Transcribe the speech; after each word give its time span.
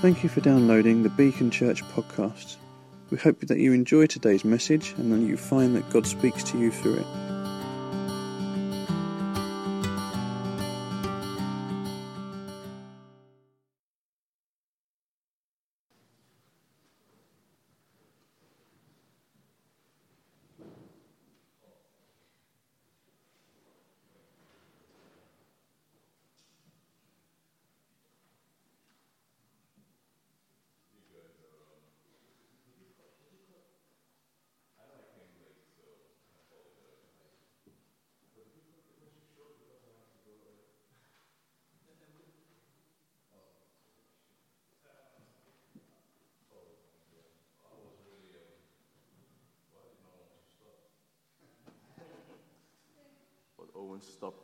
Thank 0.00 0.22
you 0.22 0.28
for 0.28 0.40
downloading 0.40 1.02
the 1.02 1.08
Beacon 1.08 1.50
Church 1.50 1.82
podcast. 1.86 2.54
We 3.10 3.18
hope 3.18 3.40
that 3.40 3.58
you 3.58 3.72
enjoy 3.72 4.06
today's 4.06 4.44
message 4.44 4.94
and 4.96 5.12
that 5.12 5.26
you 5.26 5.36
find 5.36 5.74
that 5.74 5.90
God 5.90 6.06
speaks 6.06 6.44
to 6.44 6.58
you 6.58 6.70
through 6.70 6.98
it. 6.98 7.27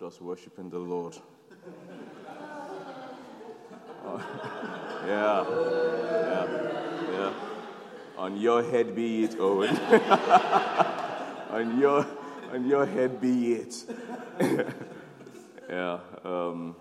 Us 0.02 0.20
worshiping 0.20 0.68
the 0.68 0.78
Lord. 0.78 1.16
Uh, 4.04 4.18
yeah, 5.06 5.45
yeah, 5.48 6.46
yeah. 7.12 7.32
On 8.18 8.36
your 8.36 8.62
head 8.62 8.95
be 8.95 9.24
it, 9.24 9.36
Owen. 9.38 9.76
on 11.51 11.78
your, 11.80 12.06
on 12.52 12.66
your 12.66 12.84
head 12.84 13.20
be 13.20 13.54
it. 13.54 13.84
yeah. 15.70 15.98
Um, 16.24 16.76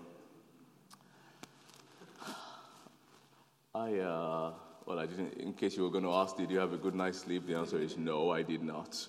I, 3.74 3.94
uh, 3.98 4.52
well, 4.86 4.98
I 4.98 5.06
didn't. 5.06 5.34
In 5.34 5.54
case 5.54 5.76
you 5.76 5.84
were 5.84 5.90
going 5.90 6.04
to 6.04 6.12
ask, 6.12 6.36
did 6.36 6.50
you 6.50 6.58
have 6.58 6.72
a 6.72 6.78
good 6.78 6.94
night's 6.94 7.20
sleep? 7.20 7.46
The 7.46 7.54
answer 7.54 7.78
is 7.80 7.96
no, 7.96 8.30
I 8.30 8.42
did 8.42 8.62
not. 8.62 9.06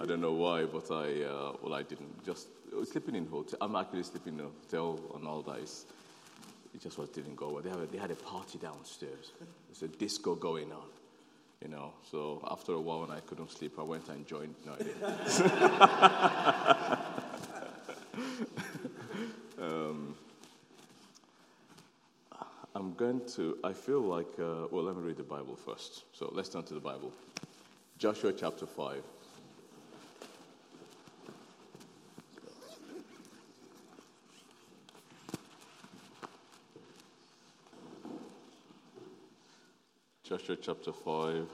I 0.00 0.06
don't 0.06 0.22
know 0.22 0.32
why, 0.32 0.64
but 0.64 0.90
I, 0.90 1.24
uh, 1.24 1.52
well, 1.60 1.74
I 1.74 1.82
didn't. 1.82 2.24
Just 2.24 2.48
sleeping 2.90 3.16
in 3.16 3.26
hotel. 3.26 3.58
I'm 3.60 3.76
actually 3.76 4.04
sleeping 4.04 4.38
in 4.38 4.40
a 4.40 4.44
hotel 4.44 4.98
on 5.12 5.26
all 5.26 5.42
days. 5.42 5.84
It 6.74 6.80
just 6.80 6.96
was, 6.96 7.10
didn't 7.10 7.36
go 7.36 7.50
well. 7.50 7.62
They, 7.62 7.68
have 7.68 7.82
a, 7.82 7.86
they 7.86 7.98
had 7.98 8.10
a 8.10 8.14
party 8.14 8.56
downstairs. 8.56 9.32
There's 9.68 9.82
a 9.82 9.88
disco 9.88 10.34
going 10.34 10.72
on, 10.72 10.86
you 11.62 11.68
know. 11.68 11.92
So 12.10 12.42
after 12.50 12.72
a 12.72 12.80
while, 12.80 13.02
when 13.02 13.10
I 13.10 13.20
couldn't 13.20 13.50
sleep, 13.50 13.78
I 13.78 13.82
went 13.82 14.08
and 14.08 14.26
joined. 14.26 14.54
No, 14.64 14.72
um, 19.60 20.14
I'm 22.74 22.94
going 22.94 23.20
to, 23.34 23.58
I 23.62 23.74
feel 23.74 24.00
like, 24.00 24.32
uh, 24.38 24.66
well, 24.70 24.84
let 24.84 24.96
me 24.96 25.02
read 25.02 25.18
the 25.18 25.24
Bible 25.24 25.56
first. 25.56 26.04
So 26.14 26.30
let's 26.32 26.48
turn 26.48 26.62
to 26.62 26.72
the 26.72 26.80
Bible. 26.80 27.12
Joshua 27.98 28.32
chapter 28.32 28.66
5. 28.66 29.02
Joshua 40.30 40.56
chapter 40.62 40.92
5. 40.92 41.48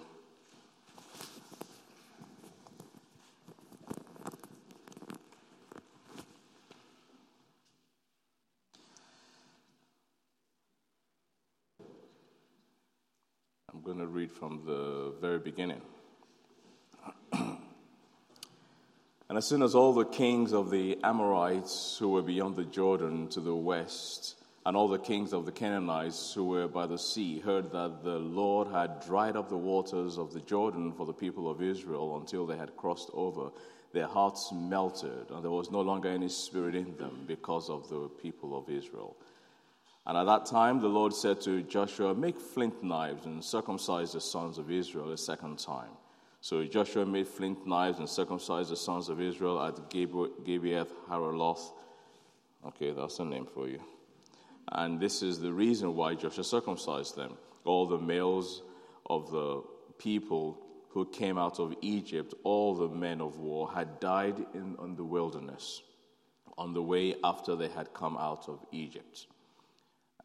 I'm 13.72 13.81
going 13.82 13.97
to 13.97 14.06
read 14.06 14.31
from 14.31 14.60
the 14.66 15.15
very 15.22 15.38
beginning. 15.38 15.81
and 17.32 17.56
as 19.31 19.47
soon 19.47 19.62
as 19.62 19.75
all 19.75 19.94
the 19.94 20.04
kings 20.04 20.53
of 20.53 20.70
the 20.70 20.98
Amorites 21.03 21.97
who 21.98 22.10
were 22.10 22.20
beyond 22.20 22.56
the 22.56 22.65
Jordan 22.66 23.28
to 23.28 23.41
the 23.41 23.56
west 23.56 24.34
and 24.66 24.77
all 24.77 24.88
the 24.88 24.99
kings 24.99 25.32
of 25.32 25.47
the 25.47 25.53
Canaanites 25.53 26.34
who 26.34 26.44
were 26.44 26.66
by 26.66 26.88
the 26.88 26.99
sea 26.99 27.38
heard 27.38 27.71
that 27.71 28.03
the 28.03 28.19
Lord 28.19 28.66
had 28.66 29.00
dried 29.06 29.37
up 29.37 29.49
the 29.49 29.56
waters 29.56 30.19
of 30.19 30.32
the 30.32 30.41
Jordan 30.41 30.93
for 30.93 31.06
the 31.06 31.12
people 31.12 31.49
of 31.49 31.62
Israel 31.62 32.16
until 32.16 32.47
they 32.47 32.56
had 32.56 32.77
crossed 32.77 33.09
over. 33.12 33.50
Their 33.93 34.09
hearts 34.09 34.50
melted, 34.53 35.31
and 35.31 35.44
there 35.44 35.53
was 35.53 35.71
no 35.71 35.82
longer 35.82 36.09
any 36.09 36.28
spirit 36.28 36.75
in 36.75 36.97
them 36.97 37.27
because 37.28 37.71
of 37.71 37.88
the 37.88 38.09
people 38.21 38.59
of 38.59 38.69
Israel. 38.69 39.16
And 40.04 40.19
at 40.19 40.25
that 40.25 40.47
time, 40.47 40.81
the 40.81 40.88
Lord 40.88 41.15
said 41.15 41.41
to 41.43 41.62
Joshua, 41.62 42.12
Make 42.12 42.41
flint 42.41 42.83
knives 42.83 43.25
and 43.25 43.44
circumcise 43.44 44.15
the 44.15 44.21
sons 44.21 44.59
of 44.59 44.69
Israel 44.69 45.12
a 45.12 45.16
second 45.16 45.60
time. 45.60 45.93
So 46.41 46.65
Joshua 46.65 47.06
made 47.06 47.28
flint 47.28 47.69
knives 47.69 48.00
and 48.00 48.09
circumcised 48.09 48.71
the 48.71 48.77
sons 48.77 49.10
of 49.10 49.21
Israel 49.21 49.62
at 49.62 49.77
Gibeath 49.91 50.91
Haraloth. 51.09 51.71
Okay, 52.66 52.91
that's 52.91 53.21
a 53.21 53.25
name 53.25 53.47
for 53.47 53.69
you. 53.69 53.78
And 54.72 55.00
this 55.00 55.22
is 55.22 55.41
the 55.41 55.53
reason 55.53 55.94
why 55.94 56.15
Joshua 56.15 56.44
circumcised 56.44 57.16
them. 57.16 57.37
All 57.65 57.87
the 57.87 57.99
males 57.99 58.62
of 59.09 59.31
the 59.31 59.62
people 59.99 60.59
who 60.91 61.04
came 61.06 61.38
out 61.38 61.60
of 61.60 61.75
Egypt, 61.82 62.34
all 62.43 62.75
the 62.75 62.88
men 62.88 63.21
of 63.21 63.38
war, 63.38 63.71
had 63.71 64.00
died 64.00 64.38
in, 64.54 64.77
in 64.82 64.97
the 64.97 65.04
wilderness 65.04 65.82
on 66.59 66.72
the 66.72 66.82
way 66.82 67.15
after 67.22 67.54
they 67.54 67.69
had 67.69 67.93
come 67.93 68.16
out 68.16 68.49
of 68.49 68.65
Egypt. 68.72 69.27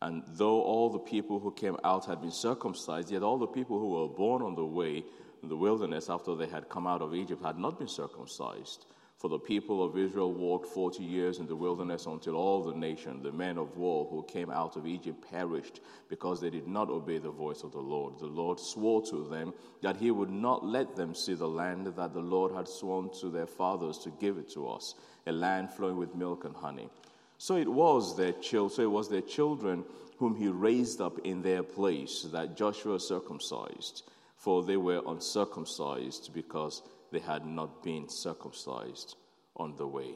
And 0.02 0.24
though 0.28 0.62
all 0.62 0.90
the 0.90 1.00
people 1.00 1.40
who 1.40 1.52
came 1.52 1.78
out 1.84 2.06
had 2.06 2.22
been 2.22 2.31
circumcised, 2.31 3.12
yet 3.12 3.22
all 3.22 3.38
the 3.38 3.47
people 3.47 3.79
who 3.79 3.90
were 3.90 4.08
born 4.08 4.41
on 4.41 4.56
the 4.56 4.66
way 4.66 5.03
in 5.44 5.50
the 5.50 5.58
wilderness 5.58 6.09
after 6.09 6.35
they 6.35 6.47
had 6.47 6.69
come 6.69 6.88
out 6.88 7.02
of 7.02 7.13
Egypt 7.13 7.44
had 7.44 7.59
not 7.59 7.78
been 7.78 7.88
circumcised. 7.88 8.85
For 9.22 9.30
the 9.30 9.38
people 9.38 9.84
of 9.84 10.00
Israel 10.00 10.34
walked 10.34 10.66
40 10.66 11.04
years 11.04 11.38
in 11.38 11.46
the 11.46 11.56
wilderness 11.56 12.08
until 12.08 12.34
all 12.34 12.64
the 12.64 12.74
nation, 12.74 13.22
the 13.22 13.32
men 13.32 13.59
of 13.59 13.78
war 13.78 14.08
who 14.09 14.24
came 14.24 14.50
out 14.50 14.78
of 14.78 14.88
Egypt, 14.88 15.24
perished 15.30 15.80
because 16.09 16.42
they 16.42 16.50
did 16.50 16.68
not 16.68 16.90
obey 16.90 17.20
the 17.20 17.30
voice 17.30 17.62
of 17.62 17.72
the 17.72 17.80
Lord. 17.80 18.18
The 18.18 18.26
Lord 18.26 18.59
swore 18.59 19.04
to 19.12 19.28
them 19.30 19.54
that 19.84 19.98
he 19.98 20.09
would 20.09 20.32
not 20.32 20.66
let 20.66 20.96
them 20.96 21.14
see 21.14 21.36
the 21.36 21.48
land 21.48 21.86
that 21.86 22.14
the 22.16 22.20
Lord 22.20 22.52
had 22.52 22.68
sworn 22.68 23.12
to 23.20 23.30
their 23.30 23.46
fathers 23.46 24.00
to 24.00 24.09
give 24.09 24.40
it 24.40 24.50
to 24.54 24.68
us, 24.68 24.96
a 25.28 25.32
land 25.32 25.70
flowing 25.70 25.98
with 25.98 26.16
milk 26.16 26.44
and 26.44 26.56
honey. 26.56 26.90
So 27.38 27.58
it 27.58 27.72
was 27.72 28.18
their 28.18 28.32
children, 28.32 28.76
so 28.76 28.82
it 28.82 28.92
was 28.92 29.08
their 29.08 29.22
children 29.22 29.84
whom 30.18 30.36
he 30.36 30.48
raised 30.48 31.00
up 31.00 31.20
in 31.20 31.44
their 31.44 31.62
place 31.62 32.26
that 32.32 32.58
Joshua 32.58 33.00
circumcised, 33.00 34.02
for 34.36 34.64
they 34.64 34.78
were 34.78 35.03
uncircumcised 35.06 36.34
because 36.34 36.82
they 37.11 37.19
had 37.19 37.45
not 37.45 37.83
been 37.83 38.07
circumcised 38.09 39.16
on 39.55 39.75
the 39.75 39.88
way. 39.88 40.16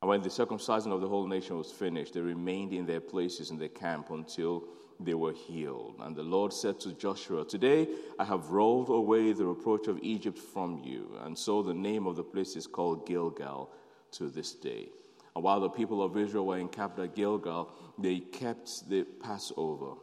And 0.00 0.08
when 0.08 0.22
the 0.22 0.30
circumcision 0.30 0.92
of 0.92 1.00
the 1.00 1.08
whole 1.08 1.26
nation 1.26 1.58
was 1.58 1.72
finished, 1.72 2.14
they 2.14 2.20
remained 2.20 2.72
in 2.72 2.86
their 2.86 3.00
places 3.00 3.50
in 3.50 3.58
the 3.58 3.68
camp 3.68 4.10
until 4.10 4.64
they 5.00 5.14
were 5.14 5.32
healed. 5.32 5.96
And 6.00 6.14
the 6.14 6.22
Lord 6.22 6.52
said 6.52 6.78
to 6.80 6.92
Joshua, 6.92 7.44
Today 7.44 7.88
I 8.18 8.24
have 8.24 8.50
rolled 8.50 8.90
away 8.90 9.32
the 9.32 9.44
reproach 9.44 9.88
of 9.88 9.98
Egypt 10.02 10.38
from 10.38 10.80
you. 10.84 11.16
And 11.22 11.36
so 11.36 11.62
the 11.62 11.74
name 11.74 12.06
of 12.06 12.16
the 12.16 12.24
place 12.24 12.56
is 12.56 12.66
called 12.66 13.06
Gilgal 13.06 13.70
to 14.12 14.28
this 14.28 14.54
day. 14.54 14.88
And 15.34 15.44
while 15.44 15.60
the 15.60 15.68
people 15.68 16.02
of 16.02 16.16
Israel 16.16 16.46
were 16.46 16.58
encamped 16.58 16.98
at 16.98 17.14
Gilgal, 17.14 17.70
they 17.98 18.20
kept 18.20 18.88
the 18.88 19.04
Passover 19.04 19.94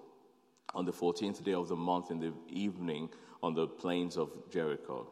on 0.74 0.86
the 0.86 0.94
14th 0.94 1.44
day 1.44 1.54
of 1.54 1.70
the 1.70 1.76
month 1.76 2.12
in 2.12 2.20
the 2.20 2.34
evening 2.50 3.10
on 3.42 3.54
the 3.54 3.68
plains 3.68 4.18
of 4.18 4.32
Jericho. 4.52 5.08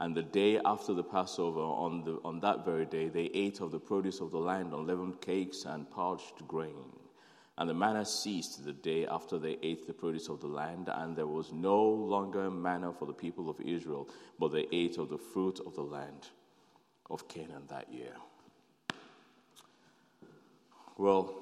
And 0.00 0.16
the 0.16 0.22
day 0.22 0.60
after 0.64 0.92
the 0.92 1.04
Passover, 1.04 1.60
on, 1.60 2.04
the, 2.04 2.18
on 2.24 2.40
that 2.40 2.64
very 2.64 2.84
day, 2.84 3.08
they 3.08 3.30
ate 3.32 3.60
of 3.60 3.70
the 3.70 3.78
produce 3.78 4.20
of 4.20 4.30
the 4.32 4.38
land, 4.38 4.72
unleavened 4.72 5.20
cakes 5.20 5.64
and 5.64 5.90
parched 5.90 6.46
grain. 6.48 6.92
And 7.56 7.70
the 7.70 7.74
manna 7.74 8.04
ceased 8.04 8.64
the 8.64 8.72
day 8.72 9.06
after 9.06 9.38
they 9.38 9.56
ate 9.62 9.86
the 9.86 9.92
produce 9.92 10.28
of 10.28 10.40
the 10.40 10.48
land, 10.48 10.90
and 10.92 11.16
there 11.16 11.28
was 11.28 11.52
no 11.52 11.80
longer 11.80 12.50
manna 12.50 12.92
for 12.92 13.06
the 13.06 13.12
people 13.12 13.48
of 13.48 13.60
Israel, 13.60 14.08
but 14.40 14.48
they 14.48 14.66
ate 14.72 14.98
of 14.98 15.08
the 15.08 15.18
fruit 15.18 15.60
of 15.64 15.76
the 15.76 15.82
land 15.82 16.28
of 17.10 17.28
Canaan 17.28 17.62
that 17.68 17.92
year. 17.92 18.14
Well, 20.98 21.34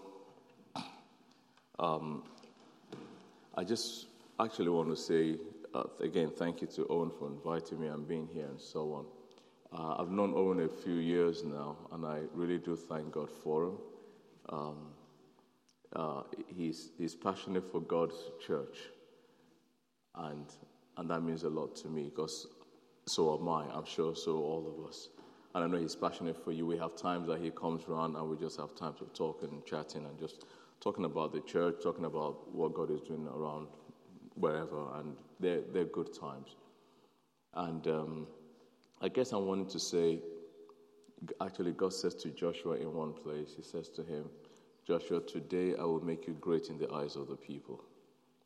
um, 1.78 2.22
I 3.54 3.64
just 3.64 4.06
actually 4.38 4.70
want 4.70 4.88
to 4.90 4.96
say 4.96 5.36
uh, 5.74 5.84
again, 6.00 6.30
thank 6.30 6.60
you 6.60 6.66
to 6.68 6.86
Owen 6.88 7.10
for 7.10 7.28
inviting 7.28 7.80
me 7.80 7.88
and 7.88 8.06
being 8.06 8.28
here 8.32 8.46
and 8.46 8.60
so 8.60 8.92
on. 8.92 9.06
Uh, 9.74 10.02
I've 10.02 10.10
known 10.10 10.34
Owen 10.34 10.60
a 10.60 10.68
few 10.68 10.94
years 10.94 11.44
now, 11.44 11.76
and 11.92 12.04
I 12.04 12.20
really 12.34 12.58
do 12.58 12.76
thank 12.76 13.12
God 13.12 13.30
for 13.30 13.64
him. 13.64 13.78
Um, 14.50 14.76
uh, 15.94 16.22
he's, 16.46 16.90
he's 16.98 17.14
passionate 17.14 17.70
for 17.70 17.80
God's 17.80 18.16
church. 18.46 18.76
And, 20.14 20.46
and 20.96 21.08
that 21.08 21.20
means 21.22 21.44
a 21.44 21.48
lot 21.48 21.74
to 21.76 21.88
me 21.88 22.10
because 22.14 22.46
so 23.06 23.38
am 23.38 23.48
I. 23.48 23.64
I'm 23.74 23.86
sure 23.86 24.14
so 24.14 24.36
all 24.36 24.74
of 24.78 24.88
us. 24.88 25.08
And 25.54 25.64
I 25.64 25.66
know 25.66 25.78
he's 25.78 25.96
passionate 25.96 26.42
for 26.42 26.52
you. 26.52 26.66
We 26.66 26.78
have 26.78 26.96
times 26.96 27.28
that 27.28 27.40
he 27.40 27.50
comes 27.50 27.84
around 27.88 28.16
and 28.16 28.28
we 28.28 28.36
just 28.36 28.58
have 28.58 28.74
times 28.74 29.00
of 29.00 29.12
talking 29.12 29.50
and 29.50 29.64
chatting 29.64 30.04
and 30.04 30.18
just 30.18 30.44
talking 30.80 31.04
about 31.04 31.32
the 31.32 31.40
church, 31.40 31.76
talking 31.82 32.04
about 32.04 32.54
what 32.54 32.74
God 32.74 32.90
is 32.90 33.00
doing 33.00 33.26
around 33.26 33.68
wherever. 34.34 34.86
And 34.94 35.16
they're, 35.40 35.62
they're 35.72 35.84
good 35.84 36.18
times. 36.18 36.56
And 37.54 37.86
um, 37.86 38.26
I 39.00 39.08
guess 39.08 39.32
I 39.32 39.36
wanted 39.36 39.68
to 39.70 39.80
say 39.80 40.20
actually, 41.40 41.72
God 41.72 41.92
says 41.92 42.14
to 42.16 42.30
Joshua 42.30 42.76
in 42.76 42.92
one 42.92 43.12
place, 43.12 43.54
He 43.56 43.62
says 43.62 43.88
to 43.90 44.02
him, 44.02 44.28
Joshua, 44.86 45.20
today 45.20 45.74
I 45.78 45.84
will 45.84 46.04
make 46.04 46.26
you 46.26 46.34
great 46.40 46.68
in 46.68 46.78
the 46.78 46.90
eyes 46.92 47.16
of 47.16 47.28
the 47.28 47.36
people. 47.36 47.84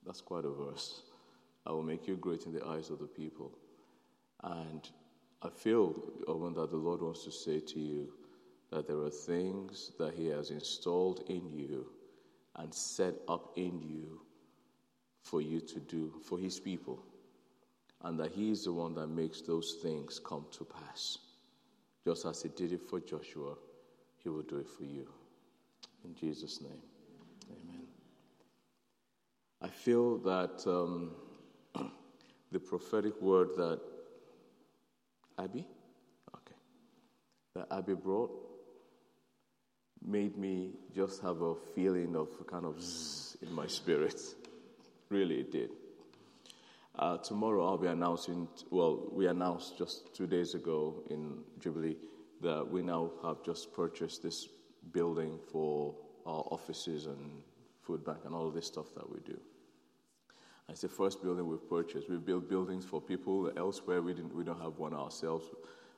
That's 0.04 0.20
quite 0.20 0.44
a 0.44 0.50
verse. 0.50 1.02
I 1.66 1.72
will 1.72 1.82
make 1.82 2.06
you 2.06 2.16
great 2.16 2.44
in 2.46 2.52
the 2.52 2.64
eyes 2.64 2.90
of 2.90 2.98
the 2.98 3.06
people. 3.06 3.52
And 4.44 4.88
I 5.42 5.48
feel, 5.48 5.94
Owen, 6.28 6.54
that 6.54 6.70
the 6.70 6.76
Lord 6.76 7.02
wants 7.02 7.24
to 7.24 7.32
say 7.32 7.60
to 7.60 7.80
you 7.80 8.12
that 8.70 8.86
there 8.86 8.98
are 8.98 9.10
things 9.10 9.92
that 9.98 10.14
He 10.14 10.26
has 10.26 10.50
installed 10.50 11.24
in 11.28 11.50
you 11.50 11.86
and 12.56 12.72
set 12.72 13.14
up 13.28 13.52
in 13.56 13.80
you 13.80 14.20
for 15.26 15.40
you 15.40 15.60
to 15.60 15.80
do 15.80 16.12
for 16.24 16.38
His 16.38 16.60
people. 16.60 17.02
And 18.02 18.18
that 18.20 18.32
He 18.32 18.50
is 18.50 18.64
the 18.64 18.72
one 18.72 18.94
that 18.94 19.08
makes 19.08 19.40
those 19.42 19.76
things 19.82 20.20
come 20.24 20.46
to 20.52 20.64
pass. 20.64 21.18
Just 22.04 22.24
as 22.26 22.42
He 22.42 22.48
did 22.50 22.72
it 22.72 22.82
for 22.82 23.00
Joshua, 23.00 23.54
He 24.22 24.28
will 24.28 24.42
do 24.42 24.58
it 24.58 24.68
for 24.68 24.84
you. 24.84 25.08
In 26.04 26.14
Jesus' 26.14 26.60
name, 26.60 26.82
amen. 27.50 27.86
I 29.60 29.68
feel 29.68 30.18
that 30.18 30.64
um, 30.66 31.12
the 32.52 32.60
prophetic 32.60 33.20
word 33.20 33.48
that 33.56 33.80
Abby, 35.38 35.66
okay, 36.34 36.56
that 37.54 37.66
Abby 37.72 37.94
brought 37.94 38.30
made 40.06 40.36
me 40.36 40.70
just 40.94 41.20
have 41.22 41.40
a 41.40 41.54
feeling 41.74 42.14
of 42.14 42.28
kind 42.46 42.64
of 42.64 42.80
zzz 42.80 43.36
in 43.42 43.52
my 43.52 43.66
spirit. 43.66 44.20
really, 45.08 45.40
it 45.40 45.52
did. 45.52 45.70
Uh, 46.98 47.18
tomorrow 47.18 47.66
I'll 47.66 47.76
be 47.76 47.88
announcing, 47.88 48.48
well, 48.70 49.08
we 49.12 49.26
announced 49.26 49.76
just 49.76 50.14
two 50.14 50.26
days 50.26 50.54
ago 50.54 51.02
in 51.10 51.42
Jubilee 51.60 51.96
that 52.40 52.66
we 52.66 52.82
now 52.82 53.10
have 53.22 53.42
just 53.44 53.72
purchased 53.74 54.22
this 54.22 54.48
building 54.92 55.38
for 55.52 55.94
our 56.24 56.44
offices 56.50 57.06
and 57.06 57.42
food 57.82 58.04
bank 58.04 58.18
and 58.24 58.34
all 58.34 58.48
of 58.48 58.54
this 58.54 58.66
stuff 58.66 58.94
that 58.94 59.08
we 59.08 59.20
do. 59.20 59.38
It's 60.68 60.80
the 60.80 60.88
first 60.88 61.22
building 61.22 61.46
we've 61.46 61.68
purchased. 61.68 62.10
We've 62.10 62.24
built 62.24 62.48
buildings 62.48 62.84
for 62.84 63.00
people 63.00 63.52
elsewhere. 63.56 64.02
We, 64.02 64.14
didn't, 64.14 64.34
we 64.34 64.42
don't 64.42 64.60
have 64.60 64.78
one 64.78 64.94
ourselves. 64.94 65.46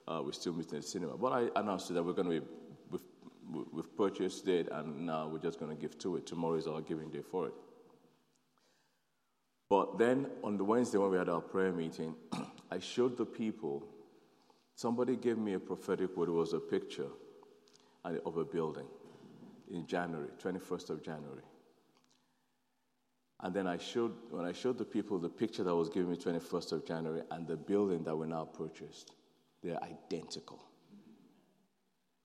Uh, 0.07 0.21
we 0.25 0.33
still 0.33 0.53
meet 0.53 0.71
in 0.73 0.77
the 0.77 0.83
cinema. 0.83 1.17
But 1.17 1.33
I 1.33 1.61
announced 1.61 1.93
that 1.95 2.03
we're 2.03 2.13
going 2.13 2.31
to 2.31 2.41
be, 2.41 2.47
we've, 2.91 3.67
we've 3.73 3.97
purchased 3.97 4.47
it 4.49 4.69
and 4.71 5.07
now 5.07 5.29
we're 5.29 5.39
just 5.39 5.59
going 5.59 5.75
to 5.75 5.81
give 5.81 5.99
to 6.01 6.17
it. 6.17 6.27
Tomorrow 6.27 6.57
is 6.57 6.67
our 6.67 6.83
giving 6.83 7.09
day 7.11 7.23
for 7.23 7.47
it. 7.47 7.55
But 9.71 9.99
then 9.99 10.27
on 10.43 10.57
the 10.57 10.65
Wednesday 10.65 10.99
when 10.99 11.11
we 11.11 11.19
had 11.19 11.29
our 11.29 11.41
prayer 11.41 11.73
meeting, 11.73 12.15
I 12.71 12.79
showed 12.79 13.17
the 13.17 13.27
people, 13.27 13.85
somebody 14.75 15.17
gave 15.17 15.39
me 15.39 15.55
a 15.55 15.59
prophetic 15.59 16.17
word. 16.17 16.29
It 16.29 16.33
was 16.33 16.55
a 16.55 16.61
picture 16.61 17.09
of 18.05 18.37
a 18.37 18.45
building 18.45 18.87
in 19.71 19.87
January, 19.87 20.31
21st 20.43 20.91
of 20.91 21.03
January. 21.03 21.43
And 23.41 23.55
then 23.55 23.67
I 23.67 23.77
showed, 23.77 24.15
when 24.31 24.45
I 24.45 24.53
showed 24.53 24.79
the 24.79 24.85
people 24.85 25.19
the 25.19 25.29
picture 25.29 25.63
that 25.63 25.75
was 25.75 25.89
given 25.89 26.11
me 26.11 26.17
21st 26.17 26.73
of 26.73 26.87
January 26.87 27.23
and 27.31 27.47
the 27.47 27.57
building 27.57 28.03
that 28.05 28.17
we 28.17 28.27
now 28.27 28.45
purchased, 28.45 29.13
they're 29.63 29.79
identical. 29.83 30.65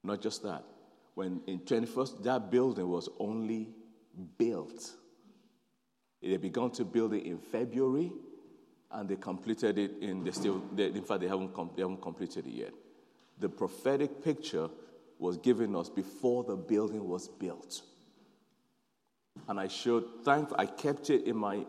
Not 0.04 0.22
just 0.22 0.44
that. 0.44 0.64
When 1.14 1.42
in 1.46 1.60
21st, 1.60 2.24
that 2.24 2.50
building 2.50 2.88
was 2.88 3.10
only 3.20 3.70
built. 4.38 4.94
They 6.24 6.32
had 6.32 6.42
begun 6.42 6.72
to 6.72 6.86
build 6.86 7.14
it 7.14 7.26
in 7.26 7.38
February, 7.38 8.12
and 8.92 9.10
they 9.10 9.18
completed 9.18 9.78
it 9.78 9.92
in, 10.02 10.32
still, 10.32 10.64
they, 10.74 10.86
in 10.86 11.04
fact, 11.04 11.20
they 11.20 11.28
haven't, 11.28 11.54
com- 11.54 11.72
they 11.76 11.82
haven't 11.82 12.02
completed 12.02 12.48
it 12.48 12.54
yet. 12.54 12.72
The 13.40 13.50
prophetic 13.50 14.24
picture 14.24 14.70
was 15.20 15.38
given 15.38 15.76
us 15.76 15.90
before 15.90 16.44
the 16.46 16.56
building 16.56 17.08
was 17.08 17.28
built. 17.28 17.82
And 19.50 19.60
I 19.60 19.68
showed, 19.68 20.06
thank, 20.24 20.50
I 20.58 20.66
kept 20.66 21.10
it 21.10 21.26
in 21.26 21.36
my 21.36 21.66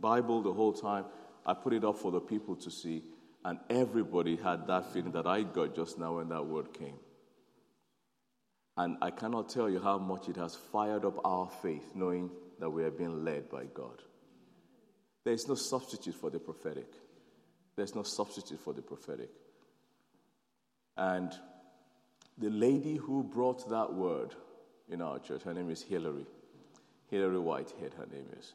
Bible 0.00 0.42
the 0.42 0.52
whole 0.52 0.72
time. 0.72 1.04
I 1.46 1.54
put 1.54 1.72
it 1.72 1.84
up 1.84 1.98
for 1.98 2.10
the 2.10 2.20
people 2.20 2.56
to 2.56 2.70
see, 2.70 3.04
and 3.44 3.58
everybody 3.70 4.36
had 4.36 4.66
that 4.66 4.92
feeling 4.92 5.12
that 5.12 5.26
I 5.26 5.42
got 5.42 5.76
just 5.76 5.98
now 5.98 6.16
when 6.16 6.28
that 6.30 6.44
word 6.44 6.72
came. 6.72 6.98
And 8.76 8.96
I 9.02 9.10
cannot 9.10 9.48
tell 9.48 9.68
you 9.70 9.78
how 9.78 9.98
much 9.98 10.28
it 10.28 10.36
has 10.36 10.56
fired 10.56 11.04
up 11.04 11.20
our 11.24 11.48
faith, 11.62 11.92
knowing 11.94 12.30
that 12.62 12.70
we 12.70 12.84
are 12.84 12.92
being 12.92 13.24
led 13.24 13.50
by 13.50 13.64
God. 13.74 14.00
There 15.24 15.34
is 15.34 15.48
no 15.48 15.56
substitute 15.56 16.14
for 16.14 16.30
the 16.30 16.38
prophetic. 16.38 16.86
There's 17.74 17.96
no 17.96 18.04
substitute 18.04 18.60
for 18.60 18.72
the 18.72 18.82
prophetic. 18.82 19.30
And 20.96 21.32
the 22.38 22.50
lady 22.50 22.94
who 22.94 23.24
brought 23.24 23.68
that 23.68 23.92
word 23.92 24.36
in 24.88 25.02
our 25.02 25.18
church, 25.18 25.42
her 25.42 25.52
name 25.52 25.70
is 25.70 25.82
Hillary. 25.82 26.24
Hillary 27.10 27.40
Whitehead, 27.40 27.94
her 27.94 28.06
name 28.06 28.28
is. 28.38 28.52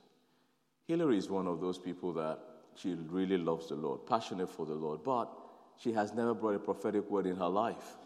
Hillary 0.88 1.18
is 1.18 1.30
one 1.30 1.45
of 1.45 1.59
those 1.59 1.77
people 1.77 2.13
that 2.13 2.39
she 2.75 2.94
really 3.09 3.38
loves 3.38 3.68
the 3.68 3.75
Lord, 3.75 4.06
passionate 4.07 4.50
for 4.50 4.65
the 4.65 4.74
Lord, 4.74 5.04
but 5.04 5.30
she 5.77 5.92
has 5.92 6.13
never 6.13 6.33
brought 6.33 6.56
a 6.56 6.59
prophetic 6.59 7.12
word 7.12 7.25
in 7.25 7.36
her 7.36 7.50
life. 7.50 7.98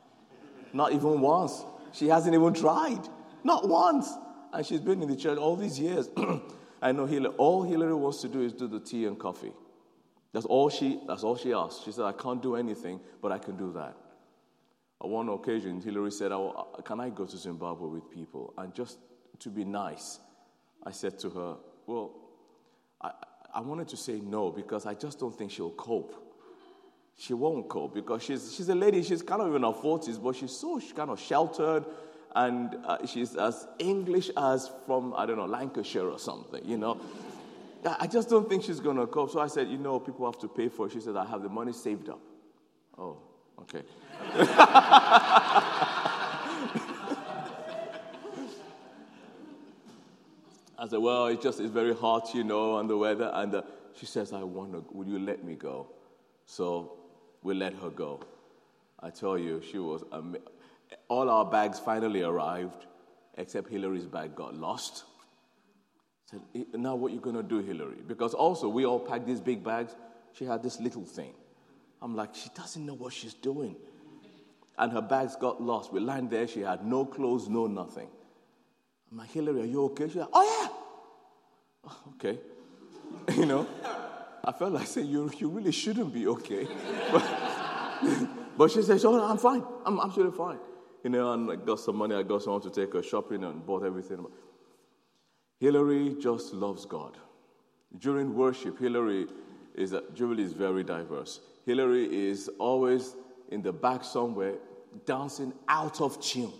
Not 0.73 0.93
even 0.93 1.21
once. 1.21 1.63
She 1.93 2.07
hasn't 2.07 2.33
even 2.33 2.55
tried. 2.55 3.07
Not 3.43 3.69
once. 3.69 4.11
And 4.53 4.65
she's 4.65 4.81
been 4.81 5.01
in 5.01 5.07
the 5.07 5.15
church 5.15 5.37
all 5.37 5.55
these 5.55 5.79
years. 5.79 6.09
I 6.81 6.91
know 6.91 7.05
Hillary, 7.05 7.33
all 7.37 7.63
Hillary 7.63 7.93
wants 7.93 8.21
to 8.21 8.27
do 8.27 8.41
is 8.41 8.53
do 8.53 8.67
the 8.67 8.79
tea 8.79 9.05
and 9.05 9.17
coffee. 9.17 9.51
That's 10.33 10.45
all 10.45 10.69
she, 10.69 10.99
that's 11.07 11.23
all 11.23 11.35
she 11.35 11.53
asks. 11.53 11.83
She 11.83 11.91
said, 11.91 12.05
I 12.05 12.13
can't 12.13 12.41
do 12.41 12.55
anything, 12.55 12.99
but 13.21 13.31
I 13.31 13.37
can 13.37 13.55
do 13.55 13.71
that. 13.73 13.95
On 15.01 15.09
one 15.09 15.29
occasion, 15.29 15.81
Hillary 15.81 16.11
said, 16.11 16.31
oh, 16.31 16.67
Can 16.85 16.99
I 16.99 17.09
go 17.09 17.25
to 17.25 17.37
Zimbabwe 17.37 17.87
with 17.87 18.09
people? 18.09 18.53
And 18.57 18.73
just 18.73 18.97
to 19.39 19.49
be 19.49 19.63
nice, 19.63 20.19
I 20.83 20.91
said 20.91 21.19
to 21.19 21.29
her, 21.29 21.55
Well, 21.85 22.11
I, 23.01 23.11
I 23.53 23.61
wanted 23.61 23.87
to 23.89 23.97
say 23.97 24.19
no 24.19 24.51
because 24.51 24.85
I 24.85 24.93
just 24.93 25.19
don't 25.19 25.35
think 25.35 25.51
she'll 25.51 25.71
cope. 25.71 26.15
She 27.17 27.33
won't 27.33 27.67
cope 27.67 27.93
because 27.93 28.23
she's, 28.23 28.55
she's 28.55 28.69
a 28.69 28.75
lady, 28.75 29.03
she's 29.03 29.21
kind 29.21 29.41
of 29.41 29.53
in 29.53 29.61
her 29.63 29.69
40s, 29.69 30.21
but 30.21 30.35
she's 30.35 30.51
so 30.51 30.79
kind 30.95 31.09
of 31.09 31.19
sheltered 31.19 31.85
and 32.35 32.77
uh, 32.85 33.05
she's 33.05 33.35
as 33.35 33.67
English 33.79 34.29
as 34.37 34.69
from, 34.85 35.13
I 35.15 35.25
don't 35.25 35.37
know, 35.37 35.45
Lancashire 35.45 36.09
or 36.09 36.19
something, 36.19 36.63
you 36.65 36.77
know. 36.77 36.99
I 37.99 38.07
just 38.07 38.29
don't 38.29 38.47
think 38.47 38.63
she's 38.63 38.79
going 38.79 38.97
to 38.97 39.07
cope. 39.07 39.31
So 39.31 39.39
I 39.39 39.47
said, 39.47 39.67
You 39.67 39.77
know, 39.77 39.99
people 39.99 40.25
have 40.25 40.39
to 40.41 40.47
pay 40.47 40.69
for 40.69 40.87
it. 40.87 40.93
She 40.93 40.99
said, 40.99 41.17
I 41.17 41.25
have 41.25 41.41
the 41.41 41.49
money 41.49 41.73
saved 41.73 42.09
up. 42.09 42.19
Oh, 42.97 43.17
okay. 43.59 43.81
I 50.77 50.87
said, 50.87 50.99
Well, 50.99 51.27
it's 51.27 51.43
just, 51.43 51.59
it's 51.59 51.71
very 51.71 51.95
hot, 51.95 52.35
you 52.35 52.43
know, 52.43 52.77
and 52.77 52.89
the 52.89 52.97
weather. 52.97 53.31
And 53.33 53.55
uh, 53.55 53.63
she 53.95 54.05
says, 54.05 54.31
I 54.31 54.43
want 54.43 54.73
to, 54.73 54.85
will 54.91 55.07
you 55.07 55.19
let 55.19 55.43
me 55.43 55.55
go? 55.55 55.87
So 56.45 56.99
we 57.41 57.55
let 57.55 57.73
her 57.75 57.89
go. 57.89 58.19
I 58.99 59.09
tell 59.09 59.37
you, 59.37 59.61
she 59.71 59.79
was, 59.79 60.03
um, 60.11 60.37
all 61.07 61.29
our 61.29 61.45
bags 61.45 61.79
finally 61.79 62.23
arrived, 62.23 62.85
except 63.37 63.69
Hillary's 63.69 64.05
bag 64.05 64.35
got 64.35 64.55
lost. 64.55 65.03
Said, 66.25 66.41
Now 66.73 66.95
what 66.95 67.11
are 67.11 67.15
you 67.15 67.21
going 67.21 67.35
to 67.35 67.43
do, 67.43 67.59
Hillary? 67.59 67.97
Because 68.07 68.33
also, 68.33 68.69
we 68.69 68.85
all 68.85 68.99
packed 68.99 69.25
these 69.25 69.41
big 69.41 69.63
bags. 69.63 69.95
She 70.33 70.45
had 70.45 70.63
this 70.63 70.79
little 70.79 71.05
thing. 71.05 71.33
I'm 72.01 72.15
like, 72.15 72.35
She 72.35 72.49
doesn't 72.55 72.85
know 72.85 72.93
what 72.93 73.13
she's 73.13 73.33
doing 73.33 73.75
and 74.81 74.91
her 74.91 75.01
bags 75.01 75.35
got 75.35 75.61
lost. 75.61 75.93
We 75.93 75.99
landed 75.99 76.31
there. 76.31 76.47
She 76.47 76.61
had 76.61 76.83
no 76.83 77.05
clothes, 77.05 77.47
no 77.47 77.67
nothing. 77.67 78.07
I'm 79.11 79.19
like, 79.19 79.29
Hillary, 79.29 79.61
are 79.61 79.65
you 79.65 79.85
okay? 79.85 80.07
She's 80.07 80.17
like, 80.17 80.29
oh, 80.33 80.61
yeah. 80.61 80.67
Oh, 81.83 82.13
okay. 82.13 82.37
you 83.35 83.47
know, 83.47 83.67
I 84.45 84.51
felt 84.51 84.71
like 84.71 84.85
saying, 84.85 85.07
you, 85.07 85.31
you 85.39 85.49
really 85.49 85.71
shouldn't 85.71 86.13
be 86.13 86.27
okay. 86.27 86.67
but, 87.11 88.27
but 88.55 88.71
she 88.71 88.83
says, 88.83 89.03
oh, 89.03 89.19
I'm 89.19 89.39
fine. 89.39 89.63
I'm 89.83 89.99
absolutely 89.99 90.37
fine. 90.37 90.59
You 91.03 91.09
know, 91.09 91.33
and 91.33 91.51
I 91.51 91.55
got 91.55 91.79
some 91.79 91.95
money. 91.95 92.15
I 92.15 92.23
got 92.23 92.43
someone 92.43 92.61
to 92.61 92.69
take 92.69 92.93
her 92.93 93.03
shopping 93.03 93.43
and 93.43 93.65
bought 93.65 93.83
everything. 93.83 94.25
Hillary 95.59 96.15
just 96.19 96.53
loves 96.53 96.85
God. 96.85 97.17
During 97.97 98.35
worship, 98.35 98.79
Hillary 98.79 99.27
is, 99.75 99.95
Jubilee 100.13 100.43
is 100.43 100.53
very 100.53 100.83
diverse. 100.83 101.39
Hillary 101.65 102.05
is 102.29 102.49
always 102.59 103.15
in 103.49 103.61
the 103.61 103.71
back 103.71 104.03
somewhere 104.03 104.55
dancing 105.05 105.53
out 105.67 106.01
of 106.01 106.21
tune. 106.21 106.53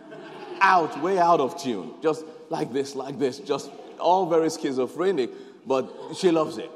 out, 0.60 1.00
way 1.02 1.18
out 1.18 1.40
of 1.40 1.60
tune. 1.60 1.94
Just 2.02 2.24
like 2.50 2.72
this, 2.72 2.94
like 2.94 3.18
this, 3.18 3.38
just 3.38 3.70
all 3.98 4.26
very 4.26 4.50
schizophrenic, 4.50 5.30
but 5.66 5.90
she 6.16 6.30
loves 6.30 6.58
it. 6.58 6.70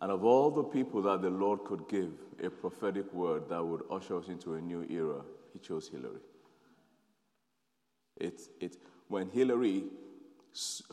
And 0.00 0.12
of 0.12 0.24
all 0.24 0.50
the 0.50 0.62
people 0.62 1.02
that 1.02 1.22
the 1.22 1.30
Lord 1.30 1.64
could 1.64 1.88
give 1.88 2.12
a 2.42 2.50
prophetic 2.50 3.12
word 3.12 3.48
that 3.48 3.64
would 3.64 3.82
usher 3.90 4.18
us 4.18 4.28
into 4.28 4.54
a 4.54 4.60
new 4.60 4.86
era, 4.90 5.22
he 5.52 5.58
chose 5.58 5.88
Hillary. 5.88 6.20
It, 8.18 8.40
it, 8.60 8.76
when 9.08 9.30
Hillary 9.30 9.84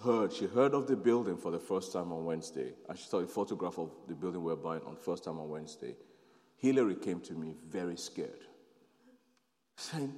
heard, 0.03 0.31
she 0.31 0.45
heard 0.45 0.74
of 0.74 0.88
the 0.88 0.95
building 0.95 1.38
for 1.38 1.51
the 1.51 1.60
first 1.60 1.93
time 1.93 2.12
on 2.12 2.25
Wednesday, 2.25 2.74
and 2.88 2.98
she 2.98 3.05
saw 3.05 3.19
a 3.19 3.27
photograph 3.27 3.77
of 3.77 3.91
the 4.07 4.13
building 4.13 4.43
we 4.43 4.53
we're 4.53 4.62
buying 4.62 4.81
on 4.86 4.95
first 4.95 5.24
time 5.24 5.39
on 5.39 5.50
Wednesday. 5.50 5.95
Hillary 6.57 6.95
came 6.95 7.19
to 7.22 7.33
me 7.33 7.55
very 7.69 7.98
scared, 7.98 8.39
saying, 9.77 10.13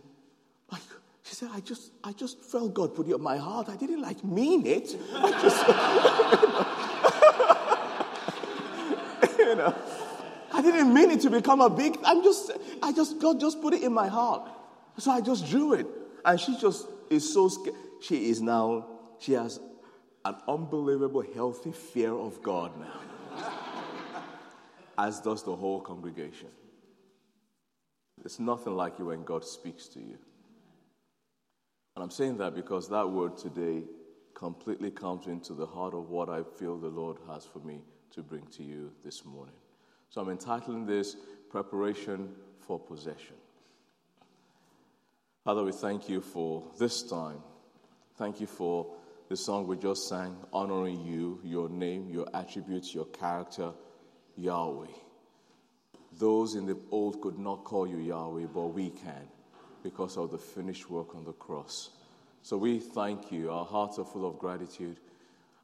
like, 0.72 0.82
she 1.24 1.34
said, 1.34 1.50
I 1.54 1.60
just, 1.60 1.92
I 2.04 2.12
just 2.12 2.40
felt 2.44 2.74
God 2.74 2.94
put 2.96 3.08
it 3.08 3.14
on 3.14 3.22
my 3.22 3.38
heart. 3.38 3.70
I 3.70 3.76
didn't 3.76 4.02
like 4.02 4.24
mean 4.24 4.66
it. 4.66 4.96
I 5.14 5.32
just, 5.42 6.82
know, 9.56 9.76
I 10.54 10.62
didn't 10.62 10.94
mean 10.94 11.12
it 11.12 11.22
to 11.22 11.30
become 11.30 11.62
a 11.62 11.70
big. 11.70 11.98
I'm 12.04 12.24
just, 12.24 12.52
I 12.82 12.92
just, 12.94 13.20
God 13.20 13.40
just 13.40 13.62
put 13.62 13.74
it 13.74 13.84
in 13.84 13.94
my 13.94 14.08
heart. 14.08 14.50
So 14.98 15.12
I 15.12 15.22
just 15.22 15.50
drew 15.50 15.74
it. 15.74 15.88
And 16.24 16.40
she 16.40 16.58
just 16.58 16.88
is 17.10 17.32
so 17.32 17.50
scared. 17.50 17.76
She 18.02 18.30
is 18.30 18.42
now, 18.42 18.88
she 19.20 19.34
has 19.34 19.60
an 20.24 20.36
unbelievable, 20.48 21.24
healthy 21.34 21.72
fear 21.72 22.14
of 22.14 22.42
God 22.42 22.72
now, 22.80 23.50
as 24.98 25.20
does 25.20 25.44
the 25.44 25.56
whole 25.56 25.82
congregation. 25.82 26.48
It's 28.24 28.40
nothing 28.40 28.76
like 28.76 28.98
you 28.98 29.06
when 29.06 29.24
God 29.24 29.46
speaks 29.46 29.88
to 29.90 30.00
you. 30.00 30.18
And 31.96 32.04
I'm 32.04 32.12
saying 32.12 32.38
that 32.38 32.56
because 32.56 32.90
that 32.90 33.08
word 33.08 33.38
today 33.38 33.84
completely 34.34 34.92
comes 34.92 35.28
into 35.28 35.54
the 35.54 35.66
heart 35.66 35.94
of 35.94 36.10
what 36.10 36.30
I 36.30 36.44
feel 36.58 36.78
the 36.78 36.88
Lord 36.88 37.18
has 37.28 37.46
for 37.46 37.60
me 37.60 37.82
to 38.12 38.24
bring 38.24 38.46
to 38.58 38.64
you 38.64 38.92
this 39.04 39.26
morning. 39.26 39.56
So 40.10 40.22
I'm 40.22 40.30
entitling 40.30 40.86
this 40.86 41.16
Preparation 41.50 42.30
for 42.60 42.80
Possession. 42.80 43.36
Father, 45.44 45.64
we 45.64 45.72
thank 45.72 46.10
you 46.10 46.22
for 46.22 46.64
this 46.80 47.04
time. 47.04 47.40
Thank 48.18 48.42
you 48.42 48.48
for 48.48 48.88
the 49.30 49.38
song 49.38 49.68
we 49.68 49.78
just 49.78 50.08
sang, 50.08 50.38
honoring 50.54 51.02
you, 51.06 51.40
your 51.44 51.70
name, 51.70 52.10
your 52.10 52.28
attributes, 52.34 52.94
your 52.94 53.06
character, 53.06 53.72
Yahweh. 54.36 54.88
Those 56.18 56.56
in 56.56 56.66
the 56.66 56.78
old 56.92 57.22
could 57.22 57.38
not 57.38 57.64
call 57.64 57.88
you 57.88 57.98
Yahweh, 57.98 58.46
but 58.54 58.68
we 58.68 58.90
can 58.90 59.28
because 59.84 60.18
of 60.18 60.32
the 60.32 60.38
finished 60.38 60.90
work 60.90 61.14
on 61.14 61.24
the 61.26 61.34
cross. 61.34 61.90
So 62.42 62.58
we 62.58 62.80
thank 62.80 63.32
you. 63.32 63.52
Our 63.52 63.66
hearts 63.66 64.00
are 64.00 64.06
full 64.06 64.28
of 64.28 64.40
gratitude. 64.40 64.98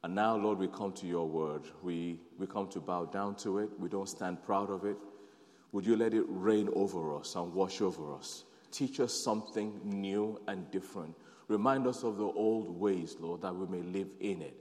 And 0.04 0.16
now, 0.16 0.36
Lord, 0.36 0.58
we 0.58 0.68
come 0.68 0.94
to 0.94 1.06
your 1.06 1.28
word. 1.28 1.64
We, 1.84 2.20
we 2.40 2.48
come 2.48 2.68
to 2.70 2.80
bow 2.80 3.06
down 3.06 3.36
to 3.38 3.60
it. 3.60 3.70
We 3.80 3.88
don't 3.88 4.10
stand 4.10 4.44
proud 4.44 4.72
of 4.72 4.84
it. 4.84 4.98
Would 5.72 5.86
you 5.86 5.96
let 5.96 6.14
it 6.14 6.26
reign 6.28 6.70
over 6.74 7.16
us 7.16 7.36
and 7.36 7.54
wash 7.54 7.82
over 7.82 8.14
us? 8.14 8.46
Teach 8.72 9.00
us 9.00 9.14
something 9.14 9.80
new 9.84 10.42
and 10.48 10.70
different. 10.72 11.16
Remind 11.48 11.86
us 11.86 12.04
of 12.04 12.18
the 12.18 12.26
old 12.26 12.80
ways, 12.80 13.16
Lord, 13.20 13.42
that 13.42 13.56
we 13.56 13.68
may 13.68 13.84
live 13.84 14.10
in 14.20 14.42
it. 14.42 14.56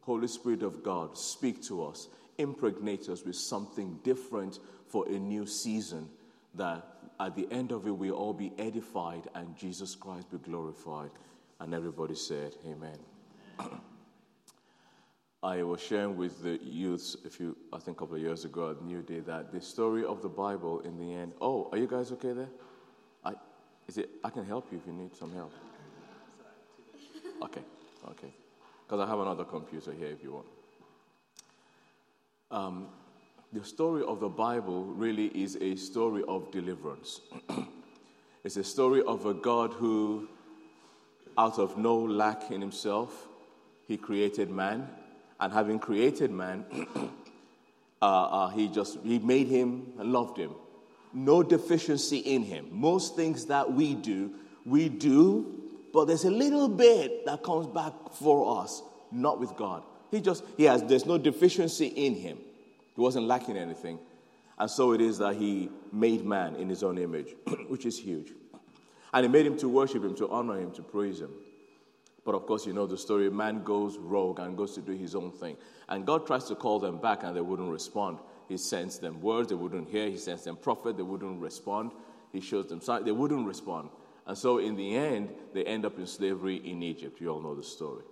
Holy 0.00 0.28
Spirit 0.28 0.62
of 0.62 0.82
God, 0.82 1.18
speak 1.18 1.62
to 1.64 1.84
us. 1.84 2.08
Impregnate 2.38 3.08
us 3.08 3.24
with 3.24 3.36
something 3.36 3.98
different 4.02 4.60
for 4.88 5.06
a 5.08 5.18
new 5.18 5.46
season 5.46 6.08
that 6.54 6.86
at 7.18 7.34
the 7.34 7.46
end 7.50 7.72
of 7.72 7.86
it 7.86 7.96
we 7.96 8.10
all 8.10 8.32
be 8.32 8.52
edified 8.58 9.28
and 9.34 9.56
Jesus 9.56 9.94
Christ 9.94 10.30
be 10.30 10.38
glorified. 10.38 11.10
And 11.60 11.74
everybody 11.74 12.14
said, 12.14 12.54
Amen. 12.66 12.98
I 15.46 15.62
was 15.62 15.80
sharing 15.80 16.16
with 16.16 16.42
the 16.42 16.58
youths 16.60 17.16
a 17.24 17.30
few, 17.30 17.56
I 17.72 17.78
think 17.78 17.98
a 17.98 18.00
couple 18.00 18.16
of 18.16 18.20
years 18.20 18.44
ago 18.44 18.72
at 18.72 18.82
New 18.82 19.00
Day 19.00 19.20
that 19.20 19.52
the 19.52 19.60
story 19.60 20.04
of 20.04 20.20
the 20.20 20.28
Bible 20.28 20.80
in 20.80 20.98
the 20.98 21.14
end. 21.14 21.34
Oh, 21.40 21.68
are 21.70 21.78
you 21.78 21.86
guys 21.86 22.10
okay 22.10 22.32
there? 22.32 22.48
I, 23.24 23.34
is 23.86 23.96
it? 23.96 24.10
I 24.24 24.30
can 24.30 24.44
help 24.44 24.66
you 24.72 24.78
if 24.78 24.86
you 24.88 24.92
need 24.92 25.14
some 25.14 25.32
help. 25.32 25.52
Okay, 27.44 27.60
okay. 28.10 28.34
Because 28.84 28.98
I 28.98 29.08
have 29.08 29.20
another 29.20 29.44
computer 29.44 29.92
here 29.92 30.08
if 30.08 30.20
you 30.20 30.32
want. 30.32 30.46
Um, 32.50 32.88
the 33.52 33.62
story 33.62 34.02
of 34.02 34.18
the 34.18 34.28
Bible 34.28 34.84
really 34.84 35.26
is 35.26 35.56
a 35.60 35.76
story 35.76 36.24
of 36.26 36.50
deliverance. 36.50 37.20
it's 38.44 38.56
a 38.56 38.64
story 38.64 39.00
of 39.06 39.26
a 39.26 39.34
God 39.34 39.74
who, 39.74 40.28
out 41.38 41.60
of 41.60 41.78
no 41.78 41.96
lack 41.96 42.50
in 42.50 42.60
himself, 42.60 43.28
he 43.86 43.96
created 43.96 44.50
man 44.50 44.88
and 45.40 45.52
having 45.52 45.78
created 45.78 46.30
man, 46.30 46.64
uh, 48.02 48.04
uh, 48.04 48.48
he 48.48 48.68
just 48.68 48.98
he 49.02 49.18
made 49.18 49.48
him 49.48 49.92
and 49.98 50.12
loved 50.12 50.38
him. 50.38 50.52
No 51.12 51.42
deficiency 51.42 52.18
in 52.18 52.42
him. 52.42 52.68
Most 52.70 53.16
things 53.16 53.46
that 53.46 53.72
we 53.72 53.94
do, 53.94 54.32
we 54.64 54.88
do, 54.88 55.62
but 55.92 56.06
there's 56.06 56.24
a 56.24 56.30
little 56.30 56.68
bit 56.68 57.24
that 57.26 57.42
comes 57.42 57.66
back 57.66 57.92
for 58.12 58.62
us, 58.62 58.82
not 59.10 59.40
with 59.40 59.56
God. 59.56 59.82
He 60.10 60.20
just 60.20 60.44
he 60.56 60.64
has 60.64 60.82
there's 60.82 61.06
no 61.06 61.18
deficiency 61.18 61.86
in 61.86 62.14
him. 62.14 62.38
He 62.94 63.00
wasn't 63.00 63.26
lacking 63.26 63.56
anything. 63.56 63.98
And 64.58 64.70
so 64.70 64.92
it 64.92 65.00
is 65.00 65.18
that 65.18 65.36
he 65.36 65.68
made 65.92 66.24
man 66.24 66.56
in 66.56 66.68
his 66.68 66.82
own 66.82 66.96
image, 66.96 67.34
which 67.68 67.84
is 67.84 67.98
huge. 67.98 68.32
And 69.12 69.24
he 69.24 69.28
made 69.30 69.46
him 69.46 69.56
to 69.58 69.68
worship 69.68 70.02
him, 70.02 70.14
to 70.16 70.28
honor 70.30 70.58
him, 70.58 70.72
to 70.72 70.82
praise 70.82 71.20
him. 71.20 71.30
But 72.26 72.34
of 72.34 72.44
course, 72.44 72.66
you 72.66 72.72
know 72.72 72.86
the 72.86 72.98
story. 72.98 73.30
Man 73.30 73.62
goes 73.62 73.96
rogue 73.96 74.40
and 74.40 74.56
goes 74.56 74.74
to 74.74 74.80
do 74.80 74.92
his 74.92 75.14
own 75.14 75.30
thing. 75.30 75.56
And 75.88 76.04
God 76.04 76.26
tries 76.26 76.44
to 76.46 76.56
call 76.56 76.80
them 76.80 76.98
back 76.98 77.22
and 77.22 77.36
they 77.36 77.40
wouldn't 77.40 77.70
respond. 77.70 78.18
He 78.48 78.56
sends 78.58 78.98
them 78.98 79.20
words 79.20 79.48
they 79.48 79.54
wouldn't 79.54 79.88
hear. 79.88 80.10
He 80.10 80.16
sends 80.16 80.42
them 80.42 80.56
prophet, 80.56 80.96
they 80.96 81.04
wouldn't 81.04 81.40
respond. 81.40 81.92
He 82.32 82.40
shows 82.40 82.66
them 82.66 82.80
signs, 82.80 83.04
they 83.04 83.12
wouldn't 83.12 83.46
respond. 83.46 83.90
And 84.26 84.36
so 84.36 84.58
in 84.58 84.74
the 84.74 84.96
end, 84.96 85.30
they 85.54 85.64
end 85.64 85.86
up 85.86 85.98
in 85.98 86.06
slavery 86.06 86.56
in 86.56 86.82
Egypt. 86.82 87.20
You 87.20 87.28
all 87.28 87.40
know 87.40 87.54
the 87.54 87.62
story. 87.62 88.02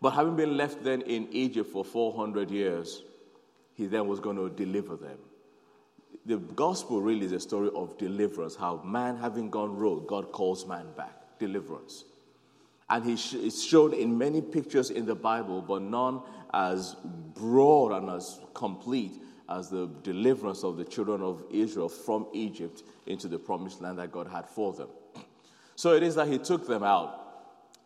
But 0.00 0.10
having 0.10 0.36
been 0.36 0.56
left 0.56 0.84
then 0.84 1.02
in 1.02 1.28
Egypt 1.32 1.72
for 1.72 1.84
400 1.84 2.50
years, 2.50 3.02
he 3.74 3.86
then 3.86 4.06
was 4.06 4.20
going 4.20 4.36
to 4.36 4.48
deliver 4.48 4.96
them. 4.96 5.18
The 6.24 6.36
gospel 6.36 7.02
really 7.02 7.26
is 7.26 7.32
a 7.32 7.40
story 7.40 7.70
of 7.74 7.98
deliverance, 7.98 8.54
how 8.54 8.80
man 8.84 9.16
having 9.16 9.50
gone 9.50 9.76
rogue, 9.76 10.06
God 10.06 10.30
calls 10.30 10.66
man 10.66 10.86
back. 10.96 11.38
Deliverance. 11.40 12.04
And 12.94 13.04
he 13.04 13.14
it's 13.14 13.60
shown 13.60 13.92
in 13.92 14.16
many 14.16 14.40
pictures 14.40 14.90
in 14.90 15.04
the 15.04 15.16
Bible, 15.16 15.60
but 15.60 15.82
none 15.82 16.22
as 16.52 16.94
broad 17.34 17.90
and 17.90 18.08
as 18.08 18.38
complete 18.54 19.20
as 19.48 19.68
the 19.68 19.90
deliverance 20.04 20.62
of 20.62 20.76
the 20.76 20.84
children 20.84 21.20
of 21.20 21.42
Israel 21.50 21.88
from 21.88 22.28
Egypt 22.32 22.84
into 23.06 23.26
the 23.26 23.36
promised 23.36 23.80
land 23.80 23.98
that 23.98 24.12
God 24.12 24.28
had 24.28 24.48
for 24.48 24.72
them. 24.72 24.88
So 25.76 25.94
it 25.94 26.04
is 26.04 26.14
that 26.14 26.28
he 26.28 26.38
took 26.38 26.68
them 26.68 26.84
out 26.84 27.20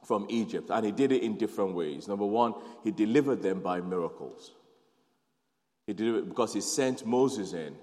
from 0.07 0.27
Egypt, 0.29 0.69
and 0.69 0.85
he 0.85 0.93
did 0.93 1.11
it 1.11 1.23
in 1.23 1.39
different 1.39 1.75
ways. 1.75 2.07
Number 2.07 2.27
one, 2.27 2.53
he 2.85 2.91
delivered 2.91 3.43
them 3.43 3.63
by 3.63 3.81
miracles. 3.81 4.53
He 5.87 5.95
did 5.95 6.15
it 6.17 6.29
because 6.29 6.53
he 6.53 6.61
sent 6.61 7.07
Moses 7.07 7.55
in, 7.55 7.75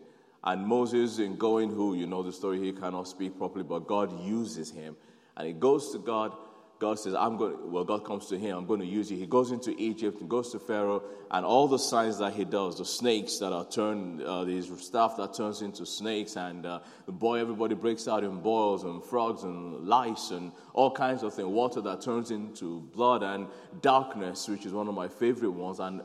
and 0.44 0.64
Moses, 0.64 1.18
in 1.18 1.38
going, 1.38 1.72
who 1.72 1.96
you 1.96 2.06
know 2.06 2.22
the 2.22 2.32
story, 2.32 2.60
he 2.60 2.72
cannot 2.72 3.08
speak 3.08 3.36
properly, 3.36 3.64
but 3.64 3.88
God 3.88 4.24
uses 4.24 4.70
him, 4.70 4.96
and 5.36 5.48
he 5.48 5.54
goes 5.54 5.92
to 5.94 5.98
God 5.98 6.32
God 6.78 7.00
says, 7.00 7.16
I'm 7.16 7.38
going, 7.38 7.72
well, 7.72 7.86
God 7.86 8.04
comes 8.04 8.28
to 8.28 8.38
him, 8.38 8.58
I'm 8.58 8.66
going 8.66 8.82
to 8.82 8.86
use 8.86 9.10
you. 9.10 9.18
He 9.18 9.26
goes 9.26 9.52
into 9.52 9.74
Egypt 9.78 10.20
and 10.20 10.30
goes 10.30 10.52
to 10.52 10.60
Pharaoh, 10.60 11.04
and 11.32 11.46
all 11.46 11.68
the 11.68 11.80
signs 11.80 12.18
that 12.20 12.34
he 12.34 12.44
does, 12.44 12.78
the 12.78 12.86
snakes 12.86 13.38
that 13.40 13.54
are 13.54 13.66
turned, 13.66 14.22
uh, 14.22 14.44
these 14.44 14.70
stuff 14.82 15.16
that 15.18 15.34
turns 15.34 15.62
into 15.62 15.86
snakes, 15.86 16.36
and 16.36 16.66
uh, 16.66 16.80
the 17.06 17.14
boy, 17.14 17.40
everybody 17.40 17.76
breaks 17.76 18.08
out 18.08 18.24
in 18.24 18.42
boils, 18.42 18.84
and 18.84 19.04
frogs, 19.04 19.44
and 19.44 19.88
lice, 19.88 20.32
and 20.32 20.52
all 20.74 20.92
kinds 20.92 21.24
of 21.24 21.34
things, 21.34 21.48
water 21.48 21.80
that 21.80 22.02
turns 22.02 22.30
into 22.32 22.82
blood, 22.94 23.24
and 23.24 23.48
darkness, 23.82 24.48
which 24.50 24.66
is 24.66 24.74
one 24.74 24.90
of 24.90 24.94
my 24.94 25.08
favorite 25.08 25.52
ones, 25.52 25.80
and 25.80 26.02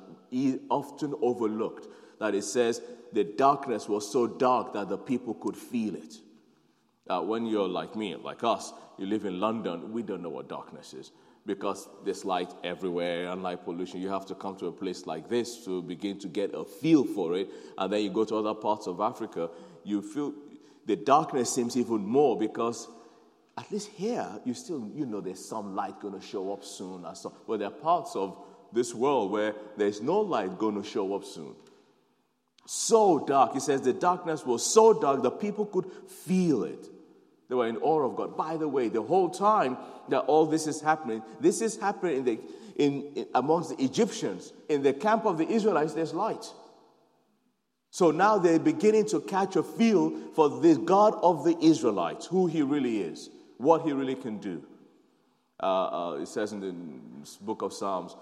often 0.70 1.14
overlooked. 1.20 1.88
That 2.20 2.34
it 2.34 2.44
says 2.44 2.80
the 3.12 3.24
darkness 3.24 3.88
was 3.88 4.10
so 4.10 4.26
dark 4.26 4.74
that 4.74 4.88
the 4.88 4.98
people 4.98 5.34
could 5.34 5.56
feel 5.56 5.96
it. 5.96 6.20
Uh, 7.10 7.20
when 7.20 7.44
you're 7.44 7.68
like 7.68 7.96
me, 7.96 8.14
like 8.14 8.44
us, 8.44 8.72
you 8.96 9.04
live 9.04 9.24
in 9.24 9.40
London, 9.40 9.92
we 9.92 10.00
don't 10.00 10.22
know 10.22 10.28
what 10.28 10.48
darkness 10.48 10.94
is 10.94 11.10
because 11.44 11.88
there's 12.04 12.24
light 12.24 12.54
everywhere 12.62 13.28
and 13.30 13.42
light 13.42 13.64
pollution. 13.64 14.00
You 14.00 14.10
have 14.10 14.26
to 14.26 14.36
come 14.36 14.56
to 14.58 14.66
a 14.66 14.72
place 14.72 15.06
like 15.06 15.28
this 15.28 15.64
to 15.64 15.82
begin 15.82 16.20
to 16.20 16.28
get 16.28 16.54
a 16.54 16.64
feel 16.64 17.04
for 17.04 17.36
it. 17.36 17.48
And 17.76 17.92
then 17.92 18.04
you 18.04 18.10
go 18.10 18.24
to 18.24 18.36
other 18.36 18.54
parts 18.54 18.86
of 18.86 19.00
Africa, 19.00 19.50
you 19.82 20.02
feel 20.02 20.32
the 20.86 20.94
darkness 20.94 21.52
seems 21.52 21.76
even 21.76 22.06
more 22.06 22.38
because 22.38 22.88
at 23.58 23.70
least 23.72 23.88
here, 23.88 24.28
you 24.44 24.54
still, 24.54 24.88
you 24.94 25.04
know, 25.04 25.20
there's 25.20 25.44
some 25.44 25.74
light 25.74 25.98
going 26.00 26.14
to 26.14 26.24
show 26.24 26.52
up 26.52 26.62
soon. 26.62 27.04
But 27.48 27.58
there 27.58 27.68
are 27.68 27.72
parts 27.72 28.14
of 28.14 28.38
this 28.72 28.94
world 28.94 29.32
where 29.32 29.54
there's 29.76 30.00
no 30.00 30.20
light 30.20 30.56
going 30.58 30.80
to 30.80 30.88
show 30.88 31.12
up 31.16 31.24
soon. 31.24 31.56
So 32.66 33.26
dark. 33.26 33.54
He 33.54 33.60
says 33.60 33.80
the 33.80 33.92
darkness 33.92 34.46
was 34.46 34.64
so 34.64 35.00
dark 35.00 35.22
that 35.24 35.40
people 35.40 35.66
could 35.66 35.90
feel 36.08 36.62
it. 36.62 36.88
They 37.50 37.56
were 37.56 37.66
in 37.66 37.78
awe 37.78 38.06
of 38.06 38.14
God. 38.14 38.36
By 38.36 38.56
the 38.56 38.68
way, 38.68 38.88
the 38.88 39.02
whole 39.02 39.28
time 39.28 39.76
that 40.08 40.20
all 40.20 40.46
this 40.46 40.68
is 40.68 40.80
happening, 40.80 41.20
this 41.40 41.60
is 41.60 41.76
happening 41.76 42.18
in 42.18 42.24
the, 42.24 42.40
in, 42.76 43.12
in, 43.16 43.26
amongst 43.34 43.76
the 43.76 43.84
Egyptians. 43.84 44.52
In 44.68 44.84
the 44.84 44.92
camp 44.92 45.26
of 45.26 45.36
the 45.36 45.48
Israelites, 45.48 45.92
there's 45.92 46.14
light. 46.14 46.46
So 47.90 48.12
now 48.12 48.38
they're 48.38 48.60
beginning 48.60 49.06
to 49.06 49.20
catch 49.20 49.56
a 49.56 49.64
feel 49.64 50.16
for 50.36 50.48
the 50.48 50.76
God 50.76 51.14
of 51.22 51.44
the 51.44 51.58
Israelites, 51.60 52.26
who 52.26 52.46
he 52.46 52.62
really 52.62 53.02
is, 53.02 53.30
what 53.58 53.82
he 53.82 53.92
really 53.92 54.14
can 54.14 54.38
do. 54.38 54.62
Uh, 55.60 56.10
uh, 56.12 56.18
it 56.20 56.28
says 56.28 56.52
in 56.52 56.60
the 56.60 57.44
book 57.44 57.62
of 57.62 57.72
Psalms, 57.72 58.14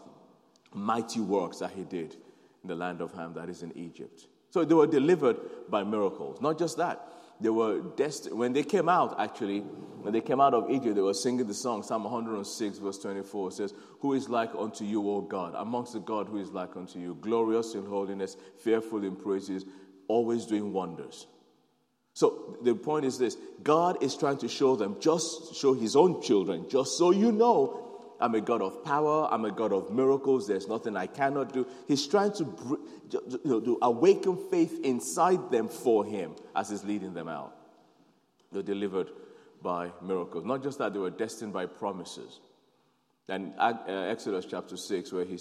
mighty 0.73 1.21
works 1.21 1.59
that 1.59 1.73
he 1.73 1.85
did 1.85 2.17
in 2.63 2.69
the 2.69 2.75
land 2.75 3.03
of 3.03 3.13
Ham, 3.13 3.35
that 3.35 3.51
is 3.51 3.63
in 3.63 3.77
Egypt. 3.77 4.27
So 4.49 4.65
they 4.65 4.75
were 4.75 4.87
delivered 4.87 5.37
by 5.69 5.85
miracles. 5.85 6.41
Not 6.41 6.59
just 6.59 6.79
that, 6.79 7.07
they 7.41 7.51
were 7.51 7.81
destined. 7.97 8.39
When 8.39 8.53
they 8.53 8.63
came 8.63 8.89
out, 8.89 9.19
actually, 9.19 9.61
when 9.61 10.13
they 10.13 10.21
came 10.21 10.41
out 10.41 10.55
of 10.55 10.71
Egypt, 10.71 10.95
they 10.95 11.01
were 11.01 11.15
singing 11.15 11.47
the 11.47 11.55
song, 11.55 11.83
Psalm 11.83 12.05
106, 12.05 12.79
verse 12.79 12.99
24 12.99 13.53
says, 13.53 13.75
Who 14.01 14.15
is 14.15 14.29
like 14.29 14.51
unto 14.57 14.85
you, 14.85 15.09
O 15.09 15.21
God? 15.21 15.55
Amongst 15.57 15.93
the 15.93 16.01
God 16.01 16.29
who 16.29 16.39
is 16.39 16.51
like 16.51 16.77
unto 16.77 16.99
you, 16.99 17.17
glorious 17.21 17.75
in 17.75 17.85
holiness, 17.87 18.37
fearful 18.63 19.05
in 19.05 19.17
praises, 19.17 19.65
always 20.09 20.47
doing 20.47 20.73
wonders. 20.73 21.27
So 22.15 22.59
the 22.63 22.75
point 22.75 23.05
is 23.05 23.19
this 23.19 23.37
God 23.63 24.03
is 24.03 24.17
trying 24.17 24.39
to 24.39 24.49
show 24.49 24.75
them, 24.75 24.97
just 24.99 25.55
show 25.55 25.75
his 25.75 25.95
own 25.95 26.21
children, 26.21 26.69
just 26.69 26.99
so 26.99 27.11
you 27.13 27.31
know 27.31 27.88
I'm 28.21 28.35
a 28.35 28.41
God 28.41 28.63
of 28.63 28.85
power. 28.85 29.29
I'm 29.31 29.45
a 29.45 29.51
God 29.51 29.73
of 29.73 29.91
miracles. 29.91 30.47
There's 30.47 30.69
nothing 30.69 30.97
I 30.97 31.07
cannot 31.07 31.53
do. 31.53 31.67
He's 31.87 32.07
trying 32.07 32.33
to, 32.33 32.79
you 33.11 33.41
know, 33.45 33.61
to 33.61 33.79
awaken 33.83 34.37
faith 34.51 34.81
inside 34.83 35.51
them 35.51 35.69
for 35.69 36.05
Him 36.05 36.35
as 36.57 36.71
He's 36.71 36.85
leading 36.85 37.15
them 37.15 37.29
out. 37.29 37.55
They're 38.51 38.63
delivered 38.63 39.11
by 39.63 39.93
miracles. 40.03 40.45
Not 40.45 40.63
just 40.63 40.79
that, 40.79 40.93
they 40.93 40.99
were 40.99 41.11
destined 41.11 41.53
by 41.53 41.67
promises. 41.67 42.41
And 43.29 43.55
uh, 43.59 43.75
Exodus 43.87 44.47
chapter 44.47 44.77
6, 44.77 45.13
where 45.13 45.25
He 45.25 45.39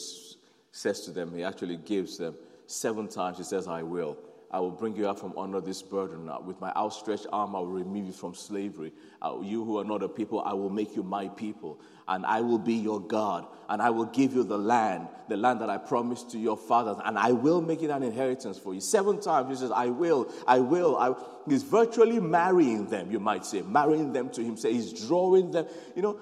says 0.72 1.02
to 1.02 1.12
them, 1.12 1.34
He 1.36 1.44
actually 1.44 1.78
gives 1.78 2.18
them 2.18 2.36
seven 2.68 3.08
times, 3.08 3.38
He 3.38 3.44
says, 3.44 3.68
I 3.68 3.82
will. 3.82 4.18
I 4.50 4.60
will 4.60 4.72
bring 4.72 4.96
you 4.96 5.08
out 5.08 5.20
from 5.20 5.38
under 5.38 5.60
this 5.60 5.82
burden. 5.82 6.32
With 6.46 6.62
my 6.62 6.72
outstretched 6.76 7.28
arm, 7.34 7.56
I 7.56 7.60
will 7.60 7.68
remove 7.68 8.06
you 8.06 8.14
from 8.14 8.34
slavery. 8.34 8.94
Uh, 9.22 9.40
you 9.42 9.64
who 9.66 9.78
are 9.78 9.84
not 9.84 10.04
a 10.04 10.08
people, 10.08 10.42
I 10.42 10.54
will 10.54 10.70
make 10.70 10.96
you 10.96 11.04
my 11.04 11.28
people. 11.28 11.82
And 12.08 12.26
I 12.26 12.42
will 12.42 12.60
be 12.60 12.74
your 12.74 13.00
God. 13.00 13.46
And 13.70 13.82
I 13.82 13.90
will 13.90 14.06
give 14.06 14.34
you 14.34 14.44
the 14.44 14.58
land, 14.58 15.10
the 15.28 15.36
land 15.36 15.60
that 15.60 15.70
I 15.70 15.78
promised 15.78 16.32
to 16.32 16.38
your 16.38 16.56
fathers. 16.56 16.98
And 17.04 17.18
I 17.20 17.34
will 17.34 17.62
make 17.62 17.84
it 17.84 17.90
an 17.90 18.02
inheritance 18.02 18.58
for 18.58 18.74
you. 18.74 18.80
Seven 18.80 19.20
times 19.20 19.50
he 19.50 19.56
says, 19.56 19.72
I 19.72 19.88
will, 19.88 20.32
I 20.48 20.60
will. 20.60 20.96
I, 20.98 21.14
he's 21.50 21.64
virtually 21.64 22.20
marrying 22.20 22.88
them, 22.88 23.12
you 23.12 23.20
might 23.20 23.46
say, 23.46 23.62
marrying 23.62 24.14
them 24.14 24.30
to 24.32 24.44
himself. 24.44 24.74
He's 24.74 25.08
drawing 25.08 25.52
them. 25.52 25.66
You 25.96 26.02
know, 26.02 26.20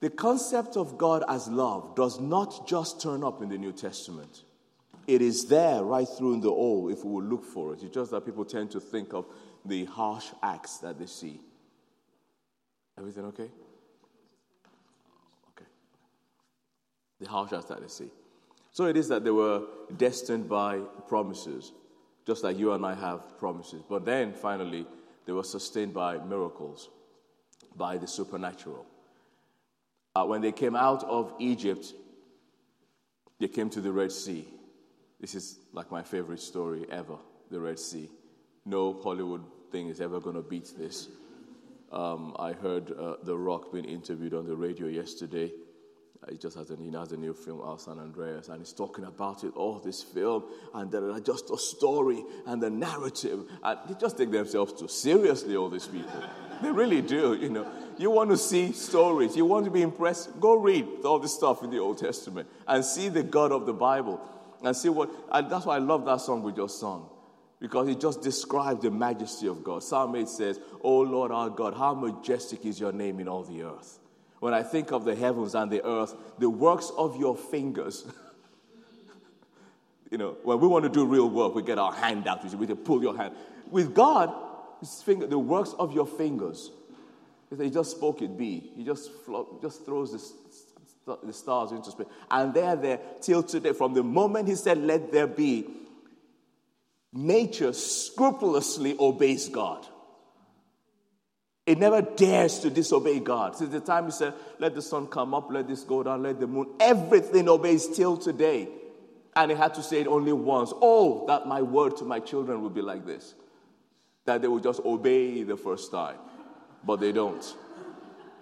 the 0.00 0.10
concept 0.10 0.76
of 0.76 0.96
God 0.96 1.24
as 1.28 1.46
love 1.46 1.94
does 1.94 2.18
not 2.18 2.66
just 2.66 3.00
turn 3.02 3.22
up 3.22 3.42
in 3.42 3.50
the 3.50 3.58
New 3.58 3.72
Testament. 3.72 4.42
It 5.06 5.20
is 5.20 5.46
there 5.46 5.82
right 5.82 6.08
through 6.08 6.34
in 6.34 6.40
the 6.40 6.50
old 6.50 6.90
if 6.92 7.04
we 7.04 7.12
will 7.12 7.22
look 7.22 7.44
for 7.44 7.74
it. 7.74 7.82
It's 7.82 7.94
just 7.94 8.12
that 8.12 8.24
people 8.24 8.44
tend 8.44 8.70
to 8.72 8.80
think 8.80 9.12
of 9.12 9.26
the 9.64 9.84
harsh 9.84 10.26
acts 10.42 10.78
that 10.78 10.98
they 10.98 11.06
see. 11.06 11.40
Everything 12.98 13.24
okay? 13.26 13.44
Okay. 13.44 13.52
The 17.24 17.62
that 17.68 17.80
they 17.80 17.88
see. 17.88 18.10
So 18.72 18.86
it 18.86 18.96
is 18.96 19.08
that 19.08 19.24
they 19.24 19.30
were 19.30 19.62
destined 19.96 20.48
by 20.48 20.78
promises, 21.06 21.72
just 22.26 22.42
like 22.42 22.58
you 22.58 22.72
and 22.72 22.84
I 22.84 22.94
have 22.94 23.38
promises. 23.38 23.82
But 23.88 24.04
then 24.04 24.32
finally, 24.32 24.86
they 25.26 25.32
were 25.32 25.44
sustained 25.44 25.92
by 25.92 26.18
miracles, 26.18 26.88
by 27.76 27.98
the 27.98 28.06
supernatural. 28.06 28.86
Uh, 30.14 30.24
when 30.24 30.40
they 30.40 30.52
came 30.52 30.74
out 30.76 31.04
of 31.04 31.34
Egypt, 31.38 31.92
they 33.38 33.48
came 33.48 33.70
to 33.70 33.80
the 33.80 33.92
Red 33.92 34.12
Sea. 34.12 34.46
This 35.20 35.34
is 35.34 35.58
like 35.72 35.90
my 35.90 36.02
favorite 36.02 36.40
story 36.40 36.86
ever 36.90 37.16
the 37.50 37.60
Red 37.60 37.78
Sea. 37.78 38.08
No 38.64 39.00
Hollywood 39.02 39.44
thing 39.70 39.88
is 39.88 40.00
ever 40.00 40.20
going 40.20 40.36
to 40.36 40.42
beat 40.42 40.72
this. 40.78 41.08
Um, 41.92 42.34
I 42.38 42.52
heard 42.52 42.90
uh, 42.92 43.16
The 43.22 43.36
Rock 43.36 43.72
being 43.72 43.84
interviewed 43.84 44.32
on 44.32 44.46
the 44.46 44.56
radio 44.56 44.86
yesterday. 44.86 45.52
Uh, 46.22 46.30
he 46.30 46.36
just 46.36 46.56
has 46.56 46.70
a, 46.70 46.76
he 46.76 46.90
has 46.92 47.10
a 47.12 47.16
new 47.16 47.34
film 47.34 47.60
out, 47.62 47.80
San 47.80 47.98
Andreas, 47.98 48.48
and 48.48 48.58
he's 48.58 48.72
talking 48.72 49.04
about 49.04 49.42
it. 49.42 49.52
Oh, 49.56 49.80
this 49.80 50.02
film, 50.02 50.44
and 50.74 50.90
the, 50.90 51.20
just 51.24 51.50
a 51.50 51.58
story 51.58 52.22
and 52.46 52.62
the 52.62 52.70
narrative. 52.70 53.40
And 53.62 53.78
they 53.88 53.94
just 53.94 54.18
take 54.18 54.30
themselves 54.30 54.72
too 54.74 54.88
seriously, 54.88 55.56
all 55.56 55.68
these 55.68 55.86
people. 55.86 56.22
they 56.62 56.70
really 56.70 57.02
do, 57.02 57.34
you 57.34 57.48
know. 57.48 57.66
You 57.98 58.10
want 58.10 58.30
to 58.30 58.36
see 58.36 58.72
stories, 58.72 59.36
you 59.36 59.44
want 59.44 59.64
to 59.64 59.70
be 59.70 59.82
impressed, 59.82 60.38
go 60.40 60.54
read 60.54 60.86
all 61.04 61.18
this 61.18 61.34
stuff 61.34 61.62
in 61.62 61.70
the 61.70 61.78
Old 61.78 61.98
Testament 61.98 62.48
and 62.66 62.84
see 62.84 63.08
the 63.08 63.22
God 63.22 63.52
of 63.52 63.66
the 63.66 63.74
Bible 63.74 64.20
and 64.62 64.76
see 64.76 64.88
what, 64.88 65.10
and 65.30 65.50
that's 65.50 65.66
why 65.66 65.76
I 65.76 65.78
love 65.78 66.04
that 66.06 66.20
song 66.20 66.42
we 66.42 66.52
just 66.52 66.78
sung. 66.78 67.08
Because 67.58 67.88
it 67.88 68.00
just 68.00 68.22
describes 68.22 68.82
the 68.82 68.90
majesty 68.90 69.46
of 69.46 69.62
God. 69.62 69.84
Psalm 69.84 70.16
8 70.16 70.28
says, 70.28 70.58
Oh 70.82 71.00
Lord 71.00 71.30
our 71.30 71.48
God, 71.48 71.74
how 71.74 71.94
majestic 71.94 72.64
is 72.66 72.80
your 72.80 72.92
name 72.92 73.20
in 73.20 73.28
all 73.28 73.44
the 73.44 73.62
earth. 73.62 74.00
When 74.42 74.54
I 74.54 74.64
think 74.64 74.90
of 74.90 75.04
the 75.04 75.14
heavens 75.14 75.54
and 75.54 75.70
the 75.70 75.86
earth, 75.86 76.16
the 76.40 76.50
works 76.50 76.90
of 76.98 77.16
your 77.16 77.36
fingers. 77.36 78.04
you 80.10 80.18
know, 80.18 80.36
when 80.42 80.58
we 80.58 80.66
want 80.66 80.82
to 80.82 80.88
do 80.88 81.06
real 81.06 81.30
work, 81.30 81.54
we 81.54 81.62
get 81.62 81.78
our 81.78 81.92
hand 81.92 82.26
out, 82.26 82.44
we 82.56 82.66
can 82.66 82.78
pull 82.78 83.00
your 83.00 83.16
hand. 83.16 83.36
With 83.70 83.94
God, 83.94 84.34
finger, 85.04 85.28
the 85.28 85.38
works 85.38 85.76
of 85.78 85.92
your 85.92 86.08
fingers. 86.08 86.72
He 87.56 87.70
just 87.70 87.92
spoke 87.92 88.20
it 88.20 88.36
be. 88.36 88.72
He 88.74 88.82
just, 88.82 89.12
flo- 89.12 89.60
just 89.62 89.86
throws 89.86 90.34
the 91.06 91.32
stars 91.32 91.70
into 91.70 91.92
space. 91.92 92.08
And 92.28 92.52
they're 92.52 92.74
there 92.74 92.98
till 93.20 93.44
today. 93.44 93.72
From 93.72 93.94
the 93.94 94.02
moment 94.02 94.48
he 94.48 94.56
said, 94.56 94.78
Let 94.78 95.12
there 95.12 95.28
be, 95.28 95.68
nature 97.12 97.72
scrupulously 97.72 98.96
obeys 98.98 99.48
God. 99.48 99.86
It 101.64 101.78
never 101.78 102.02
dares 102.02 102.58
to 102.60 102.70
disobey 102.70 103.20
God. 103.20 103.56
Since 103.56 103.70
the 103.70 103.80
time 103.80 104.06
he 104.06 104.10
said, 104.10 104.34
Let 104.58 104.74
the 104.74 104.82
sun 104.82 105.06
come 105.06 105.32
up, 105.32 105.50
let 105.50 105.68
this 105.68 105.84
go 105.84 106.02
down, 106.02 106.22
let 106.22 106.40
the 106.40 106.46
moon, 106.46 106.74
everything 106.80 107.48
obeys 107.48 107.86
till 107.88 108.16
today. 108.16 108.68
And 109.34 109.50
he 109.50 109.56
had 109.56 109.74
to 109.74 109.82
say 109.82 110.00
it 110.00 110.06
only 110.06 110.32
once. 110.32 110.72
Oh, 110.74 111.24
that 111.28 111.46
my 111.46 111.62
word 111.62 111.96
to 111.98 112.04
my 112.04 112.20
children 112.20 112.62
would 112.62 112.74
be 112.74 112.82
like 112.82 113.06
this 113.06 113.34
that 114.24 114.40
they 114.40 114.46
would 114.46 114.62
just 114.62 114.78
obey 114.84 115.42
the 115.42 115.56
first 115.56 115.90
time, 115.90 116.16
but 116.84 117.00
they 117.00 117.10
don't 117.10 117.56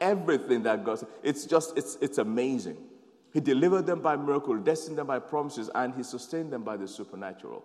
everything 0.00 0.62
that 0.62 0.84
God 0.84 1.00
said, 1.00 1.08
it's 1.22 1.44
just, 1.44 1.76
it's, 1.76 1.98
it's 2.00 2.18
amazing. 2.18 2.78
He 3.32 3.40
delivered 3.40 3.86
them 3.86 4.00
by 4.00 4.16
miracle, 4.16 4.56
destined 4.56 4.98
them 4.98 5.06
by 5.06 5.18
promises, 5.18 5.70
and 5.74 5.94
He 5.94 6.02
sustained 6.02 6.52
them 6.52 6.62
by 6.62 6.76
the 6.76 6.88
supernatural. 6.88 7.62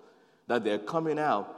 That 0.47 0.63
they're 0.63 0.79
coming 0.79 1.17
out 1.17 1.55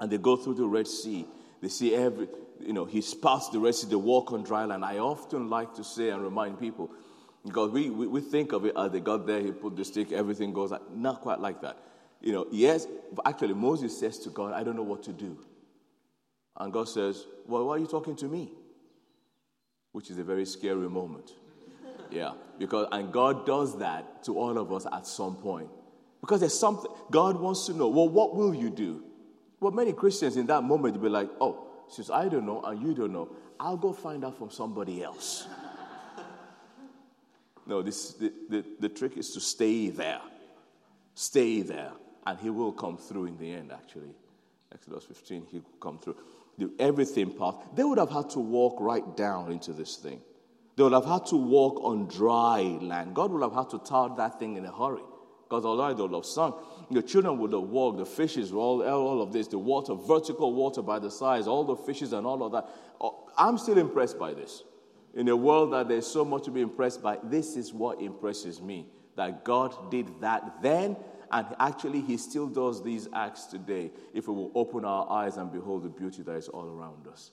and 0.00 0.10
they 0.10 0.18
go 0.18 0.36
through 0.36 0.54
the 0.54 0.66
Red 0.66 0.88
Sea. 0.88 1.26
They 1.64 1.70
see 1.70 1.94
every, 1.94 2.28
you 2.60 2.72
know, 2.72 2.84
He's 2.84 3.14
passed 3.14 3.52
the 3.52 3.58
Red 3.58 3.74
Sea, 3.74 3.88
they 3.88 3.96
walk 3.96 4.32
on 4.32 4.42
dry 4.42 4.64
land. 4.64 4.84
I 4.84 4.98
often 4.98 5.50
like 5.50 5.74
to 5.74 5.84
say 5.84 6.10
and 6.10 6.22
remind 6.22 6.60
people, 6.60 6.90
because 7.44 7.70
we, 7.70 7.90
we, 7.90 8.06
we 8.06 8.20
think 8.20 8.52
of 8.52 8.64
it 8.64 8.74
as 8.76 8.92
they 8.92 9.00
got 9.00 9.26
there, 9.26 9.40
He 9.40 9.50
put 9.50 9.76
the 9.76 9.84
stick, 9.84 10.12
everything 10.12 10.52
goes 10.52 10.72
not 10.94 11.20
quite 11.20 11.40
like 11.40 11.60
that. 11.62 11.78
You 12.20 12.32
know, 12.32 12.46
yes, 12.52 12.86
actually, 13.24 13.54
Moses 13.54 13.98
says 13.98 14.18
to 14.20 14.30
God, 14.30 14.52
I 14.52 14.62
don't 14.62 14.76
know 14.76 14.82
what 14.82 15.02
to 15.04 15.12
do. 15.12 15.38
And 16.56 16.72
God 16.72 16.88
says, 16.88 17.26
Well, 17.46 17.66
why 17.66 17.74
are 17.74 17.78
you 17.78 17.86
talking 17.86 18.16
to 18.16 18.28
me? 18.28 18.52
which 19.94 20.10
is 20.10 20.18
a 20.18 20.24
very 20.24 20.44
scary 20.44 20.88
moment. 20.88 21.30
Yeah, 22.10 22.32
because, 22.58 22.88
and 22.90 23.12
God 23.12 23.46
does 23.46 23.78
that 23.78 24.24
to 24.24 24.36
all 24.36 24.58
of 24.58 24.72
us 24.72 24.86
at 24.92 25.06
some 25.06 25.36
point. 25.36 25.68
Because 26.20 26.40
there's 26.40 26.58
something, 26.58 26.90
God 27.12 27.38
wants 27.38 27.66
to 27.66 27.74
know, 27.74 27.86
well, 27.86 28.08
what 28.08 28.34
will 28.34 28.52
you 28.52 28.70
do? 28.70 29.04
Well, 29.64 29.72
many 29.72 29.94
Christians 29.94 30.36
in 30.36 30.44
that 30.48 30.62
moment 30.62 31.00
be 31.00 31.08
like, 31.08 31.30
oh, 31.40 31.66
since 31.88 32.10
I 32.10 32.28
don't 32.28 32.44
know 32.44 32.60
and 32.64 32.82
you 32.82 32.92
don't 32.92 33.14
know, 33.14 33.30
I'll 33.58 33.78
go 33.78 33.94
find 33.94 34.22
out 34.22 34.36
from 34.36 34.50
somebody 34.50 35.02
else. 35.02 35.46
no, 37.66 37.80
this, 37.80 38.12
the, 38.12 38.30
the, 38.50 38.62
the 38.80 38.88
trick 38.90 39.16
is 39.16 39.30
to 39.30 39.40
stay 39.40 39.88
there. 39.88 40.20
Stay 41.14 41.62
there, 41.62 41.92
and 42.26 42.38
He 42.38 42.50
will 42.50 42.72
come 42.72 42.98
through 42.98 43.24
in 43.24 43.38
the 43.38 43.52
end, 43.52 43.72
actually. 43.72 44.14
Exodus 44.70 45.04
15, 45.04 45.46
He 45.50 45.60
will 45.60 45.78
come 45.80 45.98
through 45.98 46.16
the 46.58 46.70
everything 46.78 47.32
path, 47.32 47.54
they 47.74 47.84
would 47.84 47.96
have 47.96 48.10
had 48.10 48.28
to 48.30 48.40
walk 48.40 48.76
right 48.80 49.16
down 49.16 49.50
into 49.50 49.72
this 49.72 49.96
thing. 49.96 50.20
They 50.76 50.82
would 50.82 50.92
have 50.92 51.06
had 51.06 51.24
to 51.28 51.36
walk 51.36 51.82
on 51.82 52.08
dry 52.08 52.60
land. 52.82 53.14
God 53.14 53.32
would 53.32 53.42
have 53.42 53.54
had 53.54 53.70
to 53.70 53.78
tar 53.78 54.14
that 54.14 54.38
thing 54.38 54.58
in 54.58 54.66
a 54.66 54.72
hurry. 54.72 55.00
Because 55.48 55.64
although 55.64 55.94
they 55.94 56.02
would 56.02 56.12
have 56.12 56.26
sung, 56.26 56.54
the 56.90 57.02
children 57.02 57.38
would 57.38 57.52
have 57.52 57.62
walked, 57.62 57.98
the 57.98 58.06
fishes, 58.06 58.52
all, 58.52 58.82
all 58.82 59.22
of 59.22 59.32
this, 59.32 59.48
the 59.48 59.58
water, 59.58 59.94
vertical 59.94 60.52
water 60.52 60.82
by 60.82 60.98
the 60.98 61.10
sides, 61.10 61.46
all 61.46 61.64
the 61.64 61.76
fishes 61.76 62.12
and 62.12 62.26
all 62.26 62.42
of 62.42 62.52
that. 62.52 62.68
Oh, 63.00 63.28
I'm 63.36 63.58
still 63.58 63.78
impressed 63.78 64.18
by 64.18 64.34
this. 64.34 64.62
In 65.14 65.28
a 65.28 65.36
world 65.36 65.72
that 65.72 65.88
there's 65.88 66.06
so 66.06 66.24
much 66.24 66.44
to 66.44 66.50
be 66.50 66.60
impressed 66.60 67.02
by, 67.02 67.18
this 67.22 67.56
is 67.56 67.72
what 67.72 68.00
impresses 68.00 68.60
me. 68.60 68.86
That 69.16 69.44
God 69.44 69.90
did 69.90 70.20
that 70.20 70.60
then 70.60 70.96
and 71.34 71.46
actually, 71.58 72.00
He 72.00 72.16
still 72.16 72.46
does 72.46 72.80
these 72.80 73.08
acts 73.12 73.46
today 73.46 73.90
if 74.12 74.28
we 74.28 74.34
will 74.34 74.52
open 74.54 74.84
our 74.84 75.10
eyes 75.10 75.36
and 75.36 75.50
behold 75.50 75.82
the 75.82 75.88
beauty 75.88 76.22
that 76.22 76.36
is 76.36 76.48
all 76.48 76.66
around 76.66 77.08
us. 77.08 77.32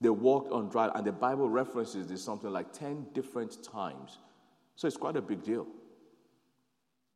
They 0.00 0.08
walked 0.08 0.50
on 0.50 0.70
dry, 0.70 0.90
and 0.94 1.06
the 1.06 1.12
Bible 1.12 1.50
references 1.50 2.06
this 2.06 2.24
something 2.24 2.50
like 2.50 2.72
10 2.72 3.08
different 3.12 3.62
times. 3.62 4.18
So 4.76 4.88
it's 4.88 4.96
quite 4.96 5.16
a 5.16 5.20
big 5.20 5.42
deal. 5.42 5.66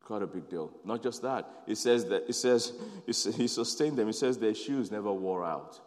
Quite 0.06 0.22
a 0.22 0.26
big 0.28 0.48
deal. 0.48 0.70
Not 0.84 1.02
just 1.02 1.22
that. 1.22 1.50
It 1.66 1.78
says 1.78 2.04
that 2.04 2.28
it 2.28 2.34
says 2.34 2.72
he 3.06 3.48
sustained 3.48 3.98
them. 3.98 4.08
It 4.08 4.12
says 4.12 4.38
their 4.38 4.54
shoes 4.54 4.92
never 4.92 5.12
wore 5.12 5.44
out. 5.44 5.80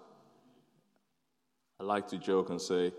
I 1.80 1.86
like 1.86 2.10
to 2.10 2.18
joke 2.18 2.50
and 2.50 2.62
say, 2.62 2.92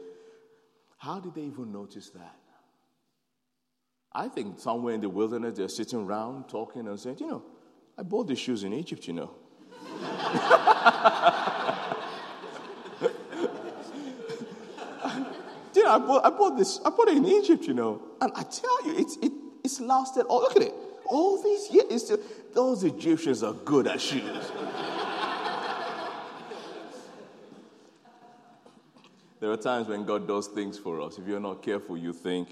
how 0.96 1.20
did 1.20 1.35
they 1.35 1.42
even 1.42 1.72
notice 1.72 2.09
that? 2.09 2.38
I 4.11 4.28
think 4.28 4.61
somewhere 4.61 4.94
in 4.94 5.02
the 5.02 5.11
wilderness 5.11 5.59
they're 5.59 5.68
sitting 5.68 6.00
around 6.00 6.48
talking 6.48 6.88
and 6.88 6.98
saying, 6.98 7.18
you 7.20 7.26
know, 7.26 7.42
I 7.98 8.02
bought 8.02 8.26
these 8.26 8.38
shoes 8.38 8.64
in 8.64 8.72
Egypt, 8.72 9.06
you 9.06 9.12
know. 9.12 9.30
you 15.74 15.87
I 15.87 15.98
bought, 15.98 16.24
I 16.24 16.30
bought 16.30 16.56
this, 16.56 16.80
I 16.83 16.88
bought 16.88 17.09
it 17.09 17.18
in 17.18 17.26
Egypt, 17.26 17.66
you 17.66 17.74
know. 17.74 18.00
And 18.22 18.33
I 18.35 18.42
tell 18.42 18.87
you, 18.87 18.96
it's, 18.96 19.18
it, 19.18 19.33
it's 19.62 19.83
lasted, 19.83 20.24
oh, 20.26 20.38
look 20.38 20.56
at 20.56 20.62
it. 20.62 20.74
All 21.06 21.42
these 21.42 21.70
years, 21.70 22.04
still, 22.04 22.18
those 22.54 22.84
Egyptians 22.84 23.42
are 23.42 23.52
good 23.52 23.86
at 23.86 24.00
shoes. 24.00 24.50
there 29.40 29.50
are 29.50 29.56
times 29.56 29.88
when 29.88 30.04
God 30.04 30.28
does 30.28 30.46
things 30.48 30.78
for 30.78 31.00
us. 31.00 31.18
If 31.18 31.26
you're 31.26 31.40
not 31.40 31.62
careful, 31.62 31.96
you 31.96 32.12
think, 32.12 32.48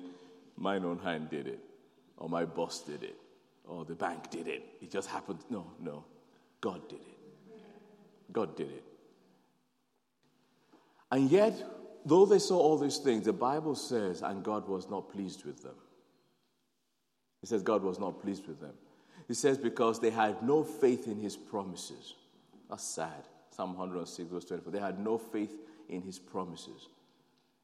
mine 0.57 0.85
own 0.85 0.99
hand 0.99 1.31
did 1.31 1.47
it, 1.47 1.61
or 2.17 2.29
my 2.29 2.45
boss 2.45 2.83
did 2.83 3.03
it, 3.03 3.17
or 3.67 3.85
the 3.85 3.95
bank 3.95 4.31
did 4.31 4.49
it. 4.49 4.65
It 4.83 4.91
just 4.91 5.09
happened. 5.09 5.39
No, 5.51 5.71
no. 5.81 6.05
God 6.61 6.89
did 6.89 7.01
it. 7.01 7.63
God 8.33 8.57
did 8.57 8.71
it. 8.71 8.85
And 11.11 11.31
yet, 11.31 11.63
though 12.05 12.27
they 12.27 12.39
saw 12.39 12.59
all 12.59 12.79
these 12.79 12.99
things, 12.99 13.25
the 13.25 13.33
Bible 13.33 13.75
says, 13.75 14.23
and 14.23 14.43
God 14.43 14.69
was 14.69 14.91
not 14.91 15.11
pleased 15.11 15.45
with 15.45 15.63
them. 15.63 15.75
It 17.43 17.49
says 17.49 17.63
God 17.63 17.83
was 17.83 17.99
not 17.99 18.21
pleased 18.21 18.47
with 18.47 18.61
them. 18.61 18.75
He 19.27 19.35
says 19.35 19.59
because 19.59 20.01
they 20.01 20.11
had 20.11 20.43
no 20.43 20.65
faith 20.65 21.07
in 21.07 21.21
his 21.21 21.37
promises. 21.37 22.15
That's 22.69 22.85
sad. 22.85 23.29
Psalm 23.51 23.77
106, 23.77 24.31
verse 24.31 24.45
24. 24.45 24.73
They 24.73 24.81
had 24.81 24.99
no 24.99 25.19
faith 25.19 25.55
in 25.89 26.03
his 26.03 26.19
promises. 26.19 26.89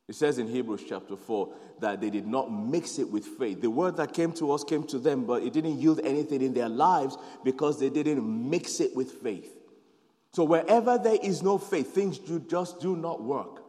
It 0.06 0.14
says 0.14 0.38
in 0.38 0.48
Hebrews 0.48 0.84
chapter 0.86 1.16
4 1.16 1.48
that 1.80 2.00
they 2.00 2.10
did 2.10 2.26
not 2.26 2.52
mix 2.52 2.98
it 2.98 3.10
with 3.10 3.24
faith. 3.24 3.62
The 3.62 3.70
word 3.70 3.96
that 3.96 4.12
came 4.12 4.32
to 4.32 4.52
us 4.52 4.62
came 4.62 4.84
to 4.88 4.98
them, 4.98 5.24
but 5.24 5.42
it 5.42 5.54
didn't 5.54 5.78
yield 5.78 6.00
anything 6.04 6.42
in 6.42 6.52
their 6.52 6.68
lives 6.68 7.16
because 7.42 7.80
they 7.80 7.88
didn't 7.88 8.50
mix 8.50 8.80
it 8.80 8.94
with 8.94 9.10
faith. 9.10 9.56
So 10.32 10.44
wherever 10.44 10.98
there 10.98 11.18
is 11.22 11.42
no 11.42 11.56
faith, 11.56 11.94
things 11.94 12.18
do, 12.18 12.40
just 12.40 12.80
do 12.80 12.96
not 12.96 13.22
work. 13.22 13.62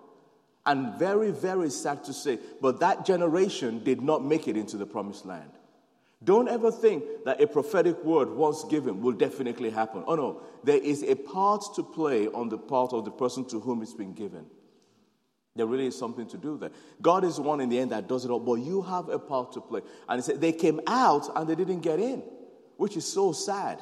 And 0.65 0.97
very, 0.99 1.31
very 1.31 1.69
sad 1.69 2.03
to 2.05 2.13
say, 2.13 2.39
but 2.59 2.79
that 2.79 3.05
generation 3.05 3.83
did 3.83 4.01
not 4.01 4.25
make 4.25 4.47
it 4.47 4.57
into 4.57 4.75
the 4.75 4.85
promised 4.85 5.25
land. 5.25 5.51
Don't 6.23 6.47
ever 6.47 6.71
think 6.71 7.03
that 7.25 7.41
a 7.41 7.47
prophetic 7.47 8.03
word 8.03 8.29
once 8.29 8.63
given 8.63 9.01
will 9.01 9.11
definitely 9.11 9.69
happen. 9.69 10.03
Oh 10.07 10.15
no, 10.15 10.41
there 10.63 10.77
is 10.77 11.03
a 11.03 11.15
part 11.15 11.63
to 11.75 11.83
play 11.83 12.27
on 12.27 12.49
the 12.49 12.57
part 12.57 12.93
of 12.93 13.05
the 13.05 13.11
person 13.11 13.45
to 13.49 13.59
whom 13.59 13.81
it's 13.81 13.93
been 13.93 14.13
given. 14.13 14.45
There 15.55 15.65
really 15.65 15.87
is 15.87 15.97
something 15.97 16.27
to 16.27 16.37
do 16.37 16.57
there. 16.57 16.71
God 17.01 17.23
is 17.23 17.37
the 17.37 17.41
one 17.41 17.61
in 17.61 17.69
the 17.69 17.79
end 17.79 17.91
that 17.91 18.07
does 18.09 18.25
it 18.25 18.31
all, 18.31 18.39
but 18.39 18.55
you 18.55 18.81
have 18.81 19.07
a 19.07 19.19
part 19.19 19.53
to 19.53 19.61
play. 19.61 19.81
And 20.09 20.19
he 20.19 20.23
said 20.23 20.41
they 20.41 20.51
came 20.51 20.81
out 20.87 21.29
and 21.35 21.47
they 21.47 21.55
didn't 21.55 21.79
get 21.79 21.99
in, 21.99 22.23
which 22.77 22.97
is 22.97 23.05
so 23.05 23.31
sad. 23.31 23.81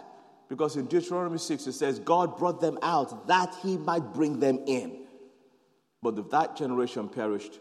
Because 0.49 0.75
in 0.75 0.85
Deuteronomy 0.85 1.39
6 1.39 1.65
it 1.65 1.73
says, 1.73 1.97
God 1.97 2.37
brought 2.37 2.61
them 2.61 2.77
out 2.83 3.27
that 3.27 3.55
he 3.63 3.77
might 3.77 4.13
bring 4.13 4.39
them 4.39 4.59
in. 4.67 4.99
But 6.03 6.29
that 6.29 6.55
generation 6.55 7.09
perished 7.09 7.59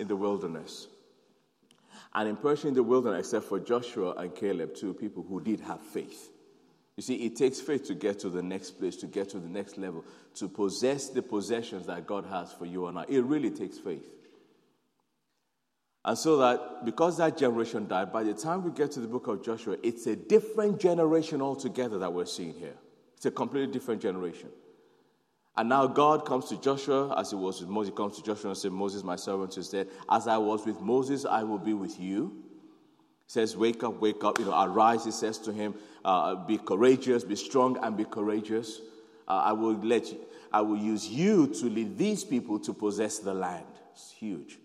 in 0.00 0.08
the 0.08 0.16
wilderness. 0.16 0.86
And 2.14 2.28
in 2.28 2.36
perishing 2.36 2.68
in 2.68 2.74
the 2.74 2.82
wilderness, 2.82 3.26
except 3.26 3.46
for 3.46 3.58
Joshua 3.58 4.12
and 4.12 4.34
Caleb, 4.34 4.74
two 4.74 4.92
people 4.92 5.22
who 5.22 5.40
did 5.40 5.60
have 5.60 5.80
faith. 5.80 6.30
You 6.96 7.02
see, 7.02 7.14
it 7.14 7.36
takes 7.36 7.60
faith 7.60 7.86
to 7.86 7.94
get 7.94 8.18
to 8.20 8.28
the 8.28 8.42
next 8.42 8.72
place, 8.72 8.96
to 8.96 9.06
get 9.06 9.30
to 9.30 9.38
the 9.38 9.48
next 9.48 9.78
level, 9.78 10.04
to 10.34 10.48
possess 10.48 11.08
the 11.08 11.22
possessions 11.22 11.86
that 11.86 12.06
God 12.06 12.26
has 12.26 12.52
for 12.52 12.66
you 12.66 12.86
and 12.86 12.98
I. 12.98 13.06
It 13.08 13.24
really 13.24 13.50
takes 13.50 13.78
faith. 13.78 14.04
And 16.04 16.18
so 16.18 16.36
that 16.38 16.84
because 16.84 17.16
that 17.18 17.38
generation 17.38 17.86
died, 17.86 18.12
by 18.12 18.24
the 18.24 18.34
time 18.34 18.64
we 18.64 18.72
get 18.72 18.90
to 18.92 19.00
the 19.00 19.06
book 19.06 19.28
of 19.28 19.42
Joshua, 19.42 19.76
it's 19.82 20.06
a 20.06 20.16
different 20.16 20.80
generation 20.80 21.40
altogether 21.40 21.98
that 22.00 22.12
we're 22.12 22.26
seeing 22.26 22.54
here. 22.54 22.74
It's 23.16 23.24
a 23.24 23.30
completely 23.30 23.72
different 23.72 24.02
generation. 24.02 24.48
And 25.56 25.68
now 25.68 25.86
God 25.86 26.24
comes 26.24 26.46
to 26.46 26.60
Joshua 26.60 27.14
as 27.18 27.30
he 27.30 27.36
was 27.36 27.60
with 27.60 27.68
Moses. 27.68 27.90
He 27.90 27.96
comes 27.96 28.16
to 28.16 28.22
Joshua 28.22 28.50
and 28.50 28.58
says, 28.58 28.70
Moses, 28.70 29.02
my 29.02 29.16
servant, 29.16 29.56
is 29.58 29.68
dead. 29.68 29.88
As 30.08 30.26
I 30.26 30.38
was 30.38 30.64
with 30.64 30.80
Moses, 30.80 31.26
I 31.26 31.42
will 31.42 31.58
be 31.58 31.74
with 31.74 32.00
you. 32.00 32.32
He 33.26 33.32
says, 33.32 33.54
Wake 33.56 33.84
up, 33.84 34.00
wake 34.00 34.24
up. 34.24 34.38
You 34.38 34.46
know, 34.46 34.64
arise, 34.64 35.04
he 35.04 35.10
says 35.10 35.38
to 35.40 35.52
him, 35.52 35.74
uh, 36.04 36.36
Be 36.46 36.56
courageous, 36.56 37.22
be 37.22 37.36
strong, 37.36 37.76
and 37.82 37.96
be 37.98 38.04
courageous. 38.04 38.80
Uh, 39.28 39.42
I 39.44 39.52
will 39.52 39.74
let 39.74 40.10
you, 40.10 40.20
I 40.52 40.62
will 40.62 40.78
use 40.78 41.06
you 41.08 41.46
to 41.48 41.66
lead 41.66 41.98
these 41.98 42.24
people 42.24 42.58
to 42.60 42.72
possess 42.72 43.18
the 43.18 43.34
land. 43.34 43.66
It's 43.92 44.10
huge. 44.10 44.58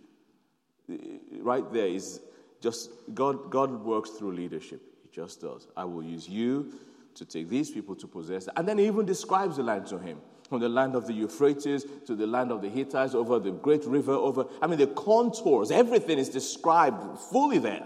Right 1.41 1.69
there 1.73 1.87
is 1.87 2.21
just 2.61 2.91
God, 3.13 3.51
God 3.51 3.83
works 3.83 4.11
through 4.11 4.31
leadership. 4.31 4.81
He 5.03 5.09
just 5.13 5.41
does. 5.41 5.67
I 5.75 5.83
will 5.83 6.03
use 6.03 6.29
you 6.29 6.73
to 7.15 7.25
take 7.25 7.49
these 7.49 7.71
people 7.71 7.95
to 7.95 8.07
possess. 8.07 8.47
And 8.55 8.65
then 8.65 8.77
he 8.77 8.87
even 8.87 9.05
describes 9.05 9.57
the 9.57 9.63
land 9.63 9.85
to 9.87 9.97
him 9.97 10.19
from 10.49 10.61
the 10.61 10.69
land 10.69 10.95
of 10.95 11.07
the 11.07 11.13
Euphrates 11.13 11.85
to 12.05 12.15
the 12.15 12.27
land 12.27 12.51
of 12.51 12.61
the 12.61 12.69
Hittites, 12.69 13.13
over 13.13 13.39
the 13.39 13.51
great 13.51 13.85
river, 13.85 14.13
over, 14.13 14.45
I 14.61 14.67
mean, 14.67 14.79
the 14.79 14.87
contours, 14.87 15.71
everything 15.71 16.17
is 16.17 16.29
described 16.29 17.19
fully 17.19 17.57
there. 17.57 17.85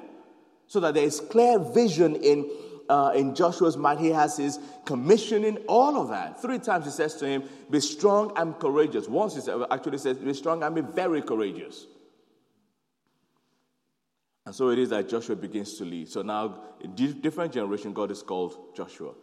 So 0.68 0.80
that 0.80 0.94
there 0.94 1.04
is 1.04 1.20
clear 1.20 1.60
vision 1.60 2.16
in, 2.16 2.50
uh, 2.88 3.12
in 3.14 3.36
Joshua's 3.36 3.76
mind. 3.76 4.00
He 4.00 4.10
has 4.10 4.38
his 4.38 4.58
commissioning, 4.86 5.58
all 5.68 6.02
of 6.02 6.10
that. 6.10 6.42
Three 6.42 6.60
times 6.60 6.86
he 6.86 6.92
says 6.92 7.16
to 7.16 7.28
him, 7.28 7.44
Be 7.70 7.82
strong 7.82 8.32
and 8.38 8.58
courageous. 8.58 9.10
Once 9.10 9.36
he 9.36 9.52
actually 9.70 9.98
says, 9.98 10.18
Be 10.18 10.34
strong 10.34 10.64
and 10.64 10.74
be 10.74 10.82
very 10.82 11.22
courageous. 11.22 11.88
And 14.46 14.56
so 14.56 14.70
it 14.70 14.80
is 14.80 14.90
that 14.90 15.10
Joshua 15.10 15.36
begins 15.36 15.78
to 15.78 15.86
lead. 15.86 16.10
So 16.10 16.22
now, 16.22 16.62
in 16.80 16.96
different 16.96 17.54
generation, 17.54 17.94
God 17.94 18.12
is 18.12 18.24
called 18.24 18.76
Joshua. 18.76 19.14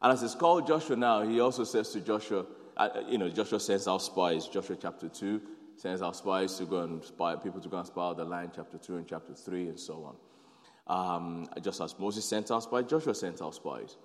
And 0.00 0.12
as 0.12 0.22
it's 0.22 0.34
called 0.34 0.66
Joshua 0.66 0.96
now, 0.96 1.22
he 1.22 1.40
also 1.40 1.64
says 1.64 1.90
to 1.90 2.00
Joshua, 2.00 2.46
uh, 2.76 2.88
you 3.08 3.18
know, 3.18 3.28
Joshua 3.28 3.58
sends 3.58 3.88
out 3.88 3.98
spies, 3.98 4.46
Joshua 4.46 4.76
chapter 4.80 5.08
2, 5.08 5.40
sends 5.76 6.02
out 6.02 6.14
spies 6.14 6.56
to 6.58 6.64
go 6.66 6.80
and 6.82 7.04
spy, 7.04 7.34
people 7.34 7.60
to 7.60 7.68
go 7.68 7.78
and 7.78 7.86
spy 7.86 8.02
out 8.02 8.16
the 8.16 8.24
land, 8.24 8.52
chapter 8.54 8.78
2 8.78 8.96
and 8.96 9.08
chapter 9.08 9.34
3, 9.34 9.68
and 9.70 9.80
so 9.80 10.04
on. 10.04 10.16
Um, 10.86 11.48
just 11.62 11.80
as 11.80 11.98
Moses 11.98 12.24
sent 12.24 12.50
out 12.50 12.62
spies, 12.62 12.84
Joshua 12.88 13.14
sent 13.14 13.42
out 13.42 13.54
spies. 13.54 13.96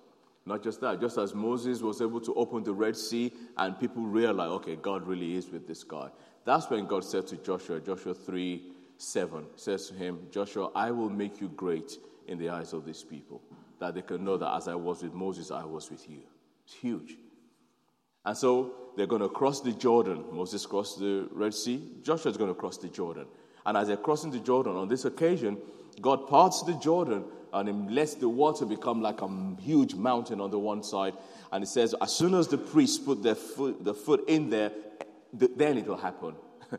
Not 0.46 0.62
just 0.62 0.80
that, 0.80 1.00
just 1.00 1.16
as 1.16 1.34
Moses 1.34 1.80
was 1.80 2.02
able 2.02 2.20
to 2.20 2.34
open 2.34 2.64
the 2.64 2.72
Red 2.72 2.96
Sea 2.96 3.32
and 3.56 3.78
people 3.78 4.02
realized, 4.02 4.50
okay, 4.50 4.76
God 4.76 5.06
really 5.06 5.36
is 5.36 5.48
with 5.48 5.66
this 5.66 5.84
guy. 5.84 6.08
That's 6.44 6.68
when 6.68 6.86
God 6.86 7.04
said 7.04 7.26
to 7.28 7.36
Joshua, 7.36 7.80
Joshua 7.80 8.14
3 8.14 8.72
7, 8.96 9.46
says 9.56 9.88
to 9.88 9.94
him, 9.94 10.18
Joshua, 10.30 10.70
I 10.74 10.90
will 10.90 11.08
make 11.08 11.40
you 11.40 11.48
great 11.48 11.98
in 12.28 12.38
the 12.38 12.48
eyes 12.48 12.72
of 12.72 12.84
these 12.84 13.02
people 13.02 13.40
that 13.80 13.94
they 13.94 14.02
can 14.02 14.24
know 14.24 14.36
that 14.36 14.54
as 14.54 14.68
I 14.68 14.74
was 14.74 15.02
with 15.02 15.14
Moses, 15.14 15.50
I 15.50 15.64
was 15.64 15.90
with 15.90 16.08
you. 16.08 16.20
It's 16.64 16.74
huge. 16.74 17.16
And 18.24 18.36
so 18.36 18.74
they're 18.96 19.06
going 19.06 19.22
to 19.22 19.28
cross 19.28 19.60
the 19.60 19.72
Jordan. 19.72 20.24
Moses 20.32 20.64
crossed 20.66 20.98
the 20.98 21.28
Red 21.32 21.54
Sea. 21.54 21.82
Joshua 22.02 22.30
is 22.30 22.36
going 22.36 22.50
to 22.50 22.58
cross 22.58 22.78
the 22.78 22.88
Jordan. 22.88 23.26
And 23.66 23.76
as 23.76 23.88
they're 23.88 23.96
crossing 23.96 24.30
the 24.30 24.38
Jordan, 24.38 24.76
on 24.76 24.88
this 24.88 25.04
occasion, 25.04 25.58
God 26.00 26.28
parts 26.28 26.62
the 26.62 26.74
Jordan 26.74 27.24
and 27.52 27.94
lets 27.94 28.14
the 28.14 28.28
water 28.28 28.66
become 28.66 29.00
like 29.00 29.22
a 29.22 29.28
huge 29.60 29.94
mountain 29.94 30.40
on 30.40 30.50
the 30.50 30.58
one 30.58 30.82
side. 30.82 31.14
And 31.52 31.62
it 31.62 31.68
says, 31.68 31.94
as 32.00 32.12
soon 32.12 32.34
as 32.34 32.48
the 32.48 32.58
priests 32.58 32.98
put 32.98 33.22
their 33.22 33.34
foot, 33.34 33.84
the 33.84 33.94
foot 33.94 34.28
in 34.28 34.50
there, 34.50 34.72
then 35.32 35.78
it 35.78 35.86
will 35.86 35.96
happen. 35.96 36.34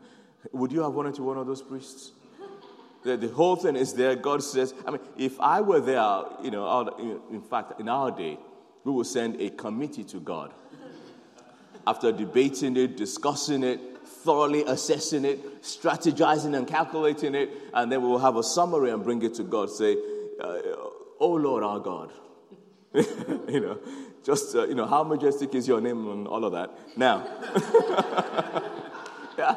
Would 0.52 0.72
you 0.72 0.82
have 0.82 0.92
wanted 0.92 1.14
to 1.14 1.22
be 1.22 1.26
one 1.26 1.38
of 1.38 1.46
those 1.46 1.62
priests? 1.62 2.12
The, 3.06 3.16
the 3.16 3.28
whole 3.28 3.54
thing 3.54 3.76
is 3.76 3.92
there. 3.92 4.16
God 4.16 4.42
says, 4.42 4.74
I 4.84 4.90
mean, 4.90 5.00
if 5.16 5.38
I 5.40 5.60
were 5.60 5.78
there, 5.78 6.24
you 6.42 6.50
know, 6.50 7.22
in 7.30 7.40
fact, 7.40 7.78
in 7.78 7.88
our 7.88 8.10
day, 8.10 8.36
we 8.82 8.90
would 8.90 9.06
send 9.06 9.40
a 9.40 9.50
committee 9.50 10.02
to 10.04 10.18
God. 10.18 10.52
After 11.86 12.10
debating 12.10 12.76
it, 12.76 12.96
discussing 12.96 13.62
it, 13.62 13.80
thoroughly 14.04 14.64
assessing 14.64 15.24
it, 15.24 15.62
strategizing 15.62 16.58
and 16.58 16.66
calculating 16.66 17.36
it, 17.36 17.48
and 17.72 17.92
then 17.92 18.02
we 18.02 18.08
will 18.08 18.18
have 18.18 18.34
a 18.34 18.42
summary 18.42 18.90
and 18.90 19.04
bring 19.04 19.22
it 19.22 19.34
to 19.34 19.44
God. 19.44 19.70
Say, 19.70 19.96
uh, 20.40 20.58
Oh 21.20 21.34
Lord 21.34 21.62
our 21.62 21.78
God. 21.78 22.12
you 22.92 23.60
know, 23.60 23.78
just, 24.24 24.56
uh, 24.56 24.66
you 24.66 24.74
know, 24.74 24.86
how 24.86 25.04
majestic 25.04 25.54
is 25.54 25.68
your 25.68 25.80
name 25.80 26.10
and 26.10 26.26
all 26.26 26.44
of 26.44 26.52
that. 26.52 26.76
Now, 26.96 27.24
yeah 29.38 29.56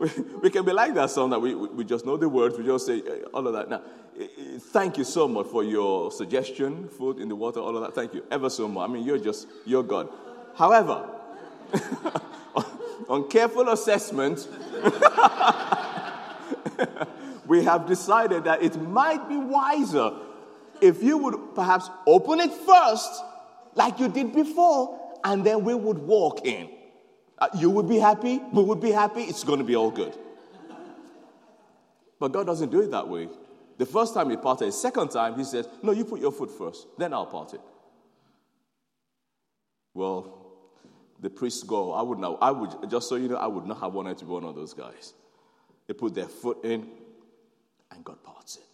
we, 0.00 0.10
we 0.42 0.50
can 0.50 0.64
be 0.64 0.72
like 0.72 0.94
that 0.94 1.10
song 1.10 1.30
that 1.30 1.38
we, 1.38 1.54
we 1.54 1.84
just 1.84 2.04
know 2.04 2.16
the 2.16 2.28
words, 2.28 2.58
we 2.58 2.64
just 2.64 2.86
say 2.86 3.00
eh, 3.00 3.22
all 3.32 3.46
of 3.46 3.52
that. 3.52 3.68
Now, 3.68 3.82
eh, 4.18 4.24
eh, 4.24 4.58
thank 4.58 4.98
you 4.98 5.04
so 5.04 5.28
much 5.28 5.46
for 5.46 5.62
your 5.62 6.10
suggestion, 6.10 6.88
food 6.88 7.18
in 7.18 7.28
the 7.28 7.36
water, 7.36 7.60
all 7.60 7.76
of 7.76 7.82
that. 7.82 7.94
Thank 7.94 8.14
you 8.14 8.24
ever 8.30 8.50
so 8.50 8.66
much. 8.66 8.88
I 8.88 8.92
mean, 8.92 9.04
you're 9.04 9.18
just, 9.18 9.46
you're 9.64 9.84
God. 9.84 10.08
However, 10.56 11.08
on 13.08 13.28
careful 13.28 13.68
assessment, 13.68 14.48
we 17.46 17.62
have 17.64 17.86
decided 17.86 18.44
that 18.44 18.62
it 18.62 18.80
might 18.80 19.28
be 19.28 19.36
wiser 19.36 20.12
if 20.80 21.02
you 21.02 21.18
would 21.18 21.54
perhaps 21.54 21.90
open 22.06 22.40
it 22.40 22.50
first, 22.52 23.22
like 23.74 23.98
you 24.00 24.08
did 24.08 24.34
before, 24.34 24.98
and 25.22 25.44
then 25.44 25.62
we 25.62 25.74
would 25.74 25.98
walk 25.98 26.46
in. 26.46 26.70
Uh, 27.40 27.48
you 27.56 27.70
would 27.70 27.88
be 27.88 27.98
happy, 27.98 28.38
we 28.52 28.62
would 28.62 28.80
be 28.80 28.90
happy, 28.90 29.22
it's 29.22 29.44
going 29.44 29.58
to 29.58 29.64
be 29.64 29.74
all 29.74 29.90
good. 29.90 30.14
But 32.18 32.32
God 32.32 32.46
doesn't 32.46 32.70
do 32.70 32.82
it 32.82 32.90
that 32.90 33.08
way. 33.08 33.28
The 33.78 33.86
first 33.86 34.12
time 34.12 34.28
he 34.28 34.36
parted, 34.36 34.68
the 34.68 34.72
second 34.72 35.08
time 35.08 35.38
he 35.38 35.44
says, 35.44 35.66
No, 35.82 35.92
you 35.92 36.04
put 36.04 36.20
your 36.20 36.32
foot 36.32 36.50
first, 36.50 36.86
then 36.98 37.14
I'll 37.14 37.24
part 37.24 37.54
it. 37.54 37.60
Well, 39.94 40.36
the 41.18 41.30
priests 41.30 41.62
go. 41.62 41.92
I 41.92 42.02
would 42.02 42.18
not, 42.18 42.38
I 42.42 42.50
would, 42.50 42.90
just 42.90 43.08
so 43.08 43.16
you 43.16 43.28
know, 43.28 43.36
I 43.36 43.46
would 43.46 43.66
not 43.66 43.80
have 43.80 43.94
wanted 43.94 44.18
to 44.18 44.26
be 44.26 44.30
one 44.30 44.44
of 44.44 44.54
those 44.54 44.74
guys. 44.74 45.14
They 45.86 45.94
put 45.94 46.14
their 46.14 46.28
foot 46.28 46.58
in, 46.64 46.88
and 47.90 48.04
God 48.04 48.22
parts 48.22 48.56
it. 48.56 48.64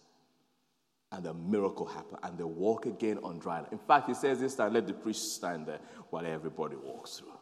And 1.13 1.23
the 1.23 1.33
miracle 1.33 1.85
happened, 1.85 2.19
and 2.23 2.37
they 2.37 2.43
walk 2.43 2.85
again 2.85 3.19
on 3.23 3.39
dry 3.39 3.55
land. 3.55 3.69
In 3.71 3.77
fact, 3.77 4.07
he 4.07 4.13
says 4.13 4.39
this 4.39 4.55
time, 4.55 4.73
let 4.73 4.87
the 4.87 4.93
priest 4.93 5.35
stand 5.35 5.67
there 5.67 5.79
while 6.09 6.25
everybody 6.25 6.75
walks 6.75 7.17
through. 7.17 7.36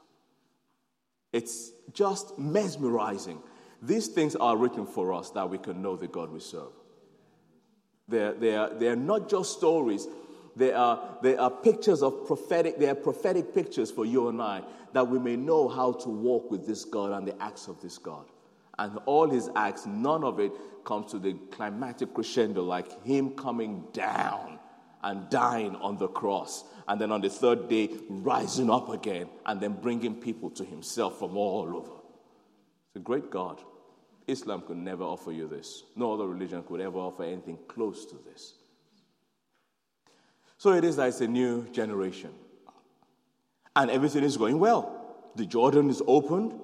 It's 1.36 1.74
just 1.92 2.40
mesmerizing. 2.40 3.40
These 3.82 4.08
things 4.08 4.38
are 4.38 4.56
written 4.56 4.86
for 4.86 5.12
us 5.12 5.32
that 5.32 5.50
we 5.50 5.58
can 5.58 5.82
know 5.82 5.98
the 5.98 6.08
God 6.08 6.32
we 6.32 6.40
serve. 6.40 6.72
They're, 8.08 8.32
they're, 8.32 8.70
they're 8.70 8.96
not 8.96 9.28
just 9.28 9.52
stories, 9.52 10.08
they 10.56 10.72
are, 10.72 11.18
they 11.22 11.36
are 11.36 11.52
pictures 11.52 12.02
of 12.02 12.26
prophetic, 12.26 12.80
they 12.80 12.88
are 12.88 12.96
prophetic 12.96 13.54
pictures 13.54 13.92
for 13.92 14.06
you 14.06 14.30
and 14.30 14.42
I 14.42 14.62
that 14.94 15.10
we 15.10 15.20
may 15.20 15.36
know 15.36 15.68
how 15.68 15.92
to 15.92 16.10
walk 16.10 16.50
with 16.50 16.66
this 16.66 16.86
God 16.86 17.12
and 17.12 17.28
the 17.28 17.36
acts 17.44 17.68
of 17.68 17.82
this 17.82 17.98
God. 17.98 18.28
And 18.80 18.98
all 19.06 19.30
his 19.30 19.50
acts, 19.58 19.86
none 19.86 20.24
of 20.24 20.40
it 20.40 20.54
comes 20.86 21.12
to 21.12 21.20
the 21.20 21.34
climatic 21.52 22.14
crescendo 22.14 22.64
like 22.64 23.04
him 23.04 23.32
coming 23.32 23.84
down 23.92 24.55
and 25.06 25.30
dying 25.30 25.76
on 25.78 25.98
the 25.98 26.08
cross. 26.08 26.66
And 26.88 27.00
then 27.00 27.12
on 27.12 27.22
the 27.22 27.30
third 27.30 27.70
day, 27.70 27.90
rising 28.10 28.70
up 28.70 28.90
again 28.90 29.30
and 29.46 29.62
then 29.62 29.74
bringing 29.74 30.16
people 30.16 30.50
to 30.52 30.66
himself 30.66 31.20
from 31.20 31.38
all 31.38 31.76
over. 31.76 31.92
It's 32.88 32.98
a 32.98 33.00
great 33.00 33.30
God. 33.30 33.62
Islam 34.28 34.62
could 34.62 34.78
never 34.78 35.04
offer 35.04 35.32
you 35.32 35.48
this. 35.48 35.84
No 35.96 36.14
other 36.14 36.28
religion 36.28 36.64
could 36.64 36.82
ever 36.82 36.98
offer 36.98 37.24
anything 37.24 37.60
close 37.68 38.06
to 38.08 38.16
this. 38.26 38.56
So 40.58 40.74
it 40.74 40.84
is 40.84 40.96
that 40.96 41.10
it's 41.10 41.22
a 41.22 41.28
new 41.28 41.70
generation. 41.70 42.32
And 43.76 43.92
everything 43.92 44.24
is 44.24 44.38
going 44.38 44.58
well. 44.58 45.32
The 45.36 45.46
Jordan 45.46 45.90
is 45.90 46.02
opened. 46.08 46.60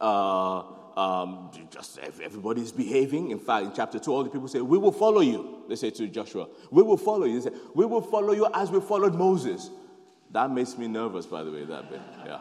Uh, 0.00 0.62
um, 0.96 1.50
just 1.70 1.98
everybody 1.98 2.62
is 2.62 2.70
behaving. 2.70 3.30
In 3.30 3.38
fact, 3.38 3.66
in 3.66 3.72
chapter 3.74 3.98
2, 3.98 4.12
all 4.12 4.22
the 4.22 4.30
people 4.30 4.48
say, 4.48 4.60
We 4.60 4.78
will 4.78 4.92
follow 4.92 5.20
you. 5.20 5.64
They 5.68 5.74
say 5.74 5.90
to 5.90 6.06
Joshua, 6.06 6.48
We 6.70 6.82
will 6.82 6.96
follow 6.96 7.24
you. 7.24 7.40
They 7.40 7.50
say, 7.50 7.56
We 7.74 7.84
will 7.84 8.00
follow 8.00 8.32
you 8.32 8.48
as 8.54 8.70
we 8.70 8.80
followed 8.80 9.14
Moses. 9.14 9.70
That 10.30 10.50
makes 10.50 10.78
me 10.78 10.88
nervous, 10.88 11.26
by 11.26 11.42
the 11.42 11.50
way, 11.50 11.64
that 11.64 11.90
bit. 11.90 12.00
Yeah. 12.24 12.40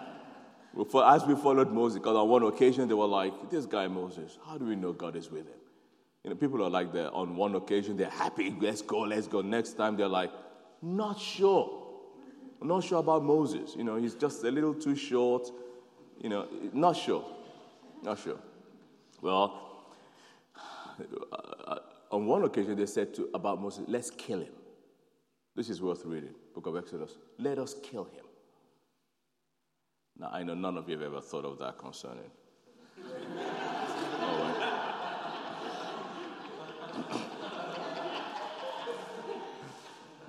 As 1.05 1.25
we 1.25 1.35
followed 1.35 1.71
Moses, 1.71 1.99
because 1.99 2.15
on 2.15 2.29
one 2.29 2.43
occasion 2.43 2.87
they 2.87 2.93
were 2.93 3.07
like, 3.07 3.49
This 3.49 3.65
guy 3.65 3.87
Moses, 3.87 4.37
how 4.45 4.57
do 4.57 4.65
we 4.65 4.75
know 4.75 4.93
God 4.93 5.15
is 5.15 5.31
with 5.31 5.47
him? 5.47 5.59
You 6.23 6.29
know, 6.29 6.35
people 6.35 6.63
are 6.63 6.69
like 6.69 6.93
that. 6.93 7.11
On 7.11 7.35
one 7.35 7.55
occasion, 7.55 7.97
they're 7.97 8.09
happy, 8.09 8.55
let's 8.61 8.81
go, 8.81 8.99
let's 8.99 9.27
go. 9.27 9.41
Next 9.41 9.73
time, 9.73 9.97
they're 9.97 10.07
like, 10.07 10.31
Not 10.81 11.19
sure. 11.19 11.79
I'm 12.61 12.67
not 12.67 12.83
sure 12.83 12.99
about 12.99 13.23
Moses. 13.23 13.75
You 13.75 13.83
know, 13.83 13.97
he's 13.97 14.13
just 14.13 14.43
a 14.43 14.51
little 14.51 14.73
too 14.73 14.95
short. 14.95 15.49
You 16.21 16.29
know, 16.29 16.47
not 16.71 16.95
sure. 16.95 17.25
Not 18.03 18.19
sure. 18.19 18.37
Well, 19.21 19.85
uh, 21.31 21.77
on 22.11 22.25
one 22.25 22.43
occasion 22.43 22.75
they 22.75 22.85
said 22.85 23.13
to, 23.15 23.29
about 23.33 23.61
Moses, 23.61 23.85
let's 23.87 24.09
kill 24.09 24.41
him. 24.41 24.51
This 25.55 25.69
is 25.69 25.81
worth 25.81 26.03
reading, 26.05 26.35
book 26.53 26.67
of 26.67 26.75
Exodus. 26.75 27.11
Let 27.39 27.59
us 27.59 27.77
kill 27.81 28.03
him. 28.03 28.25
Now, 30.19 30.31
I 30.31 30.43
know 30.43 30.53
none 30.53 30.77
of 30.77 30.89
you 30.89 30.97
have 30.97 31.05
ever 31.05 31.21
thought 31.21 31.45
of 31.45 31.57
that 31.59 31.77
concerning. 31.77 32.29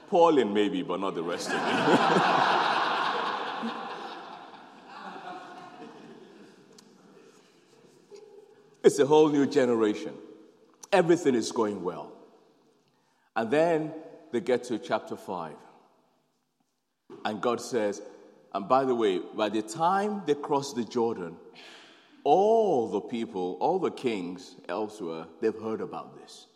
Pauline, 0.09 0.55
maybe, 0.55 0.83
but 0.83 1.01
not 1.01 1.17
the 1.17 1.23
rest 1.23 1.51
of 1.51 1.55
you. 1.55 1.59
It's 8.85 8.99
a 8.99 9.07
whole 9.07 9.31
new 9.31 9.47
generation. 9.47 10.13
Everything 10.93 11.35
is 11.35 11.51
going 11.51 11.83
well. 11.83 12.13
And 13.35 13.51
then 13.51 13.95
they 14.31 14.41
get 14.41 14.65
to 14.65 14.79
chapter 14.79 15.17
5. 15.17 15.55
And 17.25 17.41
God 17.41 17.63
says, 17.63 18.03
and 18.53 18.69
by 18.69 18.85
the 18.85 18.95
way, 18.95 19.21
by 19.35 19.49
the 19.49 19.63
time 19.63 20.23
they 20.27 20.35
cross 20.35 20.75
the 20.75 20.85
Jordan, 20.85 21.37
all 22.25 22.91
the 22.91 23.01
people, 23.01 23.57
all 23.59 23.79
the 23.79 23.91
kings 23.91 24.55
elsewhere, 24.69 25.25
they've 25.41 25.59
heard 25.59 25.81
about 25.81 26.21
this. 26.21 26.47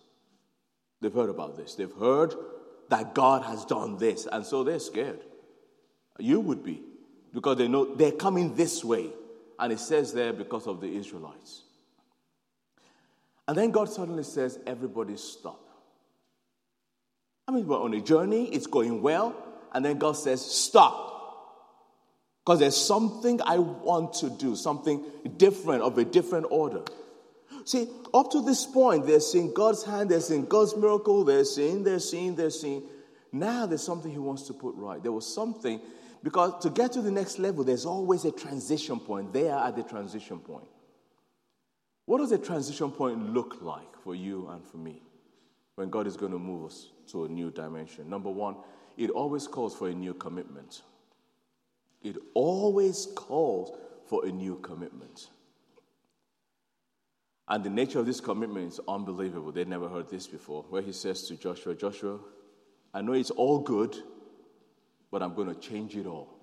They've 1.00 1.12
heard 1.12 1.30
about 1.30 1.56
this. 1.56 1.76
They've 1.76 1.92
heard 1.98 2.34
that 2.90 3.14
God 3.14 3.42
has 3.44 3.64
done 3.64 3.96
this. 3.96 4.28
And 4.30 4.44
so 4.44 4.64
they're 4.64 4.78
scared. 4.78 5.20
You 6.18 6.40
would 6.40 6.62
be, 6.62 6.82
because 7.32 7.56
they 7.56 7.68
know 7.68 7.94
they're 7.94 8.12
coming 8.12 8.54
this 8.54 8.84
way. 8.84 9.10
And 9.58 9.72
it 9.72 9.80
says 9.80 10.12
there 10.12 10.32
because 10.32 10.66
of 10.66 10.80
the 10.80 10.94
Israelites. 10.94 11.62
And 13.48 13.56
then 13.56 13.70
God 13.70 13.88
suddenly 13.88 14.24
says, 14.24 14.58
Everybody 14.66 15.16
stop. 15.16 15.58
I 17.48 17.52
mean, 17.52 17.66
we're 17.66 17.80
on 17.80 17.94
a 17.94 18.00
journey, 18.00 18.50
it's 18.54 18.66
going 18.66 19.00
well, 19.00 19.34
and 19.72 19.82
then 19.82 19.98
God 19.98 20.12
says, 20.12 20.44
Stop. 20.44 21.06
Because 22.44 22.61
there's 22.61 22.76
something 22.76 23.40
I 23.42 23.58
want 23.58 24.14
to 24.14 24.30
do, 24.30 24.54
something 24.54 25.04
different, 25.37 25.82
of 25.82 25.98
a 25.98 26.04
different 26.04 26.46
order. 26.50 26.82
See, 27.64 27.88
up 28.14 28.30
to 28.32 28.42
this 28.42 28.64
point, 28.64 29.06
they're 29.06 29.20
seeing 29.20 29.52
God's 29.52 29.82
hand, 29.82 30.11
they're 30.11 30.20
seeing 30.20 30.46
God's 30.46 30.76
miracle, 30.76 31.24
they're 31.24 31.44
seeing, 31.44 31.82
they're 31.84 31.98
seeing, 31.98 32.37
they're 32.37 32.50
seeing. 32.50 32.82
Now 33.32 33.66
there's 33.66 33.82
something 33.82 34.11
He 34.11 34.18
wants 34.18 34.42
to 34.44 34.54
put 34.54 34.74
right. 34.76 35.02
There 35.02 35.12
was 35.12 35.26
something, 35.26 35.80
because 36.22 36.62
to 36.62 36.70
get 36.70 36.92
to 36.92 37.02
the 37.02 37.11
next 37.11 37.38
level, 37.38 37.64
there's 37.64 37.84
always 37.84 38.24
a 38.24 38.32
transition 38.32 39.00
point. 39.00 39.32
They 39.32 39.50
are 39.50 39.68
at 39.68 39.76
the 39.76 39.82
transition 39.82 40.38
point. 40.38 40.68
What 42.08 42.20
does 42.20 42.32
a 42.32 42.38
transition 42.38 42.90
point 42.90 43.34
look 43.34 43.58
like 43.60 43.94
for 44.02 44.14
you 44.14 44.48
and 44.48 44.64
for 44.64 44.78
me 44.78 45.02
when 45.74 45.90
God 45.90 46.06
is 46.06 46.16
going 46.16 46.32
to 46.32 46.38
move 46.38 46.64
us 46.64 46.86
to 47.08 47.26
a 47.26 47.28
new 47.28 47.50
dimension? 47.50 48.08
Number 48.08 48.30
one, 48.30 48.56
it 48.96 49.10
always 49.10 49.46
calls 49.46 49.76
for 49.76 49.90
a 49.90 49.92
new 49.92 50.14
commitment. 50.14 50.80
It 52.02 52.16
always 52.32 53.08
calls 53.14 53.78
for 54.06 54.24
a 54.24 54.32
new 54.32 54.56
commitment. 54.60 55.28
And 57.46 57.62
the 57.62 57.68
nature 57.68 57.98
of 57.98 58.06
this 58.06 58.22
commitment 58.22 58.72
is 58.72 58.80
unbelievable. 58.88 59.52
They'd 59.52 59.68
never 59.68 59.90
heard 59.90 60.08
this 60.08 60.26
before, 60.26 60.64
where 60.70 60.80
he 60.80 60.92
says 60.92 61.28
to 61.28 61.36
Joshua, 61.36 61.74
Joshua, 61.74 62.20
I 62.94 63.02
know 63.02 63.12
it's 63.12 63.32
all 63.32 63.58
good, 63.58 63.94
but 65.10 65.22
I'm 65.22 65.34
going 65.34 65.54
to 65.54 65.60
change 65.60 65.94
it 65.94 66.06
all. 66.06 66.38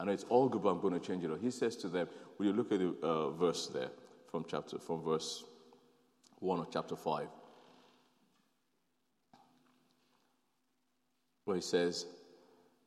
I 0.00 0.04
know 0.04 0.10
it's 0.10 0.26
all 0.28 0.48
good, 0.48 0.64
but 0.64 0.70
I'm 0.70 0.80
going 0.80 0.94
to 0.94 1.06
change 1.06 1.22
it 1.22 1.30
all. 1.30 1.36
He 1.36 1.52
says 1.52 1.76
to 1.76 1.88
them, 1.88 2.08
Will 2.38 2.46
you 2.46 2.52
look 2.52 2.72
at 2.72 2.80
the 2.80 2.96
uh, 3.06 3.30
verse 3.30 3.68
there? 3.68 3.90
From 4.30 4.44
chapter 4.48 4.78
from 4.78 5.02
verse 5.02 5.44
1 6.38 6.60
of 6.60 6.68
chapter 6.70 6.96
5 6.96 7.26
where 11.50 11.56
he 11.56 11.62
says 11.62 12.06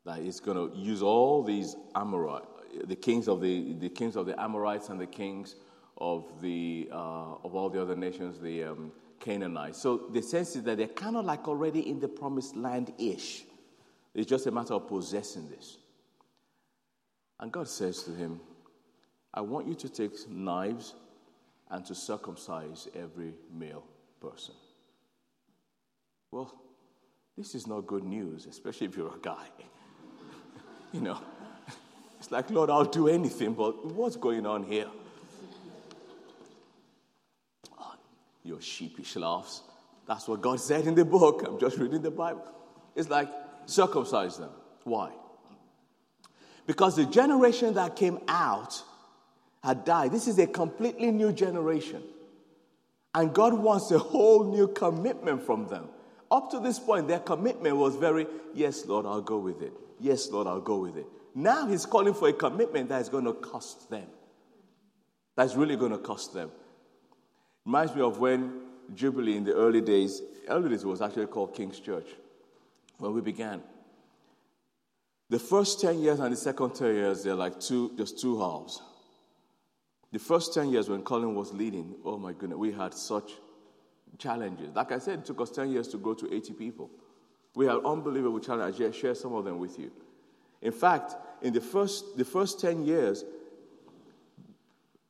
that 0.06 0.20
he's 0.20 0.40
going 0.40 0.56
to 0.56 0.74
use 0.78 1.02
all 1.02 1.44
these 1.44 1.76
Amorite, 1.96 2.46
the 2.86 2.96
kings 2.96 3.28
of 3.28 3.42
the, 3.42 3.74
the 3.74 3.90
kings 3.90 4.16
of 4.16 4.26
the 4.26 4.40
Amorites 4.42 4.88
and 4.88 5.00
the 5.00 5.06
kings 5.06 5.56
of 5.98 6.42
the 6.42 6.90
uh, 6.92 7.36
of 7.44 7.56
all 7.56 7.70
the 7.70 7.82
other 7.82 7.96
nations, 7.96 8.40
the 8.40 8.64
um, 8.64 8.92
Canaanites. 9.20 9.82
So 9.82 10.10
the 10.12 10.22
sense 10.22 10.56
is 10.56 10.64
that 10.64 10.78
they're 10.78 10.88
kind 10.88 11.18
of 11.18 11.26
like 11.26 11.48
already 11.48 11.88
in 11.90 12.00
the 12.00 12.08
promised 12.08 12.56
land 12.56 12.94
ish. 12.98 13.44
It's 14.14 14.30
just 14.30 14.48
a 14.48 14.52
matter 14.52 14.76
of 14.76 14.88
possessing 14.88 15.50
this. 15.50 15.78
And 17.40 17.52
God 17.52 17.68
says 17.68 18.04
to 18.04 18.12
him, 18.12 18.40
I 19.34 19.42
want 19.42 19.68
you 19.68 19.76
to 19.76 19.90
take 19.90 20.30
knives 20.30 20.94
and 21.74 21.84
to 21.88 21.96
circumcise 21.96 22.88
every 22.96 23.34
male 23.52 23.84
person. 24.22 24.54
Well, 26.30 26.54
this 27.36 27.56
is 27.56 27.66
not 27.66 27.88
good 27.88 28.04
news, 28.04 28.46
especially 28.46 28.86
if 28.86 28.96
you're 28.96 29.14
a 29.14 29.20
guy. 29.20 29.48
you 30.94 31.02
know, 31.02 31.20
it's 32.20 32.32
like, 32.32 32.52
Lord, 32.52 32.70
I'll 32.70 32.86
do 32.86 33.08
anything, 33.08 33.54
but 33.56 33.88
what's 33.88 34.16
going 34.16 34.46
on 34.46 34.62
here? 34.62 34.86
Oh, 37.80 37.96
your 38.44 38.62
sheepish 38.62 39.16
laughs. 39.16 39.64
That's 40.08 40.28
what 40.28 40.42
God 40.42 40.60
said 40.60 40.86
in 40.86 40.94
the 40.94 41.06
book. 41.06 41.44
I'm 41.44 41.60
just 41.60 41.80
reading 41.80 42.04
the 42.04 42.12
Bible. 42.12 42.46
It's 42.96 43.10
like, 43.10 43.30
circumcise 43.66 44.38
them. 44.38 44.52
Why? 44.84 45.10
Because 46.68 46.96
the 46.96 47.06
generation 47.06 47.74
that 47.74 47.96
came 47.96 48.20
out 48.28 48.84
had 49.64 49.86
died. 49.86 50.12
This 50.12 50.28
is 50.28 50.38
a 50.40 50.48
completely 50.48 51.12
new 51.12 51.32
generation. 51.32 52.04
And 53.16 53.34
God 53.34 53.54
wants 53.54 53.92
a 53.92 54.00
whole 54.00 54.52
new 54.52 54.68
commitment 54.68 55.44
from 55.44 55.68
them. 55.68 55.88
Up 56.30 56.50
to 56.52 56.60
this 56.60 56.80
point, 56.80 57.08
their 57.08 57.20
commitment 57.20 57.78
was 57.78 57.96
very, 57.96 58.28
yes, 58.54 58.86
Lord, 58.86 59.06
I'll 59.06 59.22
go 59.22 59.38
with 59.38 59.62
it. 59.62 59.74
Yes, 60.00 60.30
Lord, 60.30 60.48
I'll 60.48 60.62
go 60.62 60.78
with 60.78 60.98
it. 60.98 61.06
Now 61.36 61.68
he's 61.68 61.86
calling 61.86 62.14
for 62.14 62.28
a 62.28 62.34
commitment 62.34 62.90
that 62.90 63.02
is 63.02 63.10
going 63.10 63.26
to 63.26 63.34
cost 63.34 63.90
them. 63.90 64.08
That's 65.36 65.56
really 65.56 65.76
going 65.76 65.92
to 65.92 65.98
cost 65.98 66.34
them. 66.34 66.52
Reminds 67.66 67.96
me 67.96 68.02
of 68.02 68.20
when 68.20 68.62
Jubilee 68.94 69.38
in 69.38 69.44
the 69.44 69.54
early 69.54 69.82
days, 69.82 70.22
early 70.50 70.70
days 70.70 70.84
was 70.84 71.02
actually 71.02 71.28
called 71.28 71.56
King's 71.56 71.80
Church, 71.80 72.08
when 72.98 73.14
we 73.14 73.22
began. 73.22 73.62
The 75.30 75.40
first 75.40 75.80
10 75.82 76.00
years 76.00 76.20
and 76.20 76.34
the 76.34 76.38
second 76.38 76.76
10 76.76 76.94
years, 76.94 77.24
they're 77.24 77.36
like 77.36 77.60
two, 77.60 77.94
just 77.98 78.20
two 78.20 78.40
halves. 78.40 78.82
The 80.14 80.20
first 80.20 80.54
10 80.54 80.70
years 80.70 80.90
when 80.90 81.02
Colin 81.02 81.34
was 81.34 81.54
leading, 81.54 81.96
oh 82.06 82.20
my 82.20 82.34
goodness, 82.34 82.60
we 82.60 82.72
had 82.72 82.94
such 82.94 83.32
challenges. 84.20 84.70
Like 84.76 84.92
I 84.92 85.00
said, 85.00 85.20
it 85.20 85.26
took 85.26 85.42
us 85.42 85.50
10 85.50 85.72
years 85.72 85.88
to 85.88 85.98
grow 85.98 86.14
to 86.14 86.32
80 86.32 86.54
people. 86.54 86.92
We 87.56 87.66
had 87.66 87.78
unbelievable 87.84 88.40
challenges. 88.40 88.80
I 88.80 88.92
share 88.92 89.16
some 89.16 89.34
of 89.34 89.44
them 89.44 89.58
with 89.58 89.80
you. 89.80 89.92
In 90.62 90.72
fact, 90.72 91.16
in 91.42 91.52
the 91.52 91.62
first, 91.62 92.16
the 92.16 92.24
first 92.24 92.62
10 92.62 92.86
years, 92.86 93.26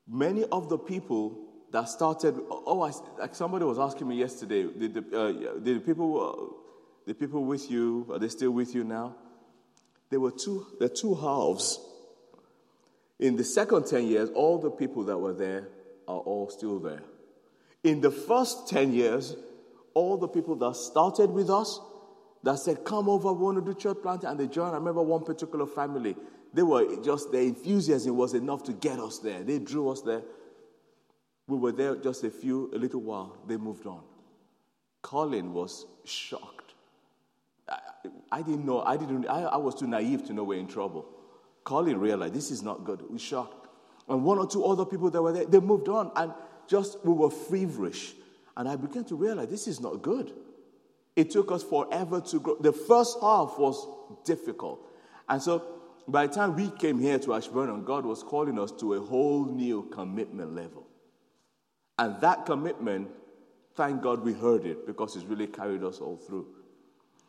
many 0.08 0.46
of 0.46 0.70
the 0.70 0.78
people 0.78 1.38
that 1.74 1.90
started, 1.90 2.40
oh, 2.50 2.82
I, 2.84 2.94
like 3.20 3.36
somebody 3.36 3.66
was 3.66 3.80
asking 3.80 4.08
me 4.08 4.16
yesterday, 4.16 4.64
did 4.64 4.94
the, 4.94 5.20
uh, 5.20 5.60
did 5.60 5.86
people, 5.86 6.22
uh, 6.22 7.08
the 7.08 7.14
people 7.14 7.44
with 7.44 7.70
you, 7.70 8.08
are 8.10 8.20
they 8.20 8.30
still 8.30 8.52
with 8.52 8.74
you 8.74 8.86
now? 8.86 9.18
There 10.10 10.22
were 10.22 10.32
two, 10.32 10.66
there 10.80 10.88
two 10.88 11.14
halves 11.14 11.78
in 13.20 13.36
the 13.36 13.44
second 13.44 13.86
10 13.86 14.08
years, 14.08 14.30
all 14.32 14.60
the 14.60 14.72
people 14.72 15.04
that 15.06 15.18
were 15.18 15.34
there 15.34 15.68
are 16.08 16.20
all 16.20 16.50
still 16.50 16.80
there. 16.80 17.04
In 17.84 18.02
the 18.02 18.12
first 18.12 18.70
10 18.70 18.94
years, 18.94 19.36
all 19.94 20.18
the 20.18 20.28
people 20.28 20.56
that 20.56 20.76
started 20.76 21.30
with 21.30 21.50
us, 21.50 21.80
that 22.44 22.60
said, 22.60 22.84
Come 22.84 23.10
over, 23.10 23.32
we 23.32 23.44
want 23.44 23.66
to 23.66 23.74
do 23.74 23.78
church 23.78 23.98
planting, 24.02 24.30
and 24.30 24.40
they 24.40 24.48
joined. 24.48 24.74
I 24.74 24.78
remember 24.78 25.02
one 25.02 25.24
particular 25.24 25.66
family, 25.66 26.16
they 26.54 26.64
were 26.64 27.02
just, 27.02 27.32
their 27.32 27.42
enthusiasm 27.42 28.16
was 28.16 28.34
enough 28.34 28.64
to 28.64 28.74
get 28.74 29.00
us 29.00 29.20
there. 29.20 29.44
They 29.44 29.60
drew 29.60 29.90
us 29.90 30.02
there. 30.02 30.22
We 31.48 31.58
were 31.58 31.72
there 31.72 31.96
just 31.96 32.24
a 32.24 32.30
few, 32.30 32.72
a 32.74 32.78
little 32.78 33.02
while, 33.02 33.38
they 33.48 33.58
moved 33.58 33.86
on. 33.86 34.02
Colin 35.02 35.54
was 35.54 35.86
shocked. 36.06 36.74
I, 37.68 37.80
I 38.32 38.42
didn't 38.42 38.66
know, 38.66 38.82
I, 38.82 38.98
didn't, 38.98 39.28
I, 39.28 39.44
I 39.44 39.58
was 39.58 39.76
too 39.76 39.88
naive 39.88 40.26
to 40.28 40.34
know 40.34 40.44
we're 40.44 40.60
in 40.60 40.68
trouble. 40.68 41.06
Colin 41.64 42.00
realized 42.00 42.34
this 42.34 42.52
is 42.52 42.62
not 42.62 42.84
good. 42.84 43.04
We 43.10 43.20
shocked. 43.20 43.68
And 44.08 44.24
one 44.24 44.38
or 44.38 44.48
two 44.48 44.66
other 44.66 44.86
people 44.86 45.10
that 45.10 45.22
were 45.22 45.32
there, 45.32 45.46
they 45.46 45.60
moved 45.60 45.88
on 45.88 46.12
and 46.16 46.34
just 46.68 47.04
we 47.06 47.14
were 47.14 47.30
feverish. 47.30 48.14
And 48.56 48.68
I 48.68 48.76
began 48.76 49.06
to 49.06 49.16
realize 49.16 49.48
this 49.50 49.68
is 49.68 49.80
not 49.80 50.02
good. 50.02 50.34
It 51.16 51.32
took 51.32 51.52
us 51.52 51.64
forever 51.64 52.22
to 52.22 52.40
grow. 52.40 52.58
The 52.60 52.74
first 52.74 53.18
half 53.22 53.58
was 53.58 53.88
difficult. 54.26 54.80
And 55.30 55.42
so 55.42 55.64
by 56.08 56.28
the 56.28 56.34
time 56.34 56.56
we 56.56 56.70
came 56.70 57.00
here 57.00 57.18
to 57.20 57.34
Ashburn, 57.34 57.84
God 57.86 58.06
was 58.06 58.24
calling 58.24 58.60
us 58.60 58.72
to 58.74 58.96
a 58.96 59.00
whole 59.00 59.46
new 59.46 59.84
commitment 59.92 60.54
level. 60.54 60.86
And 61.98 62.20
that 62.22 62.46
commitment, 62.46 63.10
thank 63.76 64.02
God 64.02 64.24
we 64.24 64.34
heard 64.34 64.66
it 64.66 64.86
because 64.86 65.16
it's 65.16 65.26
really 65.26 65.48
carried 65.48 65.84
us 65.84 66.00
all 66.00 66.18
through. 66.18 66.48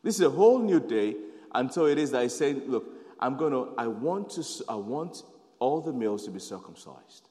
This 0.02 0.16
is 0.16 0.22
a 0.22 0.30
whole 0.30 0.58
new 0.58 0.80
day 0.80 1.14
and 1.54 1.72
so 1.72 1.86
it 1.86 1.98
is 1.98 2.10
that 2.10 2.22
I 2.22 2.26
say, 2.26 2.52
look, 2.52 2.84
I'm 3.20 3.36
going 3.36 3.52
to, 3.52 3.74
I 3.78 3.86
want 3.86 4.30
to, 4.30 4.44
I 4.68 4.74
want 4.74 5.22
all 5.58 5.80
the 5.80 5.92
males 5.92 6.24
to 6.24 6.30
be 6.30 6.40
circumcised. 6.40 7.28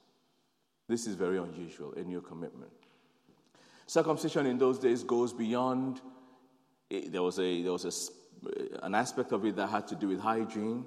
This 0.88 1.08
is 1.08 1.16
very 1.16 1.38
unusual, 1.38 1.94
a 1.94 2.02
new 2.02 2.22
commitment. 2.22 2.72
Circumcision 3.86 4.46
in 4.46 4.58
those 4.58 4.80
days 4.80 5.04
goes 5.04 5.34
beyond, 5.34 6.02
it, 6.90 7.12
there 7.12 7.22
was, 7.22 7.40
a, 7.40 7.62
there 7.62 7.72
was 7.72 7.86
a, 7.86 8.50
eh, 8.50 8.78
an 8.84 8.96
aspect 8.96 9.32
of 9.32 9.46
it 9.46 9.56
that 9.56 9.68
had 9.68 9.88
to 9.88 9.96
do 9.96 10.10
with 10.10 10.20
hygiene, 10.20 10.86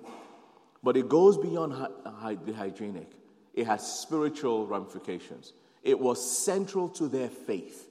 but 0.83 0.97
it 0.97 1.09
goes 1.09 1.37
beyond 1.37 1.73
the 1.73 2.53
hygienic. 2.53 3.11
It 3.55 3.67
has 3.67 4.01
spiritual 4.01 4.67
ramifications. 4.67 5.53
It 5.83 5.99
was 5.99 6.39
central 6.45 6.89
to 6.91 7.09
their 7.09 7.29
faith. 7.29 7.89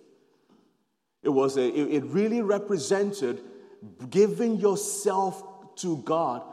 It, 1.23 1.29
was 1.29 1.57
a, 1.57 1.67
it 1.67 2.03
really 2.05 2.41
represented 2.41 3.41
giving 4.09 4.59
yourself 4.59 5.43
to 5.77 5.97
God 5.97 6.43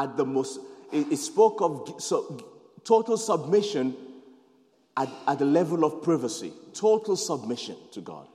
at 0.00 0.16
the 0.16 0.24
most, 0.24 0.58
it, 0.90 1.12
it 1.12 1.18
spoke 1.18 1.60
of 1.60 2.02
so, 2.02 2.42
total 2.84 3.18
submission 3.18 3.94
at, 4.96 5.08
at 5.28 5.38
the 5.38 5.44
level 5.44 5.84
of 5.84 6.02
privacy, 6.02 6.52
total 6.72 7.16
submission 7.16 7.76
to 7.92 8.00
God. 8.00 8.26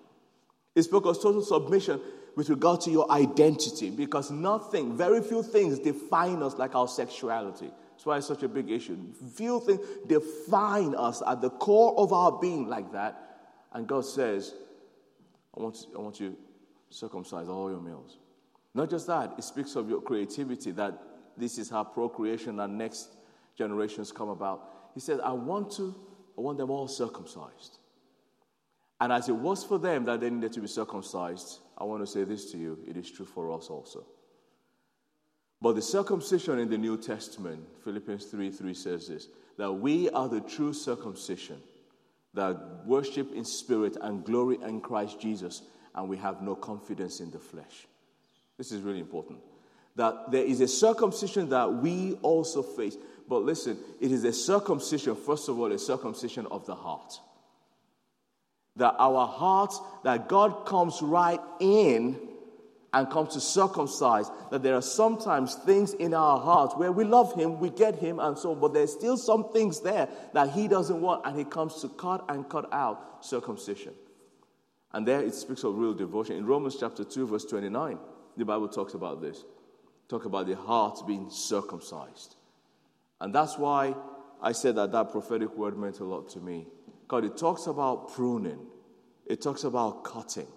It 0.75 0.83
spoke 0.83 1.05
of 1.05 1.15
total 1.21 1.41
submission 1.41 1.99
with 2.35 2.49
regard 2.49 2.81
to 2.81 2.91
your 2.91 3.09
identity 3.11 3.89
because 3.89 4.29
nothing, 4.29 4.95
very 4.95 5.21
few 5.21 5.41
things 5.41 5.79
define 5.79 6.43
us 6.43 6.55
like 6.55 6.75
our 6.75 6.87
sexuality. 6.87 7.71
That's 7.91 8.05
why 8.05 8.17
it's 8.17 8.27
such 8.27 8.43
a 8.43 8.47
big 8.47 8.69
issue. 8.69 8.97
Few 9.35 9.59
things 9.61 9.79
define 10.05 10.93
us 10.95 11.23
at 11.25 11.41
the 11.41 11.49
core 11.49 11.97
of 11.97 12.13
our 12.13 12.33
being 12.39 12.67
like 12.67 12.91
that. 12.91 13.19
And 13.73 13.87
God 13.87 14.05
says, 14.05 14.53
I 15.57 15.61
want, 15.61 15.77
I 15.95 15.99
want 15.99 16.19
you 16.19 16.31
to 16.31 16.37
circumcise 16.89 17.47
all 17.47 17.71
your 17.71 17.81
males. 17.81 18.17
Not 18.73 18.89
just 18.89 19.07
that, 19.07 19.33
it 19.37 19.43
speaks 19.43 19.75
of 19.77 19.89
your 19.89 20.01
creativity 20.01 20.71
that 20.71 21.01
this 21.37 21.57
is 21.57 21.69
how 21.69 21.83
procreation 21.83 22.59
and 22.59 22.77
next 22.77 23.09
generations 23.57 24.11
come 24.11 24.29
about. 24.29 24.69
He 24.93 24.99
said, 24.99 25.19
I 25.21 25.31
want 25.31 25.71
to, 25.73 25.95
I 26.37 26.41
want 26.41 26.57
them 26.57 26.69
all 26.69 26.87
circumcised. 26.87 27.79
And 29.01 29.11
as 29.11 29.27
it 29.27 29.35
was 29.35 29.63
for 29.63 29.77
them 29.77 30.05
that 30.05 30.21
they 30.21 30.29
needed 30.29 30.53
to 30.53 30.61
be 30.61 30.67
circumcised, 30.67 31.59
I 31.77 31.83
want 31.83 32.01
to 32.01 32.07
say 32.07 32.23
this 32.23 32.51
to 32.51 32.57
you 32.57 32.79
it 32.87 32.95
is 32.95 33.11
true 33.11 33.25
for 33.25 33.51
us 33.51 33.67
also. 33.67 34.05
But 35.61 35.75
the 35.75 35.81
circumcision 35.81 36.59
in 36.59 36.69
the 36.69 36.77
New 36.77 36.97
Testament, 36.97 37.65
Philippians 37.83 38.25
3 38.25 38.51
3 38.51 38.73
says 38.73 39.07
this 39.07 39.27
that 39.57 39.71
we 39.71 40.09
are 40.09 40.27
the 40.27 40.41
true 40.41 40.73
circumcision 40.73 41.61
that 42.33 42.57
worship 42.85 43.33
in 43.33 43.45
spirit 43.45 43.97
and 44.01 44.25
glory 44.25 44.59
in 44.61 44.81
Christ 44.81 45.19
Jesus, 45.19 45.63
and 45.93 46.09
we 46.09 46.17
have 46.17 46.41
no 46.41 46.55
confidence 46.55 47.19
in 47.21 47.31
the 47.31 47.39
flesh. 47.39 47.87
This 48.57 48.71
is 48.71 48.81
really 48.81 48.99
important 48.99 49.39
that 49.95 50.31
there 50.31 50.43
is 50.43 50.61
a 50.61 50.67
circumcision 50.67 51.49
that 51.49 51.73
we 51.73 52.13
also 52.21 52.61
face. 52.61 52.97
But 53.27 53.43
listen, 53.43 53.77
it 53.99 54.11
is 54.11 54.23
a 54.23 54.33
circumcision, 54.33 55.15
first 55.15 55.49
of 55.49 55.59
all, 55.59 55.71
a 55.71 55.79
circumcision 55.79 56.45
of 56.47 56.65
the 56.65 56.75
heart. 56.75 57.19
That 58.75 58.95
our 58.99 59.25
hearts, 59.25 59.79
that 60.03 60.27
God 60.27 60.65
comes 60.65 61.01
right 61.01 61.39
in 61.59 62.19
and 62.93 63.09
comes 63.09 63.33
to 63.33 63.41
circumcise. 63.41 64.29
That 64.51 64.63
there 64.63 64.75
are 64.75 64.81
sometimes 64.81 65.55
things 65.55 65.93
in 65.93 66.13
our 66.13 66.39
hearts 66.39 66.75
where 66.75 66.91
we 66.91 67.05
love 67.05 67.33
Him, 67.35 67.59
we 67.59 67.69
get 67.69 67.95
Him, 67.95 68.19
and 68.19 68.37
so 68.37 68.51
on, 68.51 68.59
but 68.59 68.73
there's 68.73 68.91
still 68.91 69.17
some 69.17 69.51
things 69.53 69.79
there 69.79 70.09
that 70.33 70.51
He 70.51 70.67
doesn't 70.67 70.99
want, 71.01 71.25
and 71.25 71.37
He 71.37 71.45
comes 71.45 71.81
to 71.81 71.89
cut 71.89 72.25
and 72.27 72.47
cut 72.49 72.71
out 72.73 73.25
circumcision. 73.25 73.93
And 74.91 75.07
there 75.07 75.21
it 75.21 75.33
speaks 75.35 75.63
of 75.63 75.77
real 75.77 75.93
devotion. 75.93 76.35
In 76.35 76.45
Romans 76.45 76.77
chapter 76.79 77.03
2, 77.05 77.27
verse 77.27 77.45
29, 77.45 77.97
the 78.37 78.45
Bible 78.45 78.67
talks 78.67 78.93
about 78.93 79.21
this 79.21 79.43
talk 80.07 80.25
about 80.25 80.47
the 80.47 80.55
heart 80.55 80.99
being 81.07 81.29
circumcised. 81.29 82.35
And 83.19 83.33
that's 83.33 83.57
why 83.57 83.95
I 84.41 84.51
said 84.51 84.75
that 84.75 84.91
that 84.91 85.11
prophetic 85.11 85.55
word 85.55 85.77
meant 85.77 85.99
a 85.99 86.03
lot 86.03 86.29
to 86.29 86.39
me. 86.39 86.67
God, 87.07 87.23
it 87.23 87.37
talks 87.37 87.67
about 87.67 88.13
pruning, 88.13 88.59
it 89.25 89.41
talks 89.41 89.63
about 89.63 90.03
cutting, 90.03 90.47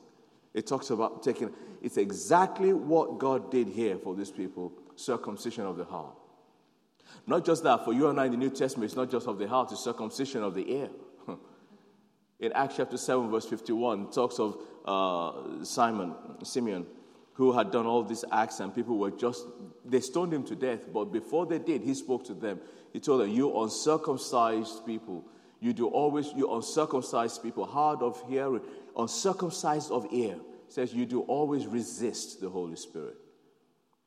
it 0.55 0.67
talks 0.67 0.91
about 0.91 1.23
taking. 1.23 1.51
It's 1.81 1.97
exactly 1.97 2.73
what 2.73 3.19
God 3.19 3.53
did 3.53 3.69
here 3.69 3.99
for 3.99 4.17
these 4.17 4.33
people 4.33 4.73
circumcision 4.97 5.65
of 5.65 5.77
the 5.77 5.85
heart. 5.85 6.17
Not 7.27 7.45
just 7.45 7.63
that, 7.63 7.85
for 7.85 7.93
you 7.93 8.09
and 8.09 8.19
I 8.19 8.27
in 8.27 8.33
the 8.33 8.37
New 8.37 8.51
Testament, 8.51 8.87
it's 8.91 8.97
not 8.97 9.11
just 9.11 9.27
of 9.27 9.39
the 9.39 9.47
heart, 9.47 9.71
it's 9.73 9.83
circumcision 9.83 10.43
of 10.43 10.55
the 10.55 10.71
ear. 10.71 10.89
In 12.41 12.53
Acts 12.53 12.77
chapter 12.77 12.97
7, 12.97 13.31
verse 13.31 13.47
51, 13.47 14.11
talks 14.11 14.39
of 14.39 14.59
uh, 14.85 15.65
Simon, 15.65 16.15
Simeon, 16.43 16.87
who 17.39 17.53
had 17.53 17.71
done 17.71 17.87
all 17.87 18.03
these 18.03 18.25
acts, 18.33 18.59
and 18.59 18.75
people 18.75 18.99
were 18.99 19.13
just, 19.13 19.47
they 19.85 20.01
stoned 20.01 20.35
him 20.35 20.43
to 20.43 20.57
death. 20.57 20.93
But 20.93 21.13
before 21.13 21.47
they 21.47 21.61
did, 21.61 21.83
he 21.83 21.95
spoke 21.95 22.25
to 22.25 22.35
them. 22.35 22.59
He 22.93 22.99
told 22.99 23.21
them, 23.21 23.31
You 23.31 23.63
uncircumcised 23.63 24.85
people, 24.85 25.25
you 25.61 25.73
do 25.73 25.87
always, 25.87 26.33
you 26.35 26.53
uncircumcised 26.53 27.41
people, 27.41 27.65
hard 27.65 28.03
of 28.03 28.21
hearing, 28.29 28.63
uncircumcised 28.97 29.93
of 29.93 30.09
ear, 30.11 30.35
says, 30.67 30.93
You 30.93 31.07
do 31.07 31.21
always 31.21 31.69
resist 31.69 32.41
the 32.41 32.51
Holy 32.51 32.75
Spirit. 32.75 33.15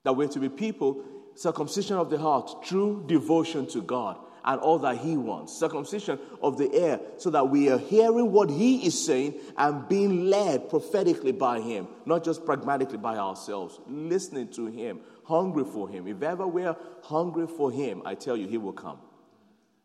That 0.04 0.12
we're 0.12 0.28
to 0.28 0.40
be 0.40 0.50
people, 0.50 1.02
circumcision 1.36 1.96
of 1.96 2.10
the 2.10 2.18
heart, 2.18 2.62
true 2.66 3.02
devotion 3.08 3.66
to 3.68 3.82
God 3.82 4.18
and 4.44 4.60
all 4.60 4.80
that 4.80 4.98
He 4.98 5.18
wants. 5.18 5.58
Circumcision 5.58 6.20
of 6.42 6.58
the 6.58 6.72
ear, 6.76 7.00
so 7.18 7.30
that 7.30 7.50
we 7.50 7.70
are 7.70 7.78
hearing 7.78 8.32
what 8.32 8.50
He 8.50 8.86
is 8.86 9.06
saying 9.06 9.36
and 9.58 9.88
being 9.88 10.26
led 10.26 10.70
prophetically 10.70 11.32
by 11.32 11.60
Him, 11.60 11.88
not 12.06 12.24
just 12.24 12.46
pragmatically 12.46 12.98
by 12.98 13.18
ourselves. 13.18 13.80
Listening 13.88 14.50
to 14.50 14.68
Him, 14.68 15.02
hungry 15.24 15.66
for 15.66 15.90
Him. 15.90 16.08
If 16.08 16.22
ever 16.22 16.48
we're 16.48 16.76
hungry 17.04 17.48
for 17.48 17.72
Him, 17.72 18.02
I 18.06 18.16
tell 18.16 18.38
you, 18.38 18.48
He 18.48 18.58
will 18.58 18.74
come. 18.74 19.00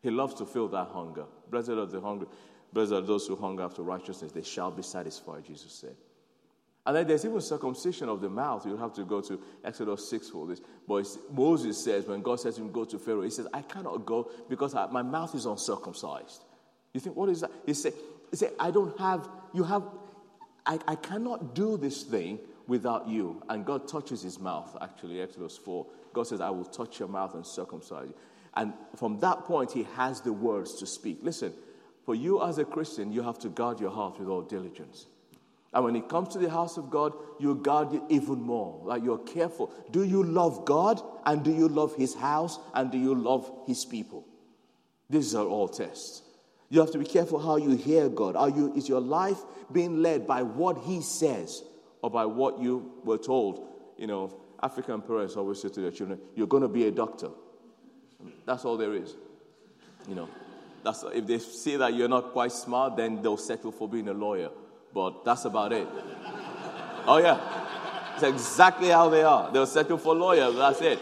He 0.01 0.09
loves 0.11 0.35
to 0.35 0.45
fill 0.45 0.67
that 0.69 0.87
hunger. 0.89 1.25
Blessed 1.49 1.69
are 1.69 1.85
the 1.85 1.99
hungry. 1.99 2.27
Blessed 2.73 2.91
are 2.93 3.01
those 3.01 3.27
who 3.27 3.35
hunger 3.35 3.63
after 3.63 3.81
righteousness. 3.81 4.31
They 4.31 4.43
shall 4.43 4.71
be 4.71 4.83
satisfied, 4.83 5.45
Jesus 5.45 5.73
said. 5.73 5.95
And 6.87 6.95
then 6.95 7.05
there's 7.05 7.25
even 7.25 7.41
circumcision 7.41 8.07
of 8.07 8.21
the 8.21 8.29
mouth. 8.29 8.65
You 8.65 8.77
have 8.77 8.93
to 8.93 9.03
go 9.03 9.19
to 9.19 9.37
Exodus 9.65 10.09
6 10.09 10.29
for 10.29 10.47
this. 10.47 10.61
But 10.87 11.05
Moses 11.29 11.83
says, 11.83 12.05
when 12.05 12.21
God 12.21 12.39
says 12.39 12.55
to 12.55 12.61
him, 12.61 12.71
go 12.71 12.85
to 12.85 12.97
Pharaoh, 12.97 13.23
he 13.23 13.29
says, 13.29 13.45
I 13.53 13.61
cannot 13.61 14.05
go 14.05 14.31
because 14.47 14.73
I, 14.73 14.87
my 14.87 15.01
mouth 15.01 15.35
is 15.35 15.45
uncircumcised. 15.45 16.45
You 16.93 17.01
think, 17.01 17.17
what 17.17 17.27
is 17.27 17.41
that? 17.41 17.51
He 17.65 17.73
said, 17.73 17.91
he 18.31 18.37
said 18.37 18.51
I 18.57 18.71
don't 18.71 18.97
have, 18.99 19.27
you 19.53 19.65
have, 19.65 19.83
I, 20.65 20.79
I 20.87 20.95
cannot 20.95 21.53
do 21.53 21.75
this 21.75 22.03
thing 22.03 22.39
without 22.67 23.09
you. 23.09 23.43
And 23.49 23.65
God 23.65 23.89
touches 23.89 24.21
his 24.21 24.39
mouth, 24.39 24.77
actually, 24.79 25.19
Exodus 25.19 25.57
4. 25.57 25.85
God 26.13 26.23
says, 26.23 26.39
I 26.39 26.51
will 26.51 26.63
touch 26.63 26.99
your 26.99 27.09
mouth 27.09 27.35
and 27.35 27.45
circumcise 27.45 28.07
you. 28.07 28.15
And 28.55 28.71
from 28.95 29.19
that 29.19 29.43
point, 29.43 29.73
he 29.73 29.83
has 29.97 30.21
the 30.21 30.31
words 30.31 30.75
to 30.75 30.85
speak. 30.85 31.19
Listen, 31.21 31.51
for 32.05 32.15
you 32.15 32.41
as 32.41 32.59
a 32.59 32.63
Christian, 32.63 33.11
you 33.11 33.23
have 33.23 33.39
to 33.39 33.49
guard 33.49 33.81
your 33.81 33.91
heart 33.91 34.17
with 34.19 34.29
all 34.29 34.41
diligence. 34.41 35.07
And 35.77 35.85
when 35.85 35.95
it 35.95 36.09
comes 36.09 36.29
to 36.29 36.39
the 36.39 36.49
house 36.49 36.77
of 36.77 36.89
God, 36.89 37.13
you 37.39 37.53
guard 37.53 37.93
it 37.93 38.01
even 38.09 38.41
more. 38.41 38.81
Like 38.83 39.03
you're 39.03 39.19
careful. 39.19 39.71
Do 39.91 40.03
you 40.03 40.23
love 40.23 40.65
God? 40.65 40.99
And 41.23 41.43
do 41.43 41.51
you 41.51 41.67
love 41.67 41.95
His 41.95 42.15
house? 42.15 42.57
And 42.73 42.91
do 42.91 42.97
you 42.97 43.13
love 43.13 43.51
His 43.67 43.85
people? 43.85 44.25
These 45.07 45.35
are 45.35 45.45
all 45.45 45.67
tests. 45.67 46.23
You 46.69 46.79
have 46.79 46.89
to 46.93 46.97
be 46.97 47.05
careful 47.05 47.37
how 47.37 47.57
you 47.57 47.77
hear 47.77 48.09
God. 48.09 48.35
Are 48.35 48.49
you, 48.49 48.73
is 48.75 48.89
your 48.89 49.01
life 49.01 49.37
being 49.71 50.01
led 50.01 50.25
by 50.25 50.41
what 50.41 50.79
He 50.79 51.03
says 51.03 51.61
or 52.01 52.09
by 52.09 52.25
what 52.25 52.59
you 52.59 52.93
were 53.03 53.19
told? 53.19 53.67
You 53.99 54.07
know, 54.07 54.35
African 54.63 55.03
parents 55.03 55.35
always 55.35 55.61
say 55.61 55.69
to 55.69 55.79
their 55.79 55.91
children, 55.91 56.19
You're 56.33 56.47
going 56.47 56.63
to 56.63 56.69
be 56.69 56.87
a 56.87 56.91
doctor. 56.91 57.29
That's 58.47 58.65
all 58.65 58.77
there 58.77 58.95
is. 58.95 59.13
You 60.09 60.15
know, 60.15 60.29
that's, 60.83 61.03
if 61.13 61.27
they 61.27 61.37
see 61.37 61.75
that 61.75 61.93
you're 61.93 62.09
not 62.09 62.31
quite 62.31 62.51
smart, 62.51 62.97
then 62.97 63.21
they'll 63.21 63.37
settle 63.37 63.71
for 63.71 63.87
being 63.87 64.07
a 64.07 64.13
lawyer 64.13 64.49
but 64.93 65.23
that's 65.25 65.45
about 65.45 65.73
it. 65.73 65.87
Oh, 67.05 67.17
yeah. 67.17 67.39
It's 68.15 68.23
exactly 68.23 68.89
how 68.89 69.09
they 69.09 69.23
are. 69.23 69.51
They'll 69.51 69.65
settle 69.65 69.97
for 69.97 70.15
lawyers, 70.15 70.55
that's 70.55 70.81
it. 70.81 70.99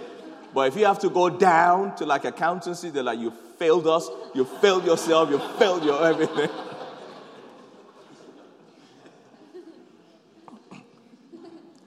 But 0.54 0.68
if 0.68 0.78
you 0.78 0.86
have 0.86 1.00
to 1.00 1.10
go 1.10 1.30
down 1.30 1.96
to 1.98 2.06
like 2.06 2.26
accountancy, 2.26 2.90
they're 2.90 3.04
like, 3.04 3.20
you 3.20 3.32
failed 3.58 3.88
us, 3.88 4.10
you 4.34 4.46
failed 4.46 4.86
yourself, 4.86 5.30
you 5.30 5.40
failed 5.58 5.84
your 5.84 6.06
everything. 6.06 6.50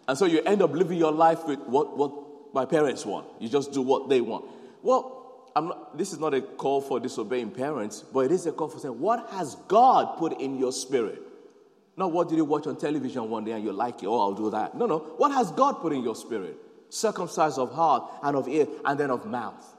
and 0.08 0.18
so 0.18 0.24
you 0.26 0.40
end 0.42 0.62
up 0.62 0.72
living 0.72 0.98
your 0.98 1.12
life 1.12 1.46
with 1.46 1.60
what, 1.60 1.96
what 1.96 2.12
my 2.54 2.64
parents 2.64 3.06
want. 3.06 3.26
You 3.38 3.48
just 3.48 3.72
do 3.72 3.82
what 3.82 4.08
they 4.08 4.20
want. 4.20 4.46
Well, 4.82 5.50
not, 5.54 5.96
this 5.98 6.12
is 6.12 6.18
not 6.18 6.34
a 6.34 6.40
call 6.40 6.80
for 6.80 7.00
disobeying 7.00 7.50
parents, 7.50 8.04
but 8.12 8.20
it 8.20 8.32
is 8.32 8.46
a 8.46 8.52
call 8.52 8.68
for 8.68 8.78
saying, 8.78 8.98
what 8.98 9.28
has 9.30 9.56
God 9.66 10.16
put 10.18 10.40
in 10.40 10.58
your 10.58 10.72
spirit? 10.72 11.22
Not 11.98 12.12
what 12.12 12.28
did 12.28 12.36
you 12.36 12.44
watch 12.44 12.68
on 12.68 12.76
television 12.76 13.28
one 13.28 13.44
day 13.44 13.50
and 13.50 13.64
you 13.64 13.72
like 13.72 14.04
it, 14.04 14.06
oh, 14.06 14.20
I'll 14.20 14.32
do 14.32 14.50
that. 14.50 14.76
No, 14.76 14.86
no. 14.86 14.98
What 15.16 15.32
has 15.32 15.50
God 15.50 15.80
put 15.80 15.92
in 15.92 16.04
your 16.04 16.14
spirit? 16.14 16.56
Circumcised 16.90 17.58
of 17.58 17.72
heart 17.72 18.08
and 18.22 18.36
of 18.36 18.46
ear 18.46 18.68
and 18.84 18.98
then 18.98 19.10
of 19.10 19.26
mouth. 19.26 19.76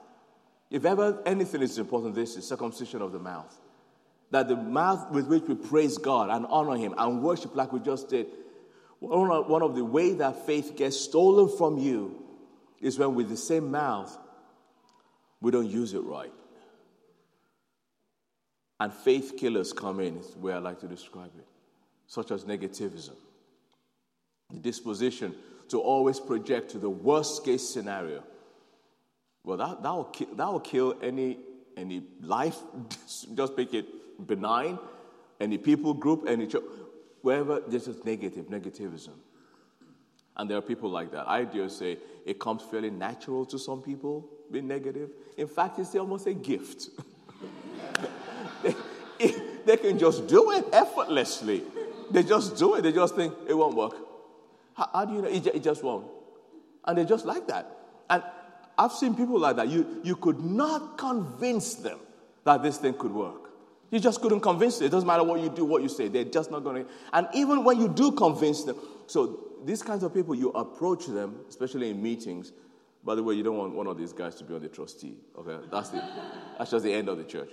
If 0.70 0.84
ever 0.84 1.24
anything 1.26 1.62
is 1.62 1.78
important, 1.78 2.16
this 2.16 2.36
is 2.36 2.46
circumcision 2.46 3.02
of 3.02 3.14
the 3.14 3.20
mouth. 3.20 3.58
That 4.32 4.50
the 4.50 4.58
mouth 4.58 5.12
with 5.12 5.28
which 5.28 5.44
we 5.44 5.56
praise 5.56 5.98
God 5.98 6.30
and 6.30 6.46
honor 6.50 6.76
Him 6.76 6.94
and 6.98 7.24
worship, 7.24 7.56
like 7.56 7.72
we 7.72 7.80
just 7.80 8.10
did, 8.10 8.28
one 9.00 9.62
of 9.62 9.76
the 9.76 9.86
ways 9.86 10.18
that 10.18 10.46
faith 10.46 10.76
gets 10.76 11.00
stolen 11.00 11.58
from 11.58 11.78
you 11.78 12.22
is 12.82 13.00
when 13.00 13.16
with 13.16 13.30
the 13.30 13.38
same 13.38 13.72
mouth 13.72 14.16
we 15.40 15.52
don't 15.52 15.70
use 15.70 15.94
it 15.94 16.04
right. 16.04 16.34
And 18.82 18.94
faith 18.94 19.36
killers 19.38 19.72
come 19.72 20.02
in, 20.02 20.18
is 20.18 20.32
the 20.32 20.40
way 20.40 20.52
I 20.52 20.58
like 20.58 20.82
to 20.82 20.88
describe 20.88 21.32
it 21.38 21.48
such 22.10 22.32
as 22.32 22.44
negativism, 22.44 23.14
the 24.52 24.60
disposition 24.60 25.34
to 25.70 25.80
always 25.80 26.20
project 26.20 26.72
to 26.72 26.80
the 26.80 26.90
worst 26.90 27.46
case 27.46 27.62
scenario. 27.70 28.24
Well, 29.46 29.58
that, 29.58 29.84
that, 29.84 29.94
will, 29.94 30.06
kill, 30.06 30.28
that 30.36 30.52
will 30.52 30.60
kill 30.60 30.96
any, 31.04 31.38
any 31.78 32.02
life, 32.22 32.58
just 33.36 33.56
make 33.56 33.76
it 33.76 33.86
benign, 34.28 34.80
any 35.40 35.60
people 35.60 35.94
group, 35.94 36.26
any 36.28 36.48
church, 36.48 36.64
wherever 37.22 37.60
this 37.60 37.88
is 37.88 38.04
negative, 38.04 38.48
negativism. 38.48 39.14
And 40.36 40.50
there 40.50 40.58
are 40.58 40.62
people 40.62 40.90
like 40.90 41.12
that. 41.12 41.28
I 41.28 41.44
dare 41.44 41.70
say 41.70 42.00
it 42.26 42.40
comes 42.40 42.64
fairly 42.64 42.90
natural 42.90 43.46
to 43.46 43.60
some 43.60 43.84
people 43.84 44.28
being 44.52 44.68
negative. 44.68 45.12
In 45.38 45.48
fact, 45.48 45.78
it's 45.78 45.94
almost 45.94 46.26
a 46.26 46.34
gift. 46.34 46.90
they, 48.64 48.76
they 49.66 49.78
can 49.78 50.00
just 50.00 50.26
do 50.26 50.52
it 50.52 50.66
effortlessly. 50.74 51.62
They 52.12 52.24
just 52.24 52.58
do 52.58 52.76
it. 52.76 52.82
They 52.82 52.92
just 52.92 53.16
think 53.16 53.34
it 53.48 53.54
won't 53.54 53.76
work. 53.76 53.96
How, 54.76 54.90
how 54.94 55.06
do 55.06 55.14
you 55.14 55.22
know? 55.22 55.28
It, 55.28 55.46
it 55.48 55.64
just 55.64 55.84
won't. 55.84 56.08
And 56.86 56.98
they 56.98 57.06
just 57.06 57.26
like 57.26 57.48
that. 57.48 57.70
And 58.10 58.24
I've 58.78 58.94
seen 58.94 59.16
people 59.16 59.40
like 59.40 59.58
that. 59.58 59.68
You, 59.68 60.02
you 60.04 60.16
could 60.16 60.40
not 60.40 60.98
convince 60.98 61.76
them 61.76 62.00
that 62.46 62.64
this 62.64 62.78
thing 62.78 62.94
could 62.94 63.12
work. 63.12 63.50
You 63.92 64.00
just 64.00 64.22
couldn't 64.22 64.42
convince 64.42 64.78
them. 64.78 64.88
It 64.88 64.92
doesn't 64.92 65.08
matter 65.08 65.24
what 65.24 65.42
you 65.42 65.50
do, 65.50 65.66
what 65.66 65.82
you 65.82 65.90
say. 65.90 66.08
They're 66.08 66.24
just 66.24 66.52
not 66.52 66.64
going 66.64 66.86
to. 66.86 66.92
And 67.12 67.28
even 67.34 67.64
when 67.64 67.80
you 67.80 67.90
do 67.90 68.12
convince 68.12 68.64
them, 68.64 68.78
so 69.08 69.40
these 69.66 69.82
kinds 69.82 70.04
of 70.04 70.14
people, 70.14 70.36
you 70.36 70.50
approach 70.52 71.08
them, 71.08 71.40
especially 71.50 71.90
in 71.90 72.02
meetings. 72.02 72.54
By 73.04 73.16
the 73.16 73.24
way, 73.24 73.34
you 73.36 73.44
don't 73.44 73.58
want 73.58 73.74
one 73.74 73.88
of 73.88 73.98
these 73.98 74.14
guys 74.14 74.36
to 74.36 74.44
be 74.44 74.54
on 74.54 74.62
the 74.62 74.70
trustee. 74.70 75.16
Okay, 75.38 75.58
that's 75.72 75.90
the, 75.90 76.04
that's 76.58 76.72
just 76.72 76.84
the 76.84 76.94
end 76.94 77.10
of 77.10 77.18
the 77.18 77.24
church. 77.24 77.50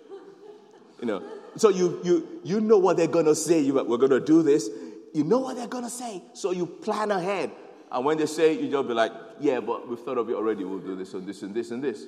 You 1.01 1.07
know, 1.07 1.23
so 1.57 1.71
you, 1.71 2.01
you, 2.05 2.41
you 2.45 2.61
know 2.61 2.79
what 2.79 2.97
they're 2.97 3.07
going 3.07 3.27
to 3.27 3.35
say. 3.35 3.61
You, 3.61 3.75
we're 3.75 3.97
going 3.97 4.11
to 4.11 4.21
do 4.21 4.43
this. 4.43 4.69
You 5.15 5.25
know 5.25 5.39
what 5.39 5.57
they're 5.57 5.67
going 5.67 5.85
to 5.85 5.91
say. 5.91 6.23
So 6.35 6.51
you 6.51 6.67
plan 6.67 7.11
ahead. 7.11 7.51
And 7.91 8.05
when 8.05 8.19
they 8.19 8.27
say, 8.27 8.53
you 8.53 8.71
just 8.71 8.89
be 8.89 8.95
like, 8.95 9.13
yeah, 9.41 9.61
but 9.61 9.89
we've 9.89 9.99
thought 9.99 10.19
of 10.19 10.29
it 10.29 10.35
already. 10.35 10.65
We'll 10.65 10.81
do 10.81 10.97
this 10.97 11.15
and 11.15 11.27
this 11.27 11.43
and 11.43 11.55
this 11.55 11.71
and 11.71 11.83
this. 11.83 12.05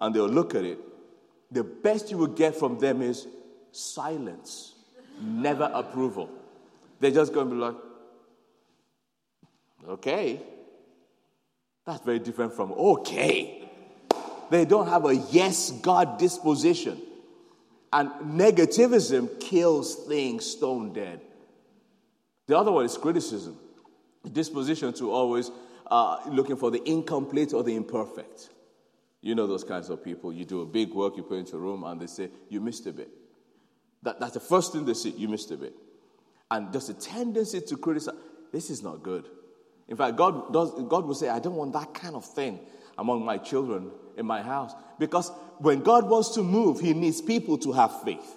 And 0.00 0.14
they'll 0.14 0.28
look 0.28 0.54
at 0.54 0.64
it. 0.64 0.78
The 1.50 1.64
best 1.64 2.10
you 2.10 2.18
will 2.18 2.26
get 2.26 2.56
from 2.56 2.78
them 2.78 3.00
is 3.00 3.26
silence, 3.70 4.74
never 5.20 5.70
approval. 5.72 6.28
They're 7.00 7.10
just 7.10 7.32
going 7.32 7.48
to 7.48 7.54
be 7.54 7.60
like, 7.60 7.76
okay. 9.88 10.40
That's 11.86 12.04
very 12.04 12.18
different 12.18 12.54
from 12.54 12.72
okay. 12.72 13.68
They 14.50 14.64
don't 14.64 14.88
have 14.88 15.04
a 15.06 15.14
yes, 15.14 15.70
God 15.70 16.18
disposition. 16.18 17.00
And 17.94 18.10
negativism 18.40 19.38
kills 19.38 19.94
things 19.94 20.44
stone 20.44 20.92
dead. 20.92 21.20
The 22.48 22.58
other 22.58 22.72
one 22.72 22.84
is 22.84 22.98
criticism, 22.98 23.56
the 24.24 24.30
disposition 24.30 24.92
to 24.94 25.12
always 25.12 25.52
uh, 25.86 26.18
looking 26.26 26.56
for 26.56 26.72
the 26.72 26.82
incomplete 26.90 27.52
or 27.52 27.62
the 27.62 27.76
imperfect. 27.76 28.50
You 29.20 29.36
know 29.36 29.46
those 29.46 29.62
kinds 29.62 29.90
of 29.90 30.02
people. 30.02 30.32
You 30.32 30.44
do 30.44 30.62
a 30.62 30.66
big 30.66 30.92
work, 30.92 31.16
you 31.16 31.22
put 31.22 31.38
into 31.38 31.54
a 31.54 31.60
room, 31.60 31.84
and 31.84 32.00
they 32.00 32.08
say, 32.08 32.30
You 32.48 32.60
missed 32.60 32.84
a 32.88 32.92
bit. 32.92 33.10
That, 34.02 34.18
that's 34.18 34.34
the 34.34 34.40
first 34.40 34.72
thing 34.72 34.84
they 34.84 34.94
see, 34.94 35.10
you 35.10 35.28
missed 35.28 35.52
a 35.52 35.56
bit. 35.56 35.74
And 36.50 36.72
there's 36.72 36.88
a 36.88 36.94
tendency 36.94 37.60
to 37.60 37.76
criticize. 37.76 38.16
This 38.52 38.70
is 38.70 38.82
not 38.82 39.04
good. 39.04 39.28
In 39.86 39.96
fact, 39.96 40.16
God, 40.16 40.52
does, 40.52 40.72
God 40.88 41.06
will 41.06 41.14
say, 41.14 41.28
I 41.28 41.38
don't 41.38 41.54
want 41.54 41.72
that 41.74 41.94
kind 41.94 42.16
of 42.16 42.24
thing 42.24 42.58
among 42.98 43.24
my 43.24 43.38
children 43.38 43.92
in 44.16 44.26
my 44.26 44.42
house. 44.42 44.74
Because 44.98 45.30
when 45.58 45.80
God 45.80 46.08
wants 46.08 46.30
to 46.30 46.42
move, 46.42 46.80
He 46.80 46.94
needs 46.94 47.20
people 47.20 47.58
to 47.58 47.72
have 47.72 48.02
faith. 48.02 48.36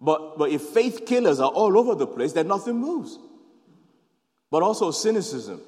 But, 0.00 0.38
but 0.38 0.50
if 0.50 0.62
faith 0.62 1.06
killers 1.06 1.40
are 1.40 1.50
all 1.50 1.76
over 1.76 1.94
the 1.94 2.06
place, 2.06 2.32
then 2.32 2.48
nothing 2.48 2.76
moves. 2.76 3.18
But 4.50 4.62
also 4.62 4.90
cynicism, 4.90 5.60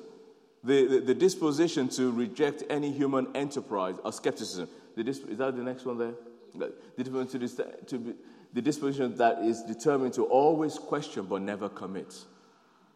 the, 0.63 0.87
the, 0.87 1.01
the 1.01 1.15
disposition 1.15 1.89
to 1.91 2.11
reject 2.11 2.63
any 2.71 2.93
human 2.93 3.29
enterprise, 3.35 3.97
or 4.05 4.13
skepticism. 4.13 4.69
The, 4.97 5.09
is 5.09 5.39
that 5.39 5.57
the 5.57 5.63
next 5.63 5.85
one 5.85 5.99
there? 5.99 6.15
The, 6.55 6.73
to, 7.05 7.49
to 7.87 7.99
be, 7.99 8.15
the 8.53 8.63
disposition 8.63 9.17
that 9.17 9.39
is 9.39 9.63
determined 9.63 10.15
to 10.15 10.25
always 10.25 10.75
question 10.75 11.27
but 11.27 11.43
never 11.43 11.69
commit. 11.69 12.15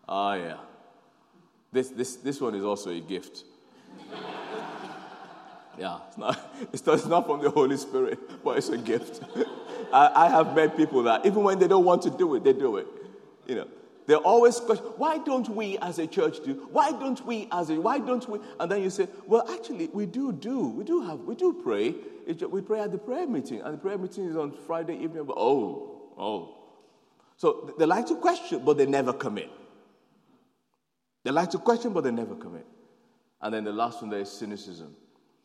Ah, 0.08 0.34
yeah. 0.34 0.56
This, 1.72 1.90
this, 1.90 2.16
this 2.16 2.40
one 2.40 2.54
is 2.54 2.64
also 2.64 2.90
a 2.90 3.00
gift. 3.00 3.44
Yeah, 5.78 5.98
it's 6.72 6.86
not, 6.86 6.94
it's 6.94 7.06
not, 7.06 7.26
from 7.26 7.42
the 7.42 7.50
Holy 7.50 7.76
Spirit, 7.76 8.42
but 8.44 8.58
it's 8.58 8.68
a 8.68 8.78
gift. 8.78 9.22
I, 9.92 10.26
I, 10.26 10.28
have 10.28 10.54
met 10.54 10.76
people 10.76 11.02
that 11.04 11.24
even 11.26 11.42
when 11.42 11.58
they 11.58 11.68
don't 11.68 11.84
want 11.84 12.02
to 12.02 12.10
do 12.10 12.34
it, 12.34 12.44
they 12.44 12.52
do 12.52 12.76
it. 12.76 12.86
You 13.46 13.56
know, 13.56 13.68
they 14.06 14.14
always 14.14 14.60
question, 14.60 14.84
why 14.96 15.18
don't 15.18 15.48
we 15.48 15.78
as 15.78 15.98
a 15.98 16.06
church 16.06 16.44
do? 16.44 16.68
Why 16.70 16.92
don't 16.92 17.24
we 17.24 17.48
as 17.52 17.70
a, 17.70 17.80
why 17.80 17.98
don't 17.98 18.28
we? 18.28 18.38
And 18.60 18.70
then 18.70 18.82
you 18.82 18.90
say, 18.90 19.08
well, 19.26 19.48
actually, 19.50 19.88
we 19.92 20.06
do 20.06 20.32
do. 20.32 20.68
We 20.68 20.84
do 20.84 21.00
have, 21.02 21.20
we 21.20 21.34
do 21.34 21.52
pray. 21.52 21.94
We 22.26 22.60
pray 22.60 22.80
at 22.80 22.92
the 22.92 22.98
prayer 22.98 23.26
meeting, 23.26 23.60
and 23.60 23.74
the 23.74 23.78
prayer 23.78 23.98
meeting 23.98 24.28
is 24.28 24.36
on 24.36 24.52
Friday 24.66 24.94
evening. 24.96 25.24
But 25.24 25.36
oh, 25.36 26.12
oh. 26.18 26.56
So 27.36 27.74
they 27.78 27.86
like 27.86 28.06
to 28.06 28.16
question, 28.16 28.62
but 28.64 28.78
they 28.78 28.86
never 28.86 29.12
commit. 29.12 29.50
They 31.24 31.30
like 31.30 31.50
to 31.50 31.58
question, 31.58 31.92
but 31.92 32.04
they 32.04 32.10
never 32.10 32.34
commit. 32.34 32.66
And 33.40 33.52
then 33.52 33.64
the 33.64 33.72
last 33.72 34.00
one 34.00 34.10
there 34.10 34.20
is 34.20 34.30
cynicism 34.30 34.96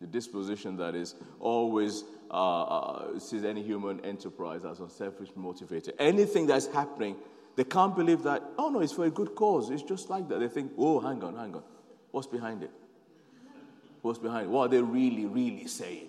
The 0.02 0.08
disposition 0.08 0.78
that 0.78 0.96
is 0.96 1.16
always 1.40 2.04
uh, 2.32 2.64
uh, 2.64 3.20
sees 3.20 3.44
any 3.44 3.62
human 3.62 4.04
enterprise 4.06 4.64
as 4.64 4.80
unselfish 4.80 5.30
motivated. 5.36 5.96
Anything 6.00 6.48
that's 6.48 6.68
happening, 6.68 7.18
they 7.56 7.66
can't 7.66 7.96
believe 7.96 8.24
that, 8.24 8.42
oh 8.58 8.70
no, 8.70 8.80
it's 8.80 8.94
for 8.94 9.06
a 9.06 9.10
good 9.10 9.36
cause. 9.36 9.70
It's 9.70 9.84
just 9.84 10.10
like 10.10 10.30
that. 10.30 10.40
They 10.40 10.48
think, 10.48 10.72
oh, 10.78 11.00
hang 11.00 11.22
on, 11.24 11.36
hang 11.36 11.54
on. 11.56 11.64
What's 12.12 12.28
behind 12.28 12.64
it? 12.64 12.72
What's 14.02 14.20
behind 14.20 14.48
it? 14.48 14.50
What 14.50 14.68
are 14.68 14.70
they 14.70 14.82
really, 14.82 15.26
really 15.26 15.68
saying? 15.68 16.08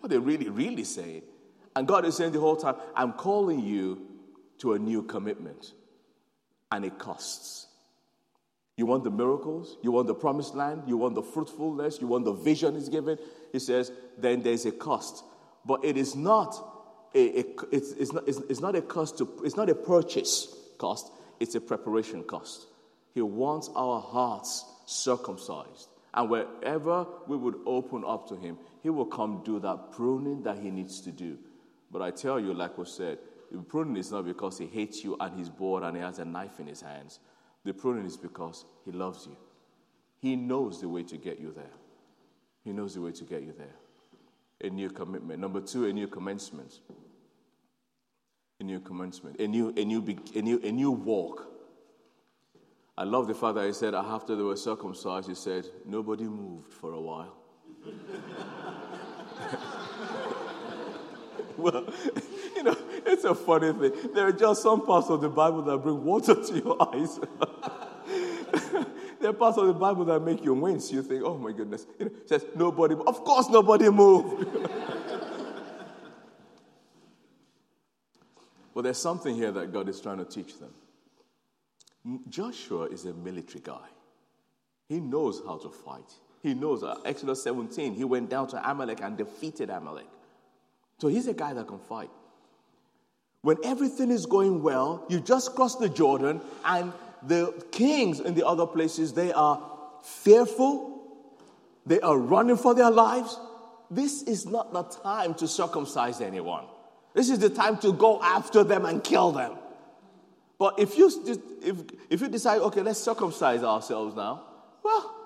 What 0.00 0.12
are 0.12 0.14
they 0.14 0.18
really, 0.18 0.50
really 0.50 0.84
saying? 0.84 1.22
And 1.74 1.88
God 1.88 2.04
is 2.04 2.16
saying 2.16 2.32
the 2.32 2.40
whole 2.40 2.56
time, 2.56 2.74
I'm 2.94 3.14
calling 3.14 3.60
you 3.60 4.06
to 4.58 4.74
a 4.74 4.78
new 4.78 5.02
commitment. 5.02 5.72
And 6.70 6.84
it 6.84 6.98
costs. 6.98 7.66
You 8.82 8.86
want 8.86 9.04
the 9.04 9.12
miracles? 9.12 9.76
You 9.80 9.92
want 9.92 10.08
the 10.08 10.14
promised 10.16 10.56
land? 10.56 10.82
You 10.88 10.96
want 10.96 11.14
the 11.14 11.22
fruitfulness? 11.22 12.00
You 12.00 12.08
want 12.08 12.24
the 12.24 12.32
vision 12.32 12.74
He's 12.74 12.88
given? 12.88 13.16
He 13.52 13.60
says, 13.60 13.92
then 14.18 14.42
there's 14.42 14.66
a 14.66 14.72
cost. 14.72 15.22
But 15.64 15.84
it 15.84 15.96
is 15.96 16.16
not 16.16 16.56
a, 17.14 17.42
a 17.42 17.44
it's, 17.70 17.92
it's, 17.92 18.12
not, 18.12 18.26
it's, 18.26 18.38
it's 18.50 18.58
not 18.58 18.74
a 18.74 18.82
cost 18.82 19.18
to, 19.18 19.40
it's 19.44 19.54
not 19.54 19.70
a 19.70 19.74
purchase 19.76 20.52
cost, 20.78 21.12
it's 21.38 21.54
a 21.54 21.60
preparation 21.60 22.24
cost. 22.24 22.66
He 23.14 23.22
wants 23.22 23.70
our 23.76 24.00
hearts 24.00 24.64
circumcised. 24.86 25.86
And 26.12 26.28
wherever 26.28 27.06
we 27.28 27.36
would 27.36 27.60
open 27.64 28.02
up 28.04 28.28
to 28.30 28.34
Him, 28.34 28.58
He 28.82 28.90
will 28.90 29.06
come 29.06 29.42
do 29.44 29.60
that 29.60 29.92
pruning 29.92 30.42
that 30.42 30.58
He 30.58 30.72
needs 30.72 31.00
to 31.02 31.12
do. 31.12 31.38
But 31.92 32.02
I 32.02 32.10
tell 32.10 32.40
you, 32.40 32.52
like 32.52 32.76
was 32.76 32.92
said, 32.92 33.18
pruning 33.68 33.96
is 33.96 34.10
not 34.10 34.24
because 34.24 34.58
He 34.58 34.66
hates 34.66 35.04
you 35.04 35.16
and 35.20 35.38
He's 35.38 35.50
bored 35.50 35.84
and 35.84 35.96
He 35.96 36.02
has 36.02 36.18
a 36.18 36.24
knife 36.24 36.58
in 36.58 36.66
His 36.66 36.80
hands. 36.80 37.20
The 37.64 37.72
pruning 37.72 38.06
is 38.06 38.16
because 38.16 38.64
He 38.84 38.92
loves 38.92 39.26
you. 39.26 39.36
He 40.18 40.36
knows 40.36 40.80
the 40.80 40.88
way 40.88 41.02
to 41.04 41.16
get 41.16 41.40
you 41.40 41.52
there. 41.52 41.70
He 42.64 42.72
knows 42.72 42.94
the 42.94 43.00
way 43.00 43.12
to 43.12 43.24
get 43.24 43.42
you 43.42 43.52
there. 43.56 43.74
A 44.60 44.70
new 44.70 44.88
commitment. 44.90 45.40
Number 45.40 45.60
two, 45.60 45.86
a 45.86 45.92
new 45.92 46.06
commencement. 46.06 46.80
A 48.60 48.64
new 48.64 48.78
commencement. 48.78 49.40
A 49.40 49.48
new, 49.48 49.74
a 49.76 49.84
new, 49.84 50.04
a 50.34 50.42
new, 50.42 50.60
a 50.62 50.70
new 50.70 50.92
walk. 50.92 51.48
I 52.96 53.02
love 53.04 53.26
the 53.26 53.34
fact 53.34 53.56
that 53.56 53.66
he 53.66 53.72
said 53.72 53.94
after 53.94 54.36
they 54.36 54.42
were 54.42 54.56
circumcised, 54.56 55.28
he 55.28 55.34
said, 55.34 55.66
nobody 55.84 56.24
moved 56.24 56.72
for 56.72 56.92
a 56.92 57.00
while. 57.00 57.34
well, 61.56 61.86
you 62.56 62.62
know, 62.62 62.76
it's 63.06 63.24
a 63.24 63.34
funny 63.34 63.72
thing. 63.72 64.12
There 64.14 64.26
are 64.26 64.32
just 64.32 64.62
some 64.62 64.84
parts 64.86 65.08
of 65.10 65.20
the 65.20 65.28
Bible 65.28 65.62
that 65.62 65.78
bring 65.78 66.04
water 66.04 66.34
to 66.34 66.54
your 66.54 66.94
eyes. 66.94 67.18
there 69.20 69.30
are 69.30 69.34
parts 69.34 69.58
of 69.58 69.66
the 69.66 69.74
Bible 69.74 70.04
that 70.06 70.20
make 70.20 70.44
you 70.44 70.54
wince. 70.54 70.92
You 70.92 71.02
think, 71.02 71.22
oh 71.24 71.36
my 71.38 71.52
goodness. 71.52 71.86
You 71.98 72.06
know, 72.06 72.12
it 72.12 72.28
says, 72.28 72.44
nobody, 72.54 72.94
of 72.94 73.24
course 73.24 73.48
nobody 73.48 73.90
moved. 73.90 74.46
but 78.74 78.82
there's 78.82 78.98
something 78.98 79.34
here 79.34 79.52
that 79.52 79.72
God 79.72 79.88
is 79.88 80.00
trying 80.00 80.18
to 80.18 80.24
teach 80.24 80.58
them. 80.58 80.72
Joshua 82.28 82.86
is 82.86 83.04
a 83.04 83.12
military 83.14 83.60
guy. 83.62 83.86
He 84.88 85.00
knows 85.00 85.40
how 85.46 85.56
to 85.58 85.70
fight. 85.70 86.12
He 86.42 86.54
knows. 86.54 86.82
Uh, 86.82 86.96
Exodus 87.04 87.42
17, 87.44 87.94
he 87.94 88.04
went 88.04 88.28
down 88.28 88.48
to 88.48 88.70
Amalek 88.70 89.00
and 89.02 89.16
defeated 89.16 89.70
Amalek. 89.70 90.08
So 91.02 91.08
he's 91.08 91.26
a 91.26 91.34
guy 91.34 91.52
that 91.52 91.66
can 91.66 91.80
fight. 91.80 92.10
When 93.40 93.56
everything 93.64 94.12
is 94.12 94.24
going 94.24 94.62
well, 94.62 95.04
you 95.08 95.18
just 95.18 95.56
cross 95.56 95.74
the 95.74 95.88
Jordan, 95.88 96.40
and 96.64 96.92
the 97.26 97.60
kings 97.72 98.20
in 98.20 98.34
the 98.34 98.46
other 98.46 98.68
places, 98.68 99.12
they 99.12 99.32
are 99.32 99.60
fearful, 100.04 101.02
they 101.84 101.98
are 102.02 102.16
running 102.16 102.56
for 102.56 102.72
their 102.72 102.92
lives. 102.92 103.36
This 103.90 104.22
is 104.22 104.46
not 104.46 104.72
the 104.72 104.84
time 104.84 105.34
to 105.34 105.48
circumcise 105.48 106.20
anyone. 106.20 106.66
This 107.14 107.30
is 107.30 107.40
the 107.40 107.50
time 107.50 107.78
to 107.78 107.92
go 107.92 108.22
after 108.22 108.62
them 108.62 108.86
and 108.86 109.02
kill 109.02 109.32
them. 109.32 109.58
But 110.56 110.78
if 110.78 110.96
you, 110.96 111.10
if, 111.64 111.78
if 112.10 112.20
you 112.20 112.28
decide, 112.28 112.60
okay, 112.60 112.82
let's 112.82 113.00
circumcise 113.00 113.64
ourselves 113.64 114.14
now, 114.14 114.44
well, 114.84 115.16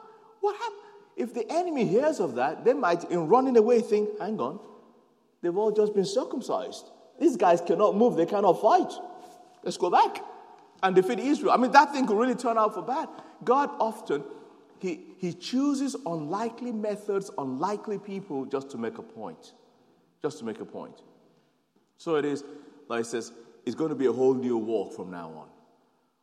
what 0.41 0.57
happens? 0.57 0.81
If 1.19 1.35
the 1.35 1.45
enemy 1.53 1.85
hears 1.85 2.19
of 2.19 2.37
that, 2.37 2.65
they 2.65 2.73
might, 2.73 3.05
in 3.11 3.29
running 3.29 3.59
away, 3.59 3.83
think, 3.83 4.19
hang 4.19 4.41
on, 4.41 4.59
they've 5.47 5.57
all 5.57 5.71
just 5.71 5.95
been 5.95 6.05
circumcised. 6.05 6.91
These 7.21 7.37
guys 7.37 7.61
cannot 7.61 7.97
move, 7.97 8.17
they 8.17 8.27
cannot 8.27 8.61
fight. 8.61 8.93
Let's 9.63 9.77
go 9.77 9.91
back 9.91 10.19
and 10.83 10.95
defeat 10.95 11.21
Israel. 11.21 11.53
I 11.53 11.57
mean, 11.57 11.71
that 11.71 11.93
thing 11.93 12.07
could 12.07 12.19
really 12.19 12.35
turn 12.35 12.59
out 12.59 12.75
for 12.75 12.83
bad. 12.83 13.09
God 13.45 13.71
often, 13.79 14.25
he, 14.81 15.01
he 15.19 15.33
chooses 15.33 15.95
unlikely 16.05 16.73
methods, 16.73 17.31
unlikely 17.39 17.99
people 17.99 18.45
just 18.45 18.71
to 18.71 18.79
make 18.79 18.99
a 18.99 19.03
point. 19.03 19.53
Just 20.21 20.41
to 20.41 20.45
make 20.45 20.61
a 20.61 20.65
point. 20.65 21.01
So 21.97 22.17
it 22.17 22.25
is, 22.25 22.43
like 22.89 23.03
it 23.03 23.07
says, 23.07 23.33
it's 23.65 23.77
going 23.77 23.91
to 23.91 23.97
be 23.97 24.07
a 24.07 24.13
whole 24.13 24.35
new 24.35 24.57
walk 24.57 24.95
from 24.95 25.11
now 25.11 25.29
on. 25.29 25.49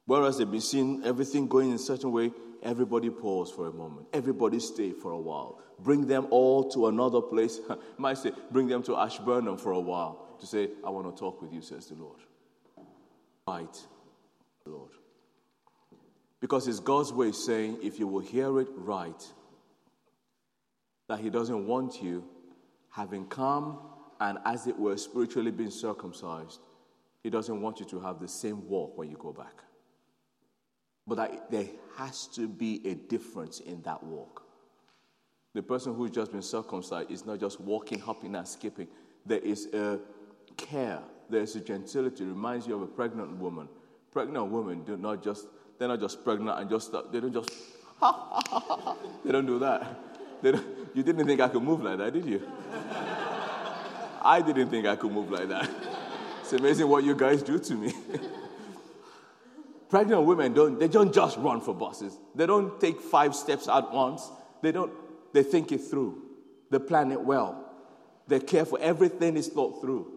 Whereas 0.05 0.38
they've 0.38 0.49
been 0.49 0.61
seeing 0.61 1.01
everything 1.05 1.47
going 1.47 1.69
in 1.69 1.76
a 1.76 1.80
certain 1.80 2.11
way, 2.11 2.32
everybody 2.64 3.09
pause 3.09 3.51
for 3.51 3.68
a 3.68 3.72
moment. 3.72 4.07
Everybody 4.14 4.59
stay 4.59 4.91
for 4.91 5.11
a 5.11 5.20
while. 5.20 5.61
Bring 5.80 6.07
them 6.07 6.28
all 6.30 6.70
to 6.72 6.88
another 6.88 7.22
place. 7.22 7.59
might 7.97 8.18
say, 8.18 8.32
bring 8.51 8.68
them 8.68 8.84
to 8.84 8.97
Ashburnham 8.97 9.57
for 9.57 9.72
a 9.72 9.80
while 9.80 10.36
to 10.39 10.45
say, 10.45 10.70
I 10.86 10.89
want 10.89 11.14
to 11.14 11.20
talk 11.20 11.41
with 11.41 11.53
you, 11.53 11.61
says 11.61 11.88
the 11.88 11.95
Lord. 11.95 12.20
Right, 13.47 13.78
Lord. 14.66 14.91
Because 16.39 16.68
it's 16.68 16.80
God's 16.80 17.14
way 17.14 17.32
saying, 17.32 17.80
if 17.82 17.99
you 17.99 18.07
will 18.07 18.22
hear 18.22 18.59
it 18.59 18.68
right, 18.76 19.24
that 21.07 21.20
He 21.20 21.30
doesn't 21.30 21.68
want 21.68 22.01
you 22.01 22.24
having 22.89 23.26
come 23.28 23.80
and, 24.20 24.38
as 24.45 24.68
it 24.68 24.78
were, 24.78 24.97
spiritually 24.97 25.51
been 25.51 25.72
circumcised 25.72 26.59
he 27.24 27.30
doesn't 27.30 27.61
want 27.61 27.80
you 27.80 27.86
to 27.88 28.01
have 28.01 28.20
the 28.20 28.28
same 28.28 28.68
walk 28.68 28.97
when 28.97 29.09
you 29.09 29.18
go 29.18 29.32
back. 29.32 29.64
But 31.06 31.51
there 31.51 31.68
has 31.97 32.28
to 32.28 32.47
be 32.47 32.82
a 32.86 32.95
difference 32.95 33.60
in 33.60 33.82
that 33.84 34.01
walk. 34.04 34.43
The 35.54 35.62
person 35.62 35.93
who's 35.93 36.12
just 36.12 36.32
been 36.32 36.41
circumcised 36.41 37.12
is 37.12 37.26
not 37.26 37.39
just 37.39 37.60
walking, 37.60 37.99
hopping, 37.99 38.36
and 38.36 38.47
skipping. 38.47 38.88
There 39.26 39.39
is 39.39 39.68
a 39.74 39.99
care, 40.58 40.99
there 41.30 41.41
is 41.41 41.56
a 41.56 41.62
gentility. 41.62 42.24
It 42.24 42.28
reminds 42.28 42.68
you 42.68 42.76
of 42.76 42.82
a 42.82 42.88
pregnant 42.88 43.38
woman. 43.38 43.68
Pregnant 44.12 44.47
women 44.47 44.84
do 44.84 44.97
not 44.97 45.24
just, 45.24 45.47
they're 45.78 45.88
not 45.88 45.99
just 45.99 46.24
pregnant 46.24 46.60
and 46.60 46.70
just, 46.70 46.91
they 47.12 47.20
don't 47.20 47.34
just, 47.34 47.49
they 49.24 49.32
don't 49.32 49.45
do 49.45 49.60
that. 49.60 50.41
Don't, 50.41 50.66
you 50.93 51.04
didn't 51.04 51.26
think 51.26 51.39
I 51.39 51.47
could 51.47 51.64
move 51.64 51.84
like 51.84 51.97
that, 51.99 52.14
did 52.14 52.26
you? 52.26 52.41
I 54.22 54.41
didn't 54.41 54.70
think 54.70 54.88
I 54.88 54.95
could 54.95 55.12
move 55.12 55.30
like 55.30 55.49
that. 55.49 55.70
It's 56.41 56.54
amazing 56.54 56.88
what 56.88 57.04
you 57.04 57.16
guys 57.16 57.43
do 57.43 57.60
to 57.60 57.76
me. 57.76 57.93
Pregnant 59.93 60.23
women 60.23 60.53
don't, 60.55 60.79
they 60.79 60.87
don't 60.87 61.13
just 61.13 61.37
run 61.37 61.61
for 61.61 61.71
buses. 61.71 62.17
They 62.33 62.47
don't 62.47 62.81
take 62.81 62.99
five 62.99 63.35
steps 63.35 63.67
at 63.67 63.91
once. 63.91 64.27
They 64.63 64.71
don't, 64.71 64.91
they 65.33 65.43
think 65.43 65.71
it 65.71 65.81
through. 65.81 66.19
They 66.71 66.79
plan 66.79 67.11
it 67.11 67.21
well. 67.21 67.71
They're 68.27 68.39
careful. 68.39 68.79
Everything 68.81 69.37
is 69.37 69.49
thought 69.49 69.81
through. 69.81 70.11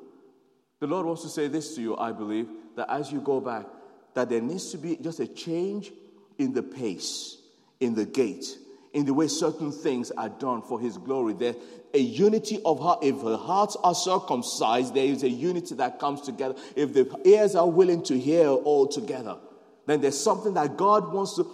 The 0.80 0.86
Lord 0.86 1.04
wants 1.04 1.24
to 1.24 1.28
say 1.28 1.48
this 1.48 1.74
to 1.74 1.82
you, 1.82 1.94
I 1.94 2.12
believe, 2.12 2.48
that 2.76 2.90
as 2.90 3.12
you 3.12 3.20
go 3.20 3.38
back, 3.38 3.66
that 4.14 4.30
there 4.30 4.40
needs 4.40 4.70
to 4.70 4.78
be 4.78 4.96
just 4.96 5.20
a 5.20 5.26
change 5.26 5.92
in 6.38 6.54
the 6.54 6.62
pace, 6.62 7.36
in 7.78 7.94
the 7.94 8.06
gait, 8.06 8.46
in 8.94 9.04
the 9.04 9.12
way 9.12 9.28
certain 9.28 9.72
things 9.72 10.10
are 10.10 10.30
done 10.30 10.62
for 10.62 10.80
His 10.80 10.96
glory. 10.96 11.34
There, 11.34 11.54
a 11.92 12.00
unity 12.00 12.62
of 12.64 12.80
heart. 12.80 13.00
If 13.02 13.20
the 13.20 13.36
hearts 13.36 13.76
are 13.84 13.94
circumcised, 13.94 14.94
there 14.94 15.04
is 15.04 15.22
a 15.22 15.28
unity 15.28 15.74
that 15.74 15.98
comes 15.98 16.22
together. 16.22 16.54
If 16.74 16.94
the 16.94 17.20
ears 17.26 17.54
are 17.54 17.68
willing 17.68 18.02
to 18.04 18.18
hear 18.18 18.48
all 18.48 18.86
together, 18.86 19.36
then 19.86 20.00
there's 20.00 20.18
something 20.18 20.54
that 20.54 20.76
God 20.76 21.12
wants 21.12 21.36
to 21.36 21.50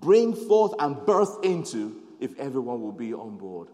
bring 0.00 0.34
forth 0.34 0.74
and 0.78 0.96
birth 1.06 1.38
into 1.44 2.02
if 2.20 2.38
everyone 2.38 2.80
will 2.82 2.92
be 2.92 3.14
on 3.14 3.38
board. 3.38 3.68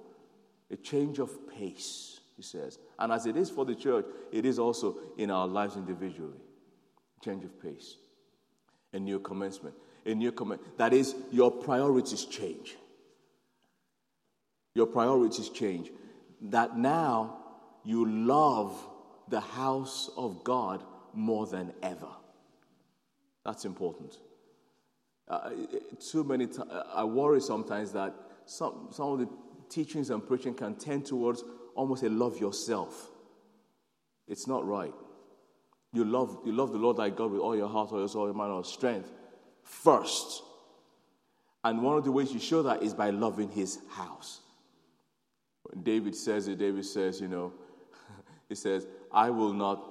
A 0.70 0.76
change 0.76 1.18
of 1.18 1.30
pace, 1.48 2.20
he 2.36 2.42
says. 2.42 2.78
And 2.98 3.12
as 3.12 3.26
it 3.26 3.36
is 3.36 3.50
for 3.50 3.64
the 3.64 3.74
church, 3.74 4.06
it 4.32 4.44
is 4.44 4.58
also 4.58 4.96
in 5.16 5.30
our 5.30 5.46
lives 5.46 5.76
individually. 5.76 6.40
Change 7.24 7.44
of 7.44 7.62
pace. 7.62 7.96
A 8.92 8.98
new 8.98 9.18
commencement. 9.18 9.74
A 10.04 10.14
new 10.14 10.32
comment. 10.32 10.60
That 10.76 10.92
is, 10.92 11.14
your 11.32 11.50
priorities 11.50 12.24
change 12.24 12.76
your 14.76 14.86
priorities 14.86 15.48
change. 15.48 15.90
That 16.42 16.76
now 16.76 17.38
you 17.82 18.06
love 18.06 18.78
the 19.28 19.40
house 19.40 20.10
of 20.16 20.44
God 20.44 20.84
more 21.14 21.46
than 21.46 21.72
ever. 21.82 22.10
That's 23.46 23.64
important. 23.64 24.18
Uh, 25.28 25.50
too 26.10 26.24
many 26.24 26.48
t- 26.48 26.62
I 26.92 27.04
worry 27.04 27.40
sometimes 27.40 27.92
that 27.92 28.12
some, 28.44 28.88
some 28.90 29.12
of 29.12 29.18
the 29.20 29.28
teachings 29.68 30.10
and 30.10 30.26
preaching 30.26 30.52
can 30.52 30.74
tend 30.74 31.06
towards 31.06 31.44
almost 31.76 32.02
a 32.02 32.08
love 32.08 32.40
yourself. 32.40 33.08
It's 34.26 34.48
not 34.48 34.66
right. 34.66 34.92
You 35.92 36.04
love, 36.04 36.40
you 36.44 36.50
love 36.50 36.72
the 36.72 36.78
Lord 36.78 36.96
thy 36.96 37.10
God 37.10 37.30
with 37.30 37.40
all 37.40 37.54
your 37.56 37.68
heart, 37.68 37.92
all 37.92 38.00
your 38.00 38.08
soul, 38.08 38.24
your 38.26 38.34
mind, 38.34 38.50
all 38.50 38.64
strength 38.64 39.12
first. 39.62 40.42
And 41.62 41.82
one 41.82 41.96
of 41.96 42.02
the 42.02 42.10
ways 42.10 42.32
you 42.32 42.40
show 42.40 42.64
that 42.64 42.82
is 42.82 42.94
by 42.94 43.10
loving 43.10 43.50
his 43.50 43.78
house. 43.90 44.40
When 45.62 45.84
David 45.84 46.16
says 46.16 46.48
it, 46.48 46.58
David 46.58 46.84
says, 46.84 47.20
you 47.20 47.28
know, 47.28 47.52
he 48.48 48.56
says, 48.56 48.88
I 49.12 49.30
will 49.30 49.52
not, 49.52 49.88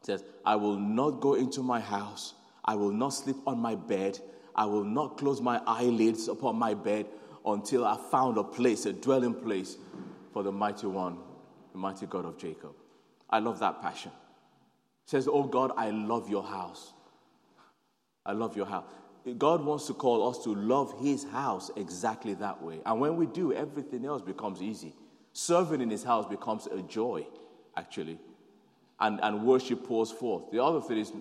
says, 0.00 0.24
I 0.42 0.56
will 0.56 0.78
not 0.78 1.20
go 1.20 1.34
into 1.34 1.62
my 1.62 1.80
house. 1.80 2.32
I 2.68 2.74
will 2.74 2.92
not 2.92 3.08
sleep 3.14 3.38
on 3.46 3.58
my 3.58 3.76
bed. 3.76 4.18
I 4.54 4.66
will 4.66 4.84
not 4.84 5.16
close 5.16 5.40
my 5.40 5.58
eyelids 5.66 6.28
upon 6.28 6.56
my 6.56 6.74
bed 6.74 7.06
until 7.46 7.86
I 7.86 7.96
found 8.10 8.36
a 8.36 8.44
place, 8.44 8.84
a 8.84 8.92
dwelling 8.92 9.32
place 9.32 9.78
for 10.34 10.42
the 10.42 10.52
mighty 10.52 10.86
one, 10.86 11.16
the 11.72 11.78
mighty 11.78 12.04
God 12.04 12.26
of 12.26 12.36
Jacob. 12.36 12.72
I 13.30 13.38
love 13.38 13.58
that 13.60 13.80
passion. 13.80 14.12
says, 15.06 15.26
Oh 15.26 15.44
God, 15.44 15.72
I 15.78 15.88
love 15.88 16.28
your 16.28 16.42
house. 16.42 16.92
I 18.26 18.32
love 18.32 18.54
your 18.54 18.66
house. 18.66 18.84
God 19.38 19.64
wants 19.64 19.86
to 19.86 19.94
call 19.94 20.28
us 20.28 20.44
to 20.44 20.50
love 20.54 20.92
his 21.00 21.24
house 21.24 21.70
exactly 21.74 22.34
that 22.34 22.62
way. 22.62 22.80
And 22.84 23.00
when 23.00 23.16
we 23.16 23.24
do, 23.24 23.54
everything 23.54 24.04
else 24.04 24.20
becomes 24.20 24.60
easy. 24.60 24.94
Serving 25.32 25.80
in 25.80 25.88
his 25.88 26.04
house 26.04 26.26
becomes 26.26 26.66
a 26.66 26.82
joy, 26.82 27.26
actually. 27.78 28.18
And, 29.00 29.20
and 29.22 29.46
worship 29.46 29.86
pours 29.86 30.10
forth. 30.10 30.50
The 30.50 30.62
other 30.62 30.82
thing 30.82 30.98
is 30.98 31.12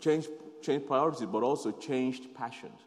change, 0.00 0.26
change 0.62 0.86
priorities, 0.86 1.26
but 1.26 1.42
also 1.42 1.72
changed 1.72 2.34
passions. 2.34 2.80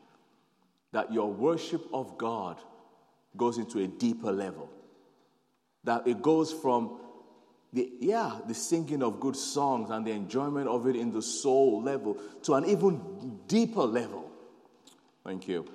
That 0.91 1.13
your 1.13 1.31
worship 1.31 1.85
of 1.93 2.17
God 2.17 2.57
goes 3.37 3.57
into 3.57 3.79
a 3.79 3.87
deeper 3.87 4.31
level. 4.31 4.69
That 5.83 6.07
it 6.07 6.21
goes 6.21 6.51
from 6.51 6.99
the, 7.73 7.89
yeah, 7.99 8.39
the 8.47 8.53
singing 8.53 9.01
of 9.01 9.19
good 9.19 9.35
songs 9.35 9.89
and 9.89 10.05
the 10.05 10.11
enjoyment 10.11 10.67
of 10.67 10.87
it 10.87 10.95
in 10.95 11.11
the 11.11 11.21
soul 11.21 11.81
level 11.81 12.17
to 12.43 12.55
an 12.55 12.65
even 12.65 13.39
deeper 13.47 13.83
level. 13.83 14.29
Thank 15.23 15.47
you. 15.47 15.65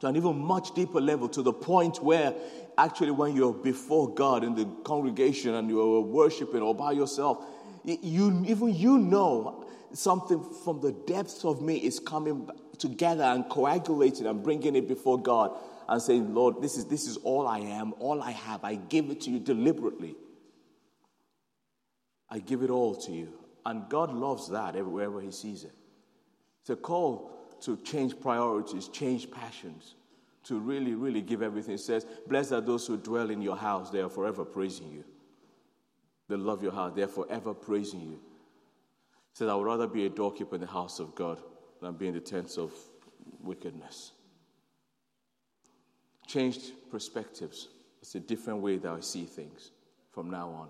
To 0.00 0.08
an 0.08 0.16
even 0.16 0.36
much 0.38 0.74
deeper 0.74 1.00
level, 1.00 1.28
to 1.30 1.42
the 1.42 1.52
point 1.52 2.02
where 2.02 2.34
actually, 2.76 3.12
when 3.12 3.34
you're 3.34 3.54
before 3.54 4.12
God 4.12 4.44
in 4.44 4.54
the 4.54 4.64
congregation 4.84 5.54
and 5.54 5.70
you're 5.70 6.00
worshiping 6.00 6.60
or 6.60 6.74
by 6.74 6.92
yourself, 6.92 7.44
you, 7.84 8.44
even 8.46 8.74
you 8.74 8.98
know 8.98 9.61
something 9.94 10.42
from 10.64 10.80
the 10.80 10.92
depths 10.92 11.44
of 11.44 11.62
me 11.62 11.76
is 11.76 11.98
coming 11.98 12.48
together 12.78 13.24
and 13.24 13.48
coagulating 13.48 14.26
and 14.26 14.42
bringing 14.42 14.76
it 14.76 14.88
before 14.88 15.20
God 15.20 15.56
and 15.88 16.00
saying, 16.00 16.34
Lord, 16.34 16.62
this 16.62 16.76
is, 16.76 16.86
this 16.86 17.06
is 17.06 17.16
all 17.18 17.46
I 17.46 17.58
am, 17.58 17.94
all 17.98 18.22
I 18.22 18.30
have. 18.30 18.64
I 18.64 18.76
give 18.76 19.10
it 19.10 19.20
to 19.22 19.30
you 19.30 19.38
deliberately. 19.38 20.16
I 22.28 22.38
give 22.38 22.62
it 22.62 22.70
all 22.70 22.94
to 22.94 23.12
you. 23.12 23.32
And 23.66 23.88
God 23.88 24.12
loves 24.12 24.50
that 24.50 24.74
wherever 24.84 25.20
He 25.20 25.30
sees 25.30 25.64
it. 25.64 25.72
It's 26.62 26.70
a 26.70 26.76
call 26.76 27.30
to 27.62 27.76
change 27.78 28.20
priorities, 28.20 28.88
change 28.88 29.30
passions, 29.30 29.94
to 30.44 30.58
really, 30.58 30.94
really 30.94 31.20
give 31.20 31.42
everything. 31.42 31.74
It 31.74 31.80
says, 31.80 32.06
Blessed 32.26 32.52
are 32.52 32.60
those 32.60 32.86
who 32.86 32.96
dwell 32.96 33.30
in 33.30 33.42
your 33.42 33.56
house, 33.56 33.90
they 33.90 34.00
are 34.00 34.08
forever 34.08 34.44
praising 34.44 34.90
you. 34.90 35.04
They 36.28 36.36
love 36.36 36.62
your 36.62 36.72
house, 36.72 36.92
they 36.94 37.02
are 37.02 37.08
forever 37.08 37.54
praising 37.54 38.00
you. 38.00 38.20
Says, 39.34 39.48
I 39.48 39.54
would 39.54 39.66
rather 39.66 39.86
be 39.86 40.06
a 40.06 40.10
doorkeeper 40.10 40.56
in 40.56 40.60
the 40.60 40.66
house 40.66 40.98
of 40.98 41.14
God 41.14 41.40
than 41.80 41.94
be 41.94 42.08
in 42.08 42.14
the 42.14 42.20
tents 42.20 42.58
of 42.58 42.72
wickedness. 43.40 44.12
Changed 46.26 46.72
perspectives. 46.90 47.68
It's 48.00 48.14
a 48.14 48.20
different 48.20 48.60
way 48.60 48.76
that 48.78 48.90
I 48.90 49.00
see 49.00 49.24
things 49.24 49.70
from 50.12 50.30
now 50.30 50.48
on 50.48 50.68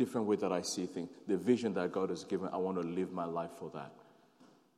different 0.00 0.26
way 0.26 0.36
that 0.36 0.50
I 0.50 0.62
see 0.62 0.86
things, 0.86 1.10
the 1.26 1.36
vision 1.36 1.74
that 1.74 1.92
God 1.92 2.08
has 2.08 2.24
given, 2.24 2.48
I 2.52 2.56
want 2.56 2.80
to 2.80 2.86
live 2.86 3.12
my 3.12 3.26
life 3.26 3.50
for 3.58 3.70
that. 3.74 3.92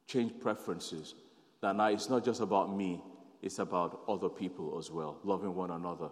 Change 0.08 0.32
preferences. 0.40 1.14
That 1.60 1.76
now 1.76 1.86
it's 1.86 2.10
not 2.10 2.24
just 2.24 2.40
about 2.40 2.76
me, 2.76 3.00
it's 3.40 3.60
about 3.60 4.00
other 4.08 4.28
people 4.28 4.76
as 4.80 4.90
well, 4.90 5.18
loving 5.22 5.54
one 5.54 5.70
another, 5.70 6.08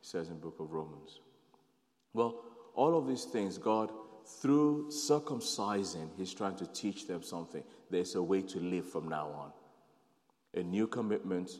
He 0.00 0.06
says 0.06 0.28
in 0.28 0.40
book 0.40 0.56
of 0.58 0.72
Romans. 0.72 1.20
Well, 2.14 2.42
all 2.74 2.98
of 2.98 3.06
these 3.06 3.24
things, 3.24 3.58
God, 3.58 3.92
through 4.28 4.88
circumcising, 4.88 6.10
He's 6.16 6.34
trying 6.34 6.56
to 6.56 6.66
teach 6.66 7.06
them 7.06 7.22
something. 7.22 7.62
There's 7.90 8.14
a 8.14 8.22
way 8.22 8.42
to 8.42 8.60
live 8.60 8.88
from 8.90 9.08
now 9.08 9.28
on. 9.28 9.52
A 10.60 10.62
new 10.62 10.86
commitment, 10.86 11.50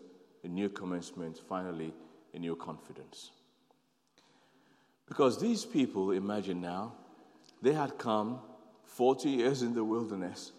a 0.44 0.48
new 0.48 0.68
commencement, 0.68 1.40
finally, 1.48 1.94
a 2.34 2.38
new 2.38 2.54
confidence. 2.54 3.30
Because 5.06 5.40
these 5.40 5.64
people, 5.64 6.10
imagine 6.10 6.60
now, 6.60 6.92
they 7.62 7.72
had 7.72 7.96
come 7.98 8.40
40 8.84 9.30
years 9.30 9.62
in 9.62 9.74
the 9.74 9.82
wilderness 9.82 10.52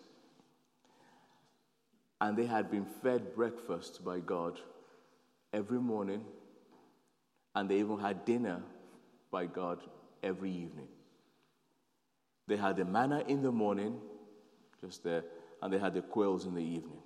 and 2.19 2.35
they 2.35 2.45
had 2.45 2.69
been 2.69 2.85
fed 2.85 3.33
breakfast 3.35 4.03
by 4.03 4.19
God 4.19 4.59
every 5.53 5.79
morning 5.79 6.25
and 7.55 7.69
they 7.69 7.79
even 7.79 7.99
had 7.99 8.25
dinner 8.25 8.61
by 9.31 9.45
God 9.45 9.79
every 10.23 10.51
evening. 10.51 10.87
They 12.49 12.57
had 12.57 12.77
the 12.77 12.85
manna 12.85 13.23
in 13.27 13.43
the 13.43 13.51
morning, 13.51 13.99
just 14.81 15.03
there, 15.03 15.23
and 15.61 15.71
they 15.71 15.77
had 15.77 15.93
the 15.93 16.01
quails 16.01 16.47
in 16.47 16.55
the 16.55 16.63
evening. 16.63 16.97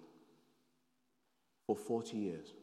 For 1.68 1.76
40 1.76 2.16
years. 2.16 2.54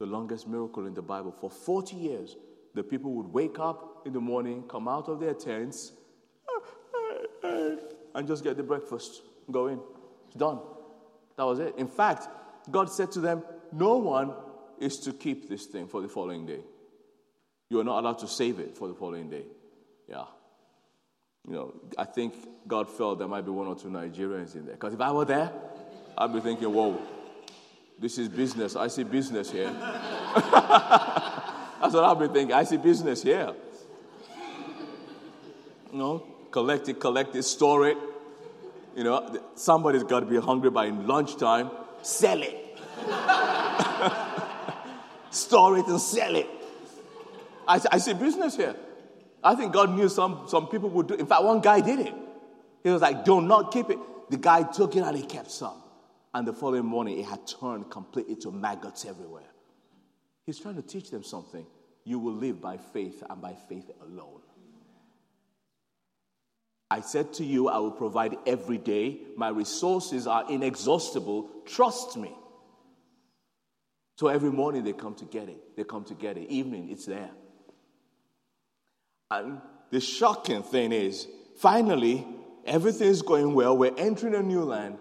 The 0.00 0.06
longest 0.06 0.48
miracle 0.48 0.86
in 0.86 0.94
the 0.94 1.02
Bible. 1.02 1.30
For 1.30 1.48
40 1.48 1.94
years, 1.94 2.36
the 2.74 2.82
people 2.82 3.12
would 3.12 3.28
wake 3.28 3.60
up 3.60 4.02
in 4.04 4.12
the 4.12 4.20
morning, 4.20 4.64
come 4.68 4.88
out 4.88 5.08
of 5.08 5.20
their 5.20 5.32
tents, 5.32 5.92
and 7.44 8.26
just 8.26 8.42
get 8.42 8.56
the 8.56 8.64
breakfast, 8.64 9.22
go 9.48 9.68
in. 9.68 9.78
It's 10.26 10.34
done. 10.34 10.58
That 11.36 11.44
was 11.44 11.60
it. 11.60 11.74
In 11.78 11.86
fact, 11.86 12.26
God 12.68 12.90
said 12.90 13.12
to 13.12 13.20
them, 13.20 13.44
No 13.70 13.96
one 13.96 14.34
is 14.80 14.98
to 15.00 15.12
keep 15.12 15.48
this 15.48 15.66
thing 15.66 15.86
for 15.86 16.02
the 16.02 16.08
following 16.08 16.46
day. 16.46 16.64
You 17.68 17.78
are 17.78 17.84
not 17.84 18.00
allowed 18.00 18.18
to 18.18 18.26
save 18.26 18.58
it 18.58 18.76
for 18.76 18.88
the 18.88 18.94
following 18.94 19.30
day. 19.30 19.44
Yeah. 20.08 20.24
You 21.46 21.54
know, 21.54 21.74
I 21.96 22.04
think 22.04 22.34
God 22.66 22.88
felt 22.88 23.18
there 23.18 23.28
might 23.28 23.44
be 23.44 23.50
one 23.50 23.66
or 23.66 23.74
two 23.74 23.88
Nigerians 23.88 24.54
in 24.54 24.66
there. 24.66 24.74
Because 24.74 24.94
if 24.94 25.00
I 25.00 25.10
were 25.10 25.24
there, 25.24 25.50
I'd 26.16 26.32
be 26.32 26.40
thinking, 26.40 26.72
whoa, 26.72 27.00
this 27.98 28.18
is 28.18 28.28
business. 28.28 28.76
I 28.76 28.88
see 28.88 29.04
business 29.04 29.50
here. 29.50 29.70
That's 30.34 31.94
what 31.94 32.04
I've 32.04 32.18
be 32.18 32.28
thinking. 32.28 32.52
I 32.52 32.64
see 32.64 32.76
business 32.76 33.22
here. 33.22 33.54
You 35.92 35.98
know, 35.98 36.26
collect 36.50 36.88
it, 36.88 37.00
collect 37.00 37.34
it, 37.34 37.42
store 37.42 37.88
it. 37.88 37.96
You 38.94 39.04
know, 39.04 39.40
somebody's 39.54 40.04
got 40.04 40.20
to 40.20 40.26
be 40.26 40.38
hungry 40.38 40.70
by 40.70 40.88
lunchtime. 40.88 41.70
Sell 42.02 42.42
it. 42.42 42.78
store 45.30 45.78
it 45.78 45.86
and 45.86 46.00
sell 46.00 46.36
it. 46.36 46.48
I, 47.66 47.80
I 47.92 47.98
see 47.98 48.14
business 48.14 48.56
here. 48.56 48.74
I 49.42 49.54
think 49.54 49.72
God 49.72 49.94
knew 49.94 50.08
some, 50.08 50.44
some 50.48 50.68
people 50.68 50.90
would 50.90 51.08
do 51.08 51.14
it. 51.14 51.20
In 51.20 51.26
fact, 51.26 51.42
one 51.42 51.60
guy 51.60 51.80
did 51.80 52.00
it. 52.00 52.14
He 52.82 52.90
was 52.90 53.02
like, 53.02 53.24
do 53.24 53.40
not 53.40 53.72
keep 53.72 53.90
it. 53.90 53.98
The 54.30 54.36
guy 54.36 54.62
took 54.62 54.96
it 54.96 55.00
and 55.00 55.16
he 55.16 55.24
kept 55.24 55.50
some. 55.50 55.82
And 56.32 56.46
the 56.46 56.52
following 56.52 56.86
morning, 56.86 57.18
it 57.18 57.26
had 57.26 57.46
turned 57.46 57.90
completely 57.90 58.36
to 58.36 58.52
maggots 58.52 59.04
everywhere. 59.04 59.50
He's 60.46 60.58
trying 60.58 60.76
to 60.76 60.82
teach 60.82 61.10
them 61.10 61.24
something. 61.24 61.66
You 62.04 62.18
will 62.18 62.34
live 62.34 62.60
by 62.60 62.76
faith 62.76 63.22
and 63.28 63.40
by 63.40 63.54
faith 63.68 63.90
alone. 64.02 64.40
I 66.90 67.00
said 67.00 67.32
to 67.34 67.44
you, 67.44 67.68
I 67.68 67.78
will 67.78 67.92
provide 67.92 68.36
every 68.46 68.78
day. 68.78 69.18
My 69.36 69.48
resources 69.48 70.26
are 70.26 70.50
inexhaustible. 70.50 71.48
Trust 71.66 72.16
me. 72.16 72.32
So 74.18 74.28
every 74.28 74.50
morning 74.50 74.84
they 74.84 74.92
come 74.92 75.14
to 75.16 75.24
get 75.24 75.48
it. 75.48 75.76
They 75.76 75.84
come 75.84 76.04
to 76.04 76.14
get 76.14 76.36
it. 76.36 76.50
Evening, 76.50 76.90
it's 76.90 77.06
there. 77.06 77.30
And 79.30 79.60
the 79.90 80.00
shocking 80.00 80.62
thing 80.62 80.92
is, 80.92 81.28
finally, 81.58 82.26
everything's 82.66 83.22
going 83.22 83.54
well. 83.54 83.76
We're 83.76 83.96
entering 83.96 84.34
a 84.34 84.42
new 84.42 84.64
land, 84.64 84.98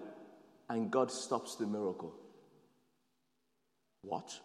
and 0.69 0.91
God 0.91 1.11
stops 1.11 1.55
the 1.55 1.65
miracle. 1.65 2.13
What? 4.01 4.39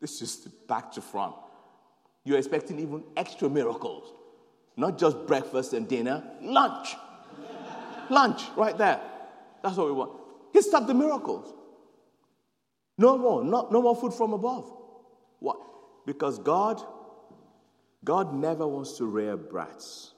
This 0.00 0.22
is 0.22 0.36
back 0.68 0.92
to 0.92 1.00
front. 1.00 1.34
You're 2.24 2.38
expecting 2.38 2.78
even 2.78 3.04
extra 3.16 3.48
miracles. 3.48 4.12
Not 4.76 4.98
just 4.98 5.26
breakfast 5.26 5.72
and 5.72 5.86
dinner, 5.86 6.22
lunch. 6.40 6.94
lunch, 8.10 8.42
right 8.56 8.76
there. 8.76 9.00
That's 9.62 9.76
what 9.76 9.86
we 9.86 9.92
want. 9.92 10.12
He 10.52 10.62
stopped 10.62 10.86
the 10.86 10.94
miracles. 10.94 11.52
No 12.98 13.18
more, 13.18 13.44
not, 13.44 13.72
no 13.72 13.82
more 13.82 13.96
food 13.96 14.14
from 14.14 14.32
above. 14.32 14.70
What? 15.40 15.58
Because 16.06 16.38
God, 16.38 16.82
God 18.04 18.34
never 18.34 18.66
wants 18.66 18.98
to 18.98 19.06
rear 19.06 19.36
brats. 19.36 20.12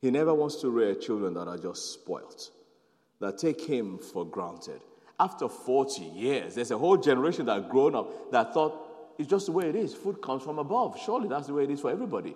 He 0.00 0.10
never 0.10 0.34
wants 0.34 0.56
to 0.62 0.70
rear 0.70 0.94
children 0.94 1.34
that 1.34 1.46
are 1.48 1.58
just 1.58 1.92
spoilt, 1.92 2.50
that 3.20 3.38
take 3.38 3.60
Him 3.60 3.98
for 3.98 4.24
granted. 4.24 4.80
After 5.18 5.48
40 5.48 6.02
years, 6.02 6.54
there's 6.54 6.70
a 6.70 6.78
whole 6.78 6.96
generation 6.96 7.46
that 7.46 7.68
grown 7.68 7.94
up 7.94 8.30
that 8.32 8.52
thought 8.52 8.86
it's 9.18 9.28
just 9.28 9.46
the 9.46 9.52
way 9.52 9.68
it 9.68 9.76
is. 9.76 9.94
Food 9.94 10.20
comes 10.20 10.42
from 10.42 10.58
above. 10.58 10.98
Surely 11.02 11.28
that's 11.28 11.46
the 11.46 11.54
way 11.54 11.64
it 11.64 11.70
is 11.70 11.80
for 11.80 11.90
everybody. 11.90 12.34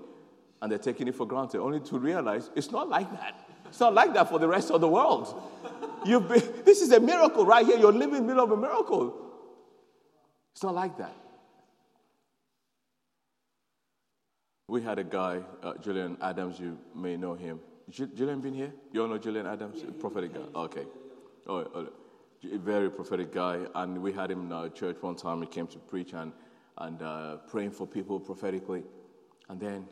And 0.63 0.73
they're 0.73 0.79
taking 0.79 1.09
it 1.09 1.15
for 1.15 1.27
granted, 1.27 1.61
only 1.61 1.81
to 1.81 1.99
realize 1.99 2.51
it's 2.55 2.71
not 2.71 2.89
like 2.89 3.11
that. 3.13 3.35
It's 3.67 3.81
not 3.81 3.95
like 3.95 4.15
that 4.15 4.29
for 4.29 4.39
the 4.39 4.49
rest 4.49 4.71
of 4.71 4.81
the 4.81 4.89
world. 4.89 5.43
You've 6.05 6.29
been, 6.29 6.43
this 6.65 6.81
is 6.81 6.91
a 6.93 7.01
miracle 7.01 7.45
right 7.45 7.65
here. 7.65 7.79
You're 7.79 7.93
living 7.93 8.17
in 8.17 8.23
the 8.23 8.29
middle 8.29 8.45
of 8.45 8.51
a 8.51 8.57
miracle. 8.57 9.15
It's 10.53 10.63
not 10.63 10.75
like 10.75 10.97
that. 10.99 11.15
We 14.71 14.81
had 14.83 15.01
a 15.01 15.05
guy, 15.05 15.41
uh, 15.65 15.73
Julian 15.83 16.17
Adams, 16.23 16.61
you 16.61 16.79
may 16.95 17.17
know 17.17 17.35
him. 17.35 17.59
Julian 17.91 18.41
been 18.41 18.55
here? 18.55 18.73
You 18.93 19.03
all 19.03 19.09
know 19.09 19.19
Julian 19.19 19.45
Adams? 19.45 19.83
Yeah, 19.83 19.91
prophetic 19.99 20.33
guy. 20.33 20.47
Okay. 20.55 20.87
Oh, 21.49 21.67
oh, 21.75 21.89
a 22.45 22.57
very 22.57 22.89
prophetic 22.89 23.33
guy. 23.33 23.67
And 23.75 24.01
we 24.01 24.13
had 24.13 24.31
him 24.31 24.43
in 24.43 24.53
our 24.53 24.69
church 24.69 24.99
one 25.01 25.17
time. 25.17 25.41
He 25.41 25.49
came 25.49 25.67
to 25.67 25.79
preach 25.81 26.13
and, 26.13 26.31
and 26.79 27.03
uh, 27.03 27.39
praying 27.49 27.73
for 27.73 27.85
people 27.85 28.21
prophetically. 28.21 28.85
And 29.49 29.59
then 29.59 29.89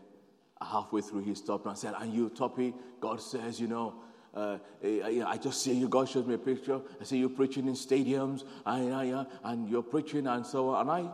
halfway 0.63 1.01
through, 1.01 1.25
he 1.25 1.35
stopped 1.35 1.67
and 1.67 1.77
said, 1.77 1.95
And 1.99 2.15
you, 2.15 2.31
Tope, 2.31 2.73
God 3.01 3.21
says, 3.21 3.59
you 3.59 3.67
know, 3.67 3.97
uh, 4.33 4.59
eh, 4.81 5.25
I 5.27 5.39
just 5.39 5.61
see 5.61 5.73
you, 5.73 5.89
God 5.89 6.09
shows 6.09 6.25
me 6.25 6.35
a 6.35 6.39
picture. 6.39 6.81
I 7.01 7.03
see 7.03 7.19
you 7.19 7.29
preaching 7.31 7.67
in 7.67 7.75
stadiums, 7.75 8.45
and, 8.65 8.93
and, 8.93 9.27
and 9.43 9.69
you're 9.69 9.83
preaching, 9.83 10.29
and 10.29 10.47
so 10.47 10.69
on. 10.69 10.83
And 10.83 10.91
I 10.93 11.11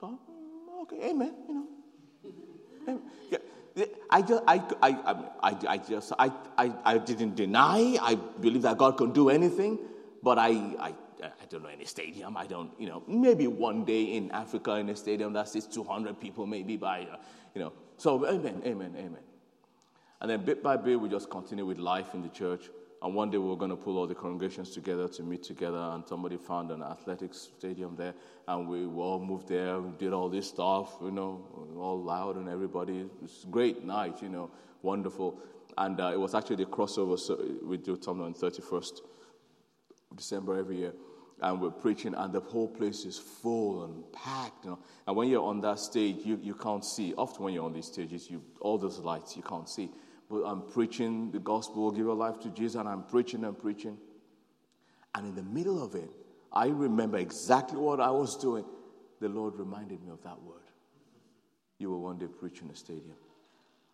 thought, 0.00 0.18
mm, 0.28 0.82
okay, 0.82 1.10
amen, 1.10 1.32
you 1.46 1.54
know. 1.54 1.73
I 4.10 4.22
just, 4.22 4.42
I, 4.46 4.62
I, 4.82 5.24
I, 5.42 5.56
I 5.68 5.78
just, 5.78 6.12
I, 6.18 6.30
I, 6.56 6.72
I 6.84 6.98
didn't 6.98 7.34
deny. 7.34 7.98
I 8.00 8.14
believe 8.14 8.62
that 8.62 8.78
God 8.78 8.96
can 8.96 9.12
do 9.12 9.30
anything, 9.30 9.78
but 10.22 10.38
I, 10.38 10.50
I, 10.78 10.94
I 11.22 11.46
don't 11.48 11.62
know 11.62 11.68
any 11.68 11.84
stadium. 11.84 12.36
I 12.36 12.46
don't, 12.46 12.70
you 12.78 12.88
know, 12.88 13.02
maybe 13.08 13.46
one 13.48 13.84
day 13.84 14.04
in 14.16 14.30
Africa 14.30 14.76
in 14.76 14.88
a 14.90 14.96
stadium 14.96 15.32
that 15.32 15.48
seats 15.48 15.66
200 15.66 16.20
people, 16.20 16.46
maybe 16.46 16.76
by, 16.76 17.00
uh, 17.00 17.16
you 17.54 17.62
know. 17.62 17.72
So, 17.96 18.24
amen, 18.26 18.62
amen, 18.64 18.94
amen. 18.96 19.22
And 20.20 20.30
then 20.30 20.44
bit 20.44 20.62
by 20.62 20.76
bit, 20.76 21.00
we 21.00 21.08
just 21.08 21.28
continue 21.28 21.66
with 21.66 21.78
life 21.78 22.14
in 22.14 22.22
the 22.22 22.28
church. 22.28 22.70
And 23.04 23.14
one 23.14 23.28
day 23.28 23.36
we 23.36 23.46
were 23.46 23.56
going 23.56 23.70
to 23.70 23.76
pull 23.76 23.98
all 23.98 24.06
the 24.06 24.14
congregations 24.14 24.70
together 24.70 25.06
to 25.08 25.22
meet 25.22 25.42
together, 25.42 25.76
and 25.76 26.08
somebody 26.08 26.38
found 26.38 26.70
an 26.70 26.82
athletics 26.82 27.50
stadium 27.58 27.96
there, 27.96 28.14
and 28.48 28.66
we 28.66 28.86
all 28.86 29.22
moved 29.22 29.46
there. 29.46 29.78
We 29.78 29.90
did 29.98 30.14
all 30.14 30.30
this 30.30 30.48
stuff, 30.48 30.96
you 31.02 31.10
know, 31.10 31.74
all 31.76 32.02
loud 32.02 32.36
and 32.36 32.48
everybody. 32.48 33.00
It 33.00 33.10
was 33.20 33.44
a 33.46 33.50
great 33.50 33.84
night, 33.84 34.22
you 34.22 34.30
know, 34.30 34.50
wonderful. 34.80 35.38
And 35.76 36.00
uh, 36.00 36.12
it 36.14 36.18
was 36.18 36.34
actually 36.34 36.56
the 36.56 36.64
crossover, 36.64 37.18
so 37.18 37.38
we 37.62 37.76
do 37.76 37.98
something 38.00 38.24
on 38.24 38.32
31st 38.32 39.02
December 40.16 40.58
every 40.58 40.78
year. 40.78 40.94
And 41.42 41.60
we're 41.60 41.72
preaching, 41.72 42.14
and 42.14 42.32
the 42.32 42.40
whole 42.40 42.68
place 42.68 43.04
is 43.04 43.18
full 43.18 43.84
and 43.84 44.10
packed. 44.14 44.64
You 44.64 44.70
know? 44.70 44.78
And 45.06 45.14
when 45.14 45.28
you're 45.28 45.44
on 45.44 45.60
that 45.60 45.78
stage, 45.78 46.24
you, 46.24 46.40
you 46.42 46.54
can't 46.54 46.82
see. 46.82 47.12
Often 47.18 47.44
when 47.44 47.52
you're 47.52 47.64
on 47.64 47.74
these 47.74 47.88
stages, 47.88 48.30
you 48.30 48.42
all 48.60 48.78
those 48.78 48.98
lights, 48.98 49.36
you 49.36 49.42
can't 49.42 49.68
see 49.68 49.90
I'm 50.44 50.62
preaching 50.62 51.30
the 51.30 51.38
gospel, 51.38 51.90
give 51.90 52.06
your 52.06 52.14
life 52.14 52.40
to 52.40 52.50
Jesus, 52.50 52.74
and 52.80 52.88
I'm 52.88 53.02
preaching 53.04 53.44
and 53.44 53.58
preaching. 53.58 53.98
And 55.14 55.26
in 55.26 55.34
the 55.34 55.42
middle 55.42 55.82
of 55.82 55.94
it, 55.94 56.10
I 56.52 56.66
remember 56.66 57.18
exactly 57.18 57.78
what 57.78 58.00
I 58.00 58.10
was 58.10 58.36
doing. 58.36 58.64
The 59.20 59.28
Lord 59.28 59.54
reminded 59.56 60.02
me 60.02 60.10
of 60.10 60.22
that 60.22 60.40
word. 60.42 60.60
You 61.78 61.90
will 61.90 62.00
one 62.00 62.18
day 62.18 62.26
preach 62.26 62.62
in 62.62 62.70
a 62.70 62.76
stadium. 62.76 63.16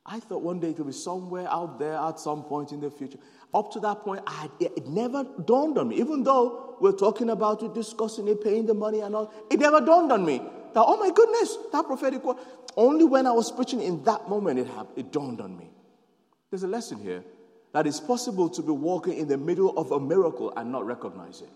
I 0.06 0.18
thought 0.18 0.42
one 0.42 0.60
day 0.60 0.70
it 0.70 0.78
will 0.78 0.86
be 0.86 0.92
somewhere 0.92 1.46
out 1.50 1.78
there 1.78 1.94
at 1.94 2.18
some 2.18 2.42
point 2.42 2.72
in 2.72 2.80
the 2.80 2.90
future. 2.90 3.18
Up 3.52 3.70
to 3.72 3.80
that 3.80 4.00
point, 4.00 4.26
had, 4.28 4.50
it 4.58 4.86
never 4.86 5.24
dawned 5.44 5.76
on 5.78 5.88
me. 5.88 5.96
Even 5.96 6.24
though 6.24 6.76
we're 6.80 6.92
talking 6.92 7.30
about 7.30 7.62
it, 7.62 7.74
discussing 7.74 8.26
it, 8.28 8.42
paying 8.42 8.66
the 8.66 8.74
money 8.74 9.00
and 9.00 9.14
all, 9.14 9.32
it 9.50 9.60
never 9.60 9.80
dawned 9.80 10.10
on 10.10 10.24
me 10.24 10.38
that, 10.38 10.80
oh 10.80 10.96
my 10.96 11.10
goodness, 11.10 11.56
that 11.72 11.84
prophetic 11.86 12.24
word. 12.24 12.36
Only 12.76 13.04
when 13.04 13.26
I 13.26 13.32
was 13.32 13.50
preaching 13.50 13.80
in 13.82 14.02
that 14.04 14.28
moment, 14.28 14.58
it, 14.58 14.66
happened, 14.68 14.96
it 14.96 15.12
dawned 15.12 15.40
on 15.40 15.56
me. 15.56 15.70
There's 16.50 16.62
a 16.64 16.68
lesson 16.68 16.98
here 16.98 17.24
that 17.72 17.86
it's 17.86 18.00
possible 18.00 18.48
to 18.50 18.62
be 18.62 18.72
walking 18.72 19.16
in 19.16 19.28
the 19.28 19.38
middle 19.38 19.78
of 19.78 19.92
a 19.92 20.00
miracle 20.00 20.52
and 20.56 20.72
not 20.72 20.84
recognize 20.84 21.40
it. 21.40 21.50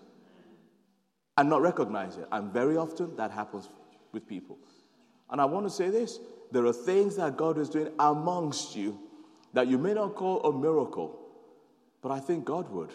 And 1.37 1.51
not 1.51 1.63
recognize 1.63 2.17
it. 2.17 2.29
And 2.31 2.53
very 2.53 2.77
often 2.77 3.17
that 3.17 3.33
happens 3.33 3.69
with 4.13 4.29
people. 4.29 4.57
And 5.31 5.41
I 5.41 5.45
want 5.47 5.67
to 5.67 5.71
say 5.71 5.91
this 5.91 6.21
there 6.53 6.65
are 6.67 6.73
things 6.73 7.17
that 7.17 7.37
God 7.37 7.59
is 7.59 7.69
doing 7.69 7.89
amongst 7.99 8.77
you 8.77 8.99
that 9.53 9.67
you 9.67 9.79
may 9.79 9.95
not 9.95 10.15
call 10.15 10.43
a 10.45 10.53
miracle, 10.53 11.19
but 12.03 12.13
I 12.13 12.21
think 12.21 12.45
God 12.45 12.71
would. 12.71 12.91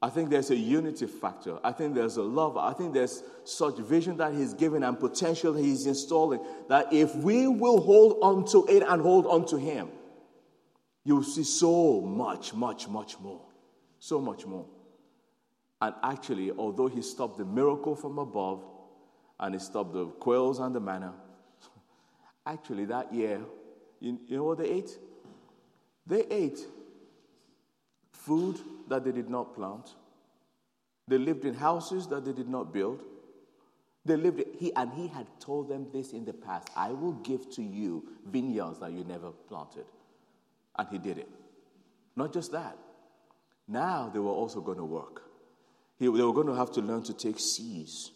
I 0.00 0.10
think 0.10 0.30
there's 0.30 0.50
a 0.50 0.56
unity 0.56 1.06
factor. 1.06 1.58
I 1.64 1.72
think 1.72 1.94
there's 1.94 2.16
a 2.16 2.22
love. 2.22 2.56
I 2.56 2.72
think 2.72 2.92
there's 2.92 3.22
such 3.44 3.78
vision 3.78 4.18
that 4.18 4.34
He's 4.34 4.54
given 4.54 4.82
and 4.82 4.98
potential 4.98 5.54
He's 5.54 5.86
installing 5.86 6.40
that 6.68 6.92
if 6.92 7.14
we 7.16 7.46
will 7.48 7.80
hold 7.80 8.18
on 8.22 8.46
to 8.52 8.66
it 8.66 8.82
and 8.86 9.00
hold 9.02 9.26
on 9.26 9.46
to 9.46 9.56
Him, 9.56 9.88
you'll 11.06 11.22
see 11.22 11.44
so 11.44 12.00
much, 12.00 12.52
much, 12.52 12.88
much 12.88 13.18
more. 13.20 13.40
So 14.00 14.20
much 14.20 14.44
more. 14.44 14.66
And 15.80 15.94
actually, 16.02 16.50
although 16.50 16.88
he 16.88 17.00
stopped 17.00 17.38
the 17.38 17.44
miracle 17.44 17.94
from 17.94 18.18
above 18.18 18.64
and 19.38 19.54
he 19.54 19.60
stopped 19.60 19.92
the 19.92 20.06
quails 20.06 20.58
and 20.58 20.74
the 20.74 20.80
manna, 20.80 21.14
actually, 22.46 22.86
that 22.86 23.14
year, 23.14 23.40
you, 24.00 24.18
you 24.26 24.36
know 24.36 24.44
what 24.44 24.58
they 24.58 24.68
ate? 24.68 24.98
They 26.06 26.24
ate 26.28 26.58
food 28.10 28.58
that 28.88 29.04
they 29.04 29.12
did 29.12 29.30
not 29.30 29.54
plant. 29.54 29.94
They 31.06 31.18
lived 31.18 31.44
in 31.44 31.54
houses 31.54 32.08
that 32.08 32.24
they 32.24 32.32
did 32.32 32.48
not 32.48 32.72
build. 32.72 33.04
They 34.04 34.16
lived, 34.16 34.42
he, 34.58 34.74
and 34.74 34.92
he 34.92 35.06
had 35.06 35.26
told 35.38 35.68
them 35.68 35.86
this 35.92 36.12
in 36.12 36.24
the 36.24 36.32
past 36.32 36.68
I 36.74 36.90
will 36.90 37.12
give 37.12 37.48
to 37.50 37.62
you 37.62 38.08
vineyards 38.24 38.80
that 38.80 38.90
you 38.90 39.04
never 39.04 39.30
planted. 39.30 39.84
And 40.78 40.88
he 40.90 40.98
did 40.98 41.18
it. 41.18 41.28
Not 42.14 42.32
just 42.32 42.52
that. 42.52 42.76
Now 43.68 44.10
they 44.12 44.18
were 44.18 44.30
also 44.30 44.60
going 44.60 44.78
to 44.78 44.84
work. 44.84 45.22
He, 45.98 46.04
they 46.04 46.10
were 46.10 46.32
going 46.32 46.46
to 46.46 46.54
have 46.54 46.70
to 46.72 46.80
learn 46.80 47.02
to 47.04 47.14
take 47.14 47.38
seeds. 47.38 48.12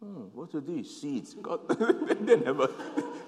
Hmm, 0.00 0.24
what 0.32 0.54
are 0.54 0.60
these 0.60 1.00
seeds? 1.00 1.34
God, 1.34 1.60
they 2.26 2.36
never. 2.36 2.68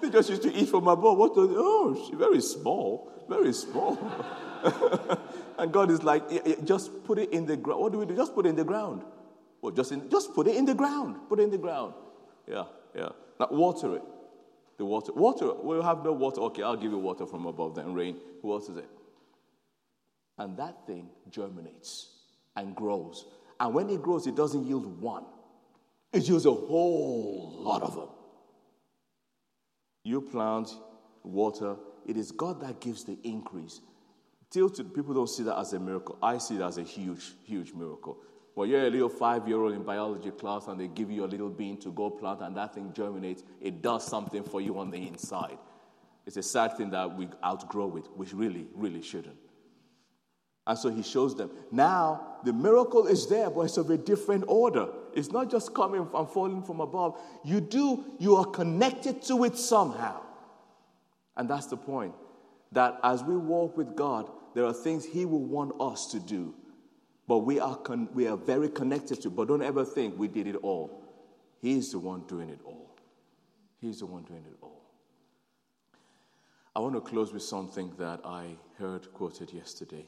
They 0.01 0.11
just 0.11 0.30
used 0.30 0.43
to 0.43 0.53
eat 0.53 0.68
from 0.68 0.89
a 0.89 0.97
bowl. 0.97 1.16
What 1.16 1.37
are 1.37 1.47
they? 1.47 1.55
Oh, 1.57 2.11
very 2.14 2.41
small, 2.41 3.11
very 3.28 3.53
small. 3.53 3.99
and 5.59 5.72
God 5.72 5.91
is 5.91 6.03
like, 6.03 6.24
just 6.64 7.05
put 7.05 7.18
it 7.18 7.32
in 7.32 7.47
the 7.47 7.57
ground. 7.57 7.80
What 7.80 7.93
do 7.93 7.99
we 7.99 8.07
do? 8.07 8.16
Just 8.16 8.34
put 8.34 8.47
it 8.47 8.51
in 8.51 8.57
the 8.57 8.64
ground. 8.64 9.03
Well, 9.61 9.72
just 9.72 9.93
in, 9.93 10.09
just 10.11 10.34
put 10.34 10.47
it 10.47 10.57
in 10.57 10.64
the 10.64 10.74
ground. 10.74 11.16
Put 11.28 11.41
it 11.41 11.45
in 11.45 11.51
the 11.51 11.59
ground. 11.59 11.95
Yeah, 12.47 12.64
yeah. 12.95 13.09
Now 13.41 13.49
water 13.51 13.97
it. 13.97 14.03
The 14.79 14.85
water. 14.85 15.12
Water. 15.12 15.53
We'll 15.55 15.83
have 15.83 16.05
no 16.05 16.12
water. 16.12 16.41
Okay, 16.43 16.62
I'll 16.62 16.77
give 16.77 16.93
you 16.93 16.99
water 16.99 17.27
from 17.27 17.47
above 17.47 17.74
then. 17.74 17.95
Rain. 17.95 18.16
Who 18.43 18.53
else 18.53 18.68
is 18.68 18.77
it? 18.77 18.89
And 20.39 20.57
that 20.59 20.87
thing 20.87 21.09
germinates 21.31 22.09
and 22.57 22.74
grows. 22.74 23.27
And 23.59 23.74
when 23.74 23.89
it 23.89 24.03
grows, 24.03 24.27
it 24.27 24.37
doesn't 24.37 24.66
yield 24.66 25.01
one, 25.01 25.24
it 26.12 26.29
yields 26.29 26.47
a 26.47 26.53
whole 26.53 27.57
lot 27.59 27.83
of 27.83 27.95
them. 27.95 28.09
You 30.05 30.20
plant, 30.20 30.70
water, 31.22 31.77
it 32.07 32.16
is 32.16 32.33
God 32.33 32.61
that 32.61 32.81
gives 32.81 33.05
the 33.05 33.18
increase. 33.24 33.81
Till 34.51 34.70
to, 34.70 34.85
people 34.85 35.14
don't 35.14 35.29
see 35.29 35.43
that 35.43 35.59
as 35.59 35.72
a 35.72 35.81
miracle. 35.81 36.16
I 36.22 36.39
see 36.39 36.57
it 36.57 36.61
as 36.61 36.79
a 36.79 36.83
huge, 36.83 37.33
huge 37.45 37.72
miracle. 37.72 38.18
When 38.57 38.71
you're 38.71 38.87
a 38.87 38.91
little 38.91 39.11
five 39.11 39.47
year 39.47 39.59
old 39.59 39.75
in 39.75 39.83
biology 39.83 40.31
class 40.31 40.67
and 40.67 40.81
they 40.81 40.89
give 40.89 41.11
you 41.11 41.27
a 41.27 41.29
little 41.29 41.51
bean 41.51 41.77
to 41.81 41.93
go 41.93 42.09
plant 42.09 42.41
and 42.41 42.57
that 42.57 42.75
thing 42.75 42.91
germinates, 42.95 43.43
it 43.61 43.83
does 43.83 44.07
something 44.07 44.43
for 44.43 44.63
you 44.63 44.79
on 44.79 44.91
the 44.91 44.97
inside. 44.97 45.59
It's 46.25 46.39
a 46.39 46.43
sad 46.43 46.75
thing 46.75 46.89
that 46.89 47.15
we 47.15 47.29
outgrow 47.45 47.99
it, 47.99 48.07
which 48.17 48.33
really, 48.33 48.67
really 48.75 49.03
shouldn't. 49.03 49.37
And 50.67 50.79
so 50.79 50.89
he 50.89 51.03
shows 51.03 51.37
them. 51.37 51.51
Now, 51.71 52.39
the 52.45 52.53
miracle 52.55 53.07
is 53.07 53.27
there, 53.27 53.51
but 53.51 53.61
it's 53.61 53.77
of 53.77 53.91
a 53.91 53.99
different 53.99 54.45
order. 54.49 54.89
It's 55.15 55.31
not 55.31 55.51
just 55.51 55.75
coming 55.75 56.09
and 56.15 56.29
falling 56.31 56.63
from 56.63 56.81
above. 56.81 57.21
You 57.45 57.61
do, 57.61 58.07
you 58.19 58.37
are 58.37 58.47
connected 58.47 59.21
to 59.25 59.45
it 59.45 59.59
somehow. 59.59 60.23
And 61.37 61.47
that's 61.47 61.67
the 61.67 61.77
point. 61.77 62.15
That 62.73 63.01
as 63.05 63.23
we 63.23 63.37
walk 63.37 63.77
with 63.77 63.95
God, 63.97 64.31
there 64.55 64.65
are 64.65 64.73
things 64.73 65.05
He 65.05 65.27
will 65.27 65.45
want 65.45 65.79
us 65.79 66.07
to 66.13 66.19
do 66.19 66.55
but 67.29 67.39
we 67.39 67.59
are, 67.59 67.77
con- 67.77 68.09
we 68.14 68.27
are 68.27 68.37
very 68.37 68.68
connected 68.68 69.20
to. 69.22 69.31
But 69.31 69.49
don't 69.49 69.62
ever 69.62 69.85
think 69.85 70.18
we 70.18 70.29
did 70.29 70.47
it 70.47 70.57
all. 70.57 71.03
He's 71.61 71.91
the 71.91 71.99
one 71.99 72.22
doing 72.29 72.51
it 72.51 72.61
all. 72.64 72.97
He's 73.81 73.99
the 73.99 74.07
one 74.07 74.22
doing 74.22 74.45
it 74.47 74.57
all. 74.62 74.83
I 76.74 76.81
want 76.81 76.95
to 76.95 77.01
close 77.01 77.33
with 77.33 77.43
something 77.43 77.93
that 77.99 78.20
I 78.24 78.57
heard 78.79 79.12
quoted 79.12 79.53
yesterday. 79.53 80.07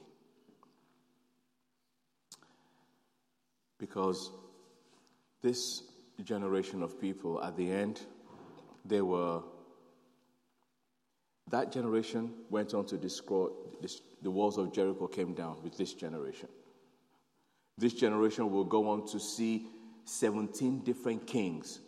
Because 3.78 4.30
this 5.40 5.82
generation 6.22 6.82
of 6.82 7.00
people, 7.00 7.42
at 7.42 7.56
the 7.56 7.70
end, 7.70 8.02
they 8.84 9.00
were, 9.00 9.40
that 11.50 11.72
generation 11.72 12.34
went 12.50 12.74
on 12.74 12.84
to 12.86 12.96
destroy, 12.96 13.48
the 14.22 14.30
walls 14.30 14.58
of 14.58 14.72
Jericho 14.72 15.06
came 15.06 15.32
down 15.32 15.56
with 15.62 15.76
this 15.76 15.94
generation. 15.94 16.48
This 17.78 17.94
generation 17.94 18.50
will 18.50 18.64
go 18.64 18.90
on 18.90 19.06
to 19.06 19.20
see 19.20 19.66
17 20.04 20.80
different 20.80 21.26
kings 21.26 21.78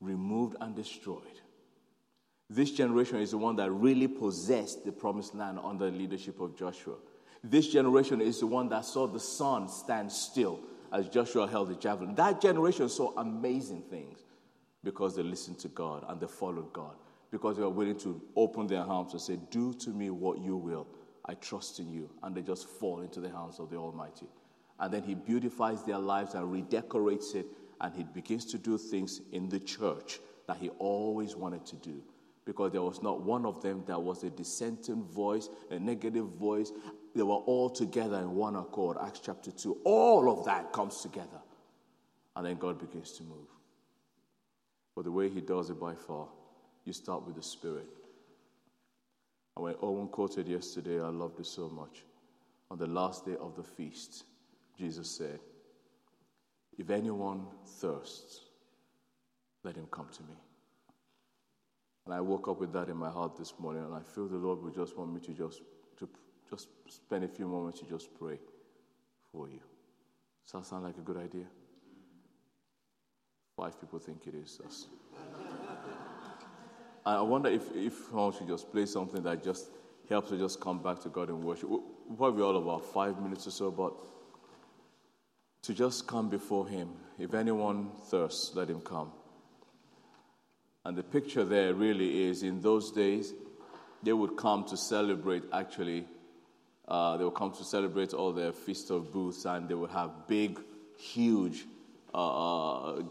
removed 0.00 0.56
and 0.60 0.76
destroyed. 0.76 1.40
This 2.48 2.70
generation 2.70 3.18
is 3.18 3.32
the 3.32 3.38
one 3.38 3.56
that 3.56 3.70
really 3.70 4.06
possessed 4.06 4.84
the 4.84 4.92
promised 4.92 5.34
land 5.34 5.58
under 5.62 5.90
the 5.90 5.96
leadership 5.96 6.40
of 6.40 6.56
Joshua. 6.56 6.94
This 7.42 7.68
generation 7.68 8.20
is 8.20 8.40
the 8.40 8.46
one 8.46 8.68
that 8.68 8.84
saw 8.84 9.06
the 9.08 9.18
sun 9.18 9.68
stand 9.68 10.12
still 10.12 10.60
as 10.92 11.08
Joshua 11.08 11.48
held 11.48 11.70
the 11.70 11.74
javelin. 11.74 12.14
That 12.14 12.40
generation 12.40 12.88
saw 12.88 13.12
amazing 13.16 13.82
things 13.90 14.20
because 14.84 15.16
they 15.16 15.22
listened 15.22 15.58
to 15.60 15.68
God 15.68 16.04
and 16.08 16.20
they 16.20 16.28
followed 16.28 16.72
God 16.72 16.94
because 17.32 17.56
they 17.56 17.62
were 17.62 17.70
willing 17.70 17.98
to 17.98 18.22
open 18.36 18.68
their 18.68 18.82
arms 18.82 19.12
and 19.12 19.20
say, 19.20 19.38
Do 19.50 19.74
to 19.74 19.90
me 19.90 20.10
what 20.10 20.38
you 20.38 20.56
will. 20.56 20.86
I 21.24 21.34
trust 21.34 21.80
in 21.80 21.90
you. 21.90 22.10
And 22.22 22.36
they 22.36 22.42
just 22.42 22.68
fall 22.68 23.00
into 23.00 23.20
the 23.20 23.30
hands 23.30 23.58
of 23.58 23.70
the 23.70 23.76
Almighty. 23.76 24.26
And 24.80 24.92
then 24.92 25.02
He 25.02 25.14
beautifies 25.14 25.84
their 25.84 25.98
lives 25.98 26.34
and 26.34 26.50
redecorates 26.50 27.34
it, 27.34 27.46
and 27.80 27.94
He 27.94 28.04
begins 28.04 28.44
to 28.46 28.58
do 28.58 28.78
things 28.78 29.20
in 29.32 29.48
the 29.48 29.60
church 29.60 30.18
that 30.46 30.56
He 30.56 30.68
always 30.70 31.36
wanted 31.36 31.64
to 31.66 31.76
do. 31.76 32.02
Because 32.44 32.72
there 32.72 32.82
was 32.82 33.02
not 33.02 33.22
one 33.22 33.46
of 33.46 33.62
them 33.62 33.84
that 33.86 34.02
was 34.02 34.22
a 34.22 34.30
dissenting 34.30 35.04
voice, 35.04 35.48
a 35.70 35.78
negative 35.78 36.26
voice. 36.26 36.72
They 37.14 37.22
were 37.22 37.36
all 37.36 37.70
together 37.70 38.18
in 38.18 38.34
one 38.34 38.56
accord. 38.56 38.98
Acts 39.00 39.20
chapter 39.20 39.50
2. 39.50 39.78
All 39.84 40.30
of 40.30 40.44
that 40.44 40.72
comes 40.72 41.00
together. 41.00 41.40
And 42.36 42.44
then 42.44 42.56
God 42.56 42.78
begins 42.78 43.12
to 43.12 43.22
move. 43.22 43.48
But 44.94 45.04
the 45.04 45.12
way 45.12 45.28
He 45.30 45.40
does 45.40 45.70
it 45.70 45.80
by 45.80 45.94
far, 45.94 46.28
you 46.84 46.92
start 46.92 47.24
with 47.26 47.36
the 47.36 47.42
Spirit. 47.42 47.86
And 49.56 49.64
when 49.64 49.74
Owen 49.80 50.08
quoted 50.08 50.48
yesterday, 50.48 51.00
I 51.00 51.08
loved 51.08 51.40
it 51.40 51.46
so 51.46 51.68
much. 51.68 52.04
On 52.70 52.78
the 52.78 52.86
last 52.86 53.24
day 53.24 53.36
of 53.40 53.54
the 53.56 53.62
feast, 53.62 54.24
Jesus 54.78 55.10
said, 55.10 55.40
If 56.78 56.90
anyone 56.90 57.46
thirsts, 57.80 58.40
let 59.62 59.76
him 59.76 59.86
come 59.90 60.08
to 60.16 60.22
me. 60.22 60.36
And 62.04 62.14
I 62.14 62.20
woke 62.20 62.48
up 62.48 62.60
with 62.60 62.72
that 62.74 62.88
in 62.88 62.96
my 62.96 63.10
heart 63.10 63.36
this 63.36 63.54
morning, 63.58 63.82
and 63.82 63.94
I 63.94 64.00
feel 64.00 64.26
the 64.26 64.36
Lord 64.36 64.62
would 64.62 64.74
just 64.74 64.96
want 64.96 65.12
me 65.12 65.20
to 65.20 65.32
just, 65.32 65.62
to 65.98 66.08
just 66.50 66.68
spend 66.88 67.24
a 67.24 67.28
few 67.28 67.48
moments 67.48 67.80
to 67.80 67.86
just 67.86 68.08
pray 68.18 68.38
for 69.32 69.48
you. 69.48 69.60
Does 70.44 70.52
that 70.52 70.66
sound 70.66 70.84
like 70.84 70.98
a 70.98 71.00
good 71.00 71.16
idea? 71.16 71.46
Five 73.56 73.80
people 73.80 73.98
think 73.98 74.26
it 74.26 74.34
is. 74.34 74.60
That's... 74.62 74.86
I 77.06 77.20
wonder 77.22 77.48
if, 77.48 77.74
if 77.74 78.14
I 78.14 78.30
should 78.30 78.48
just 78.48 78.70
play 78.70 78.84
something 78.84 79.22
that 79.22 79.42
just 79.42 79.68
helps 80.08 80.32
us 80.32 80.38
just 80.38 80.60
come 80.60 80.82
back 80.82 81.00
to 81.00 81.08
God 81.08 81.28
and 81.30 81.42
worship. 81.42 81.70
Probably 82.18 82.42
all 82.42 82.56
about 82.56 82.84
five 82.84 83.20
minutes 83.20 83.46
or 83.46 83.50
so, 83.50 83.70
but 83.70 83.94
to 85.64 85.74
just 85.74 86.06
come 86.06 86.28
before 86.28 86.68
Him. 86.68 86.90
If 87.18 87.34
anyone 87.34 87.90
thirsts, 88.06 88.54
let 88.54 88.68
him 88.68 88.80
come. 88.80 89.12
And 90.84 90.96
the 90.96 91.02
picture 91.02 91.44
there 91.44 91.72
really 91.72 92.24
is 92.24 92.42
in 92.42 92.60
those 92.60 92.90
days, 92.90 93.32
they 94.02 94.12
would 94.12 94.36
come 94.36 94.64
to 94.64 94.76
celebrate, 94.76 95.44
actually, 95.52 96.06
uh, 96.88 97.16
they 97.16 97.24
would 97.24 97.34
come 97.34 97.52
to 97.52 97.64
celebrate 97.64 98.12
all 98.12 98.32
their 98.32 98.52
Feast 98.52 98.90
of 98.90 99.12
Booths, 99.12 99.44
and 99.46 99.68
they 99.68 99.74
would 99.74 99.90
have 99.90 100.26
big, 100.28 100.60
huge, 100.98 101.64
uh, 102.12 102.98
uh 102.98 103.02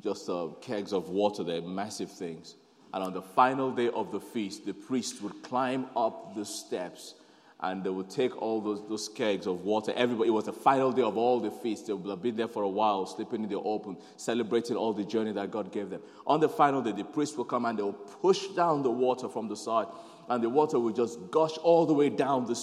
just 0.00 0.28
uh, 0.28 0.48
kegs 0.60 0.92
of 0.92 1.08
water 1.08 1.42
there, 1.42 1.62
massive 1.62 2.10
things. 2.10 2.54
And 2.94 3.02
on 3.02 3.14
the 3.14 3.22
final 3.22 3.72
day 3.72 3.88
of 3.88 4.12
the 4.12 4.20
feast, 4.20 4.66
the 4.66 4.74
priest 4.74 5.22
would 5.22 5.42
climb 5.42 5.86
up 5.96 6.34
the 6.34 6.44
steps 6.44 7.14
and 7.62 7.84
they 7.84 7.90
would 7.90 8.10
take 8.10 8.40
all 8.42 8.60
those, 8.60 8.82
those 8.88 9.08
kegs 9.08 9.46
of 9.46 9.62
water. 9.62 9.92
Everybody, 9.94 10.28
it 10.28 10.32
was 10.32 10.46
the 10.46 10.52
final 10.52 10.90
day 10.90 11.02
of 11.02 11.16
all 11.16 11.38
the 11.38 11.50
feasts. 11.50 11.86
They 11.86 11.92
would 11.92 12.10
have 12.10 12.20
been 12.20 12.36
there 12.36 12.48
for 12.48 12.64
a 12.64 12.68
while, 12.68 13.06
sleeping 13.06 13.44
in 13.44 13.48
the 13.48 13.60
open, 13.60 13.96
celebrating 14.16 14.76
all 14.76 14.92
the 14.92 15.04
journey 15.04 15.30
that 15.32 15.52
God 15.52 15.70
gave 15.70 15.88
them. 15.88 16.02
On 16.26 16.40
the 16.40 16.48
final 16.48 16.82
day, 16.82 16.90
the 16.90 17.04
priest 17.04 17.38
will 17.38 17.44
come 17.44 17.64
and 17.64 17.78
they 17.78 17.82
will 17.84 17.92
push 17.92 18.48
down 18.48 18.82
the 18.82 18.90
water 18.90 19.28
from 19.28 19.46
the 19.46 19.56
side, 19.56 19.86
and 20.28 20.42
the 20.42 20.48
water 20.48 20.80
will 20.80 20.92
just 20.92 21.18
gush 21.30 21.56
all 21.58 21.86
the 21.86 21.92
way 21.92 22.08
down 22.08 22.46
the, 22.46 22.60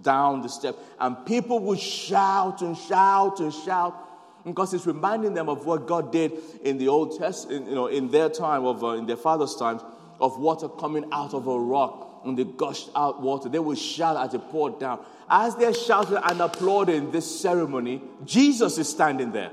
down 0.00 0.40
the 0.40 0.48
step. 0.48 0.76
And 0.98 1.26
people 1.26 1.58
would 1.60 1.78
shout 1.78 2.62
and 2.62 2.76
shout 2.76 3.40
and 3.40 3.52
shout 3.52 4.04
because 4.44 4.72
it's 4.72 4.86
reminding 4.86 5.34
them 5.34 5.50
of 5.50 5.66
what 5.66 5.86
God 5.86 6.10
did 6.10 6.32
in 6.62 6.78
the 6.78 6.88
Old 6.88 7.18
Testament, 7.18 7.68
you 7.68 7.74
know, 7.74 7.88
in 7.88 8.10
their 8.10 8.30
time, 8.30 8.64
of, 8.64 8.82
uh, 8.82 8.90
in 8.92 9.04
their 9.04 9.16
father's 9.16 9.54
times, 9.56 9.82
of 10.20 10.38
water 10.38 10.68
coming 10.68 11.04
out 11.12 11.34
of 11.34 11.46
a 11.48 11.60
rock 11.60 12.07
and 12.24 12.38
they 12.38 12.44
gushed 12.44 12.90
out 12.94 13.20
water. 13.20 13.48
They 13.48 13.58
would 13.58 13.78
shout 13.78 14.16
as 14.16 14.34
it 14.34 14.40
poured 14.50 14.78
down. 14.78 15.04
As 15.28 15.54
they're 15.56 15.74
shouting 15.74 16.18
and 16.22 16.40
applauding 16.40 17.10
this 17.10 17.40
ceremony, 17.40 18.02
Jesus 18.24 18.78
is 18.78 18.88
standing 18.88 19.32
there. 19.32 19.50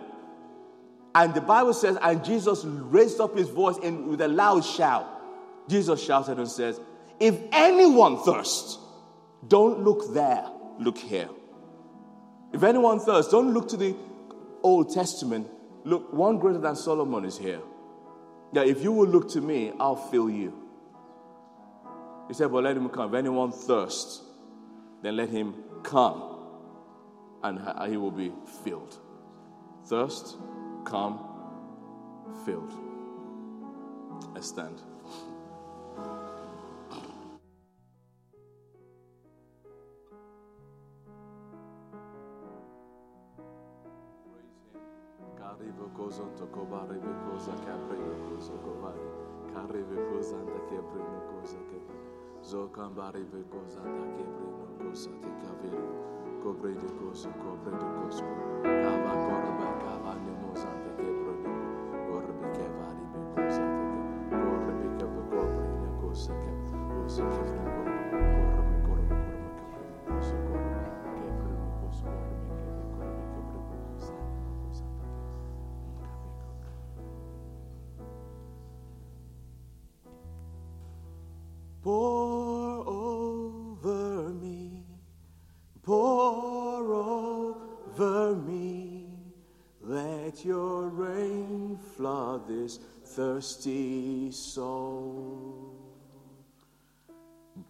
And 1.13 1.33
the 1.33 1.41
Bible 1.41 1.73
says, 1.73 1.97
and 2.01 2.23
Jesus 2.23 2.65
raised 2.65 3.21
up 3.21 3.37
his 3.37 3.49
voice 3.49 3.77
in, 3.77 4.07
with 4.07 4.21
a 4.21 4.27
loud 4.27 4.65
shout. 4.65 5.07
Jesus 5.69 6.03
shouted 6.03 6.37
and 6.37 6.49
says, 6.49 6.79
If 7.19 7.37
anyone 7.51 8.17
thirsts, 8.17 8.77
don't 9.47 9.83
look 9.83 10.13
there, 10.13 10.45
look 10.79 10.97
here. 10.97 11.29
If 12.53 12.63
anyone 12.63 12.99
thirsts, 12.99 13.31
don't 13.31 13.53
look 13.53 13.69
to 13.69 13.77
the 13.77 13.95
Old 14.61 14.93
Testament. 14.93 15.47
Look, 15.83 16.11
one 16.11 16.39
greater 16.39 16.59
than 16.59 16.75
Solomon 16.75 17.25
is 17.25 17.37
here. 17.37 17.61
Now, 18.51 18.61
if 18.61 18.81
you 18.81 18.91
will 18.91 19.07
look 19.07 19.29
to 19.31 19.41
me, 19.41 19.71
I'll 19.79 19.95
fill 19.95 20.29
you. 20.29 20.64
He 22.27 22.33
said, 22.33 22.51
Well, 22.51 22.63
let 22.63 22.75
him 22.75 22.89
come. 22.89 23.13
If 23.13 23.19
anyone 23.19 23.51
thirsts, 23.51 24.21
then 25.01 25.15
let 25.17 25.29
him 25.29 25.53
come 25.83 26.35
and 27.43 27.59
he 27.91 27.97
will 27.97 28.11
be 28.11 28.31
filled. 28.63 28.97
Thirst, 29.85 30.37
come, 30.83 31.19
filled. 32.45 32.73
Let's 34.33 34.47
stand. 34.49 34.81
Zokambari 52.45 53.23
vekoza 53.33 53.81
da 53.81 54.05
kebrino 54.15 54.67
kosa 54.77 55.09
te 55.21 55.29
kavero. 55.41 55.89
Cobre 56.43 56.73
de 56.73 56.87
coso, 56.99 57.29
cobre 57.41 57.71
de 57.71 57.87
coso. 57.97 58.23
Kava 58.61 59.13
korba 59.25 59.69
thirsty 93.35 94.31
soul. 94.31 95.73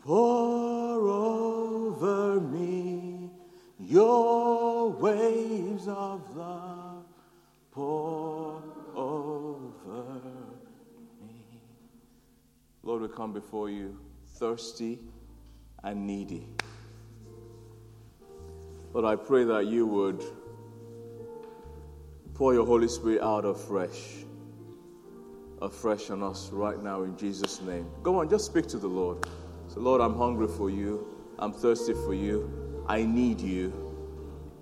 Pour 0.03 1.07
over 1.07 2.39
me 2.39 3.31
your 3.79 4.91
waves 4.91 5.87
of 5.87 6.35
love. 6.35 7.03
Pour 7.71 8.61
over 8.95 10.21
me. 11.19 11.59
Lord, 12.83 13.01
we 13.01 13.07
come 13.07 13.33
before 13.33 13.71
you 13.71 13.97
thirsty 14.37 14.99
and 15.83 16.05
needy. 16.05 16.47
Lord, 18.93 19.05
I 19.05 19.15
pray 19.15 19.45
that 19.45 19.65
you 19.65 19.87
would 19.87 20.23
pour 22.35 22.53
your 22.53 22.67
Holy 22.67 22.87
Spirit 22.87 23.23
out 23.23 23.45
afresh 23.45 24.25
afresh 25.65 26.09
on 26.09 26.23
us 26.23 26.49
right 26.51 26.81
now 26.81 27.03
in 27.03 27.17
Jesus' 27.17 27.61
name. 27.61 27.87
Go 28.03 28.19
on, 28.19 28.29
just 28.29 28.45
speak 28.45 28.67
to 28.67 28.77
the 28.77 28.87
Lord. 28.87 29.25
Say, 29.67 29.79
Lord, 29.79 30.01
I'm 30.01 30.15
hungry 30.15 30.47
for 30.47 30.69
you. 30.69 31.07
I'm 31.37 31.51
thirsty 31.51 31.93
for 31.93 32.13
you. 32.13 32.83
I 32.87 33.03
need 33.03 33.41
you. 33.41 33.73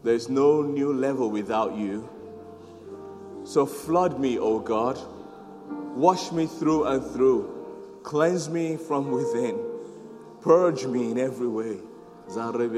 There's 0.04 0.30
no 0.30 0.62
new 0.62 0.94
level 0.94 1.30
without 1.30 1.76
you. 1.76 2.10
So 3.44 3.66
flood 3.66 4.20
me, 4.20 4.40
O 4.40 4.60
God. 4.60 4.98
Wash 5.96 6.32
me 6.32 6.48
through 6.48 6.86
and 6.86 7.06
through. 7.12 8.00
Cleanse 8.04 8.50
me 8.50 8.78
from 8.78 9.12
within. 9.12 9.60
Purge 10.42 10.86
me 10.86 11.12
in 11.12 11.20
every 11.20 11.48
way. 11.48 11.78
Izanda 12.28 12.70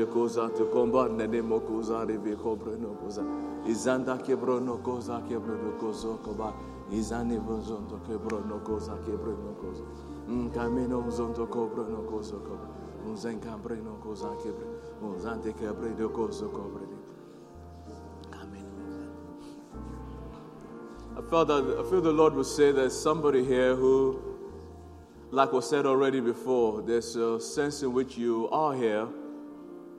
koza 4.17 5.21
kebrono 5.27 5.79
kozo. 5.79 6.74
I 21.17 21.21
felt 21.29 21.47
that 21.47 21.83
I 21.85 21.89
feel 21.89 22.01
the 22.01 22.11
Lord 22.11 22.33
would 22.33 22.45
say 22.45 22.71
there's 22.71 22.99
somebody 22.99 23.43
here 23.43 23.75
who 23.75 24.35
like 25.31 25.51
was 25.51 25.69
said 25.69 25.85
already 25.85 26.19
before, 26.21 26.81
there's 26.81 27.15
a 27.15 27.39
sense 27.41 27.83
in 27.83 27.91
which 27.93 28.17
you 28.17 28.47
are 28.49 28.73
here, 28.73 29.07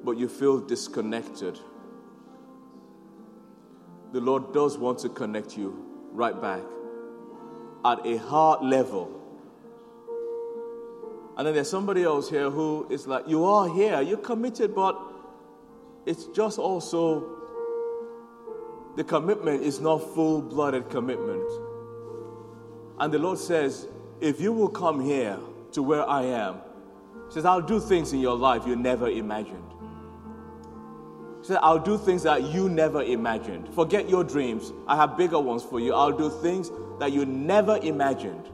but 0.04 0.16
you 0.16 0.28
feel 0.28 0.60
disconnected. 0.60 1.58
The 4.12 4.20
Lord 4.20 4.54
does 4.54 4.78
want 4.78 4.98
to 5.00 5.08
connect 5.08 5.58
you 5.58 5.85
right 6.16 6.40
back 6.40 6.62
at 7.84 8.04
a 8.06 8.16
heart 8.16 8.64
level. 8.64 9.12
And 11.36 11.46
then 11.46 11.54
there's 11.54 11.68
somebody 11.70 12.02
else 12.02 12.30
here 12.30 12.50
who 12.50 12.86
is 12.90 13.06
like, 13.06 13.28
You 13.28 13.44
are 13.44 13.68
here, 13.68 14.00
you're 14.00 14.16
committed, 14.16 14.74
but 14.74 14.98
it's 16.06 16.24
just 16.28 16.58
also 16.58 17.36
the 18.96 19.04
commitment 19.04 19.62
is 19.62 19.78
not 19.78 19.98
full 20.14 20.40
blooded 20.40 20.88
commitment. 20.88 21.48
And 22.98 23.12
the 23.12 23.18
Lord 23.18 23.38
says, 23.38 23.86
If 24.20 24.40
you 24.40 24.52
will 24.52 24.70
come 24.70 25.04
here 25.04 25.38
to 25.72 25.82
where 25.82 26.08
I 26.08 26.22
am, 26.22 26.56
He 27.28 27.34
says, 27.34 27.44
I'll 27.44 27.60
do 27.60 27.78
things 27.78 28.14
in 28.14 28.20
your 28.20 28.36
life 28.36 28.66
you 28.66 28.74
never 28.74 29.10
imagined. 29.10 29.75
Said, 31.46 31.58
I'll 31.62 31.78
do 31.78 31.96
things 31.96 32.24
that 32.24 32.42
you 32.42 32.68
never 32.68 33.04
imagined. 33.04 33.72
Forget 33.72 34.08
your 34.08 34.24
dreams. 34.24 34.72
I 34.88 34.96
have 34.96 35.16
bigger 35.16 35.38
ones 35.38 35.62
for 35.62 35.78
you. 35.78 35.94
I'll 35.94 36.10
do 36.10 36.28
things 36.28 36.72
that 36.98 37.12
you 37.12 37.24
never 37.24 37.76
imagined. 37.76 38.48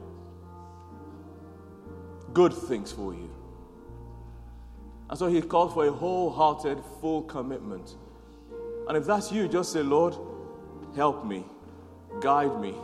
Good 2.33 2.53
things 2.53 2.91
for 2.91 3.15
you. 3.15 3.31
And 5.09 5.17
so 5.17 5.25
he 5.25 5.41
called 5.41 5.73
for 5.73 5.87
a 5.87 5.91
wholehearted, 5.91 6.83
full 7.01 7.23
commitment. 7.23 7.95
And 8.87 8.95
if 8.95 9.07
that's 9.07 9.31
you, 9.31 9.47
just 9.47 9.73
say, 9.73 9.81
Lord, 9.81 10.15
help 10.95 11.25
me, 11.25 11.45
guide 12.21 12.61
me. 12.61 12.75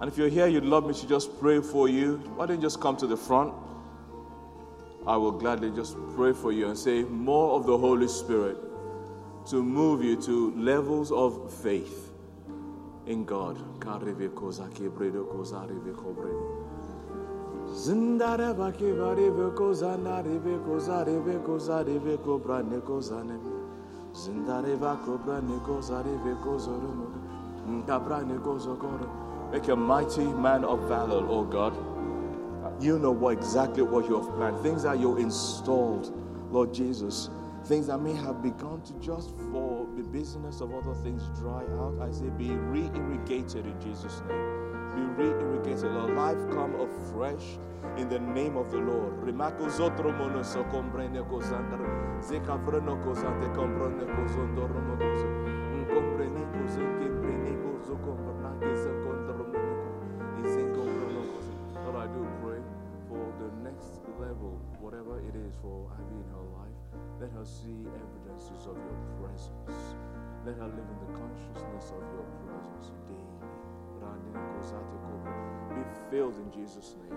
And 0.00 0.08
if 0.08 0.16
you're 0.16 0.28
here, 0.28 0.46
you'd 0.46 0.64
love 0.64 0.86
me 0.86 0.94
to 0.94 1.08
just 1.08 1.40
pray 1.40 1.60
for 1.60 1.88
you. 1.88 2.18
Why 2.36 2.46
don't 2.46 2.58
you 2.58 2.62
just 2.62 2.80
come 2.80 2.96
to 2.98 3.08
the 3.08 3.16
front? 3.16 3.52
I 5.06 5.16
will 5.16 5.32
gladly 5.32 5.70
just 5.70 5.96
pray 6.14 6.32
for 6.32 6.52
you 6.52 6.68
and 6.68 6.78
say 6.78 7.02
more 7.02 7.58
of 7.58 7.66
the 7.66 7.76
Holy 7.76 8.08
Spirit 8.08 8.56
to 9.46 9.62
move 9.62 10.04
you 10.04 10.16
to 10.22 10.52
levels 10.56 11.10
of 11.10 11.52
faith 11.62 12.12
in 13.06 13.24
God. 13.24 13.56
Make 29.52 29.68
a 29.68 29.76
mighty 29.76 30.24
man 30.24 30.64
of 30.64 30.80
valor, 30.88 31.26
O 31.28 31.44
God. 31.44 31.72
You 32.80 32.98
know 32.98 33.10
what 33.10 33.36
exactly 33.36 33.82
what 33.82 34.08
you 34.08 34.16
have 34.18 34.34
planned. 34.36 34.60
Things 34.62 34.84
that 34.84 34.98
you 34.98 35.18
installed, 35.18 36.14
Lord 36.50 36.72
Jesus. 36.72 37.28
Things 37.66 37.88
that 37.88 37.98
may 37.98 38.14
have 38.14 38.42
begun 38.42 38.80
to 38.82 38.94
just 38.94 39.36
for 39.52 39.86
the 39.96 40.02
business 40.02 40.62
of 40.62 40.72
other 40.72 40.94
things 41.02 41.22
dry 41.38 41.62
out. 41.78 41.98
I 42.00 42.10
say 42.10 42.30
be 42.30 42.48
re-irrigated 42.48 43.66
in 43.66 43.78
Jesus' 43.82 44.22
name. 44.26 44.96
Be 44.96 45.02
re-irrigated. 45.22 45.92
Let 45.92 46.16
life 46.16 46.38
come 46.52 46.74
afresh 46.80 47.58
in 47.98 48.08
the 48.08 48.18
name 48.18 48.56
of 48.56 48.70
the 48.70 48.78
Lord. 48.78 49.10
Next 63.80 64.04
level, 64.20 64.60
whatever 64.80 65.16
it 65.24 65.32
is 65.32 65.56
for 65.62 65.88
Abby 65.96 66.20
in 66.20 66.28
her 66.36 66.44
life. 66.52 66.80
Let 67.20 67.32
her 67.32 67.44
see 67.44 67.88
evidences 67.88 68.68
of 68.68 68.76
your 68.76 69.00
presence. 69.16 69.96
Let 70.44 70.56
her 70.56 70.68
live 70.68 70.84
in 70.84 70.98
the 71.08 71.12
consciousness 71.16 71.92
of 71.96 72.04
your 72.12 72.28
presence 72.44 72.92
daily. 73.08 73.40
Be 75.70 75.84
filled 76.10 76.36
in 76.36 76.52
Jesus' 76.52 76.96
name. 77.00 77.16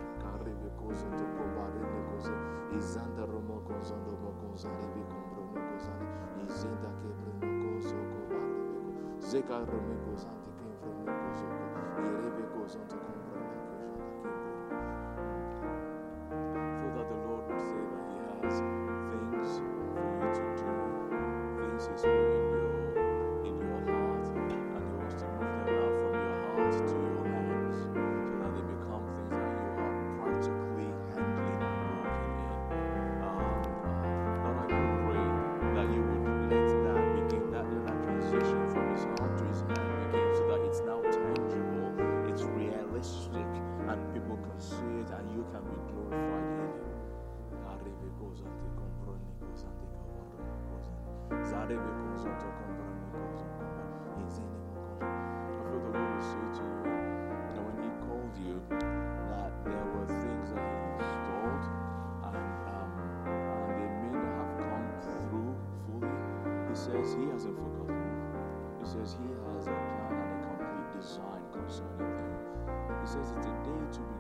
Bi 9.34 9.42
kombrono 9.42 9.96
kozane. 12.56 13.33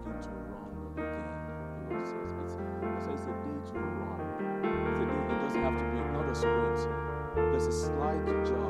Begin 0.03 0.21
to 0.21 0.29
run 0.29 0.71
again. 0.93 1.23
The 1.89 1.95
says 2.05 2.31
it's, 2.43 2.55
it's 3.11 3.23
a 3.23 3.35
day 3.43 3.55
to 3.71 3.79
run. 3.79 4.19
It's 4.91 4.99
a 4.99 5.03
it 5.03 5.39
doesn't 5.41 5.63
have 5.63 5.77
to 5.77 5.85
be 5.91 5.99
not 6.11 6.29
a 6.29 6.35
sprint. 6.35 6.79
There's 7.35 7.67
a 7.67 7.71
slight 7.71 8.25
jog. 8.45 8.62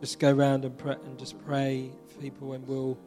Just 0.00 0.18
go 0.18 0.34
around 0.34 0.64
and, 0.64 0.76
pray, 0.76 0.96
and 1.04 1.18
just 1.18 1.38
pray 1.44 1.90
for 2.08 2.20
people, 2.20 2.52
and 2.54 2.66
we'll 2.66 2.98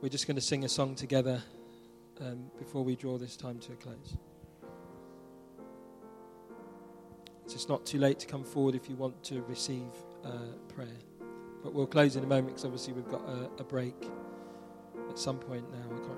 we're 0.00 0.08
just 0.08 0.26
going 0.26 0.36
to 0.36 0.40
sing 0.40 0.64
a 0.64 0.68
song 0.68 0.94
together 0.94 1.42
um, 2.20 2.50
before 2.58 2.84
we 2.84 2.94
draw 2.94 3.18
this 3.18 3.36
time 3.36 3.58
to 3.58 3.72
a 3.72 3.76
close. 3.76 4.16
It's 7.58 7.68
not 7.68 7.84
too 7.84 7.98
late 7.98 8.20
to 8.20 8.26
come 8.28 8.44
forward 8.44 8.76
if 8.76 8.88
you 8.88 8.94
want 8.94 9.20
to 9.24 9.42
receive 9.48 9.90
uh, 10.24 10.30
prayer. 10.68 10.86
But 11.64 11.74
we'll 11.74 11.88
close 11.88 12.14
in 12.14 12.22
a 12.22 12.26
moment 12.26 12.48
because 12.48 12.64
obviously 12.64 12.92
we've 12.92 13.08
got 13.08 13.28
a, 13.28 13.50
a 13.58 13.64
break 13.64 13.96
at 15.10 15.18
some 15.18 15.38
point 15.38 15.64
now. 15.72 16.17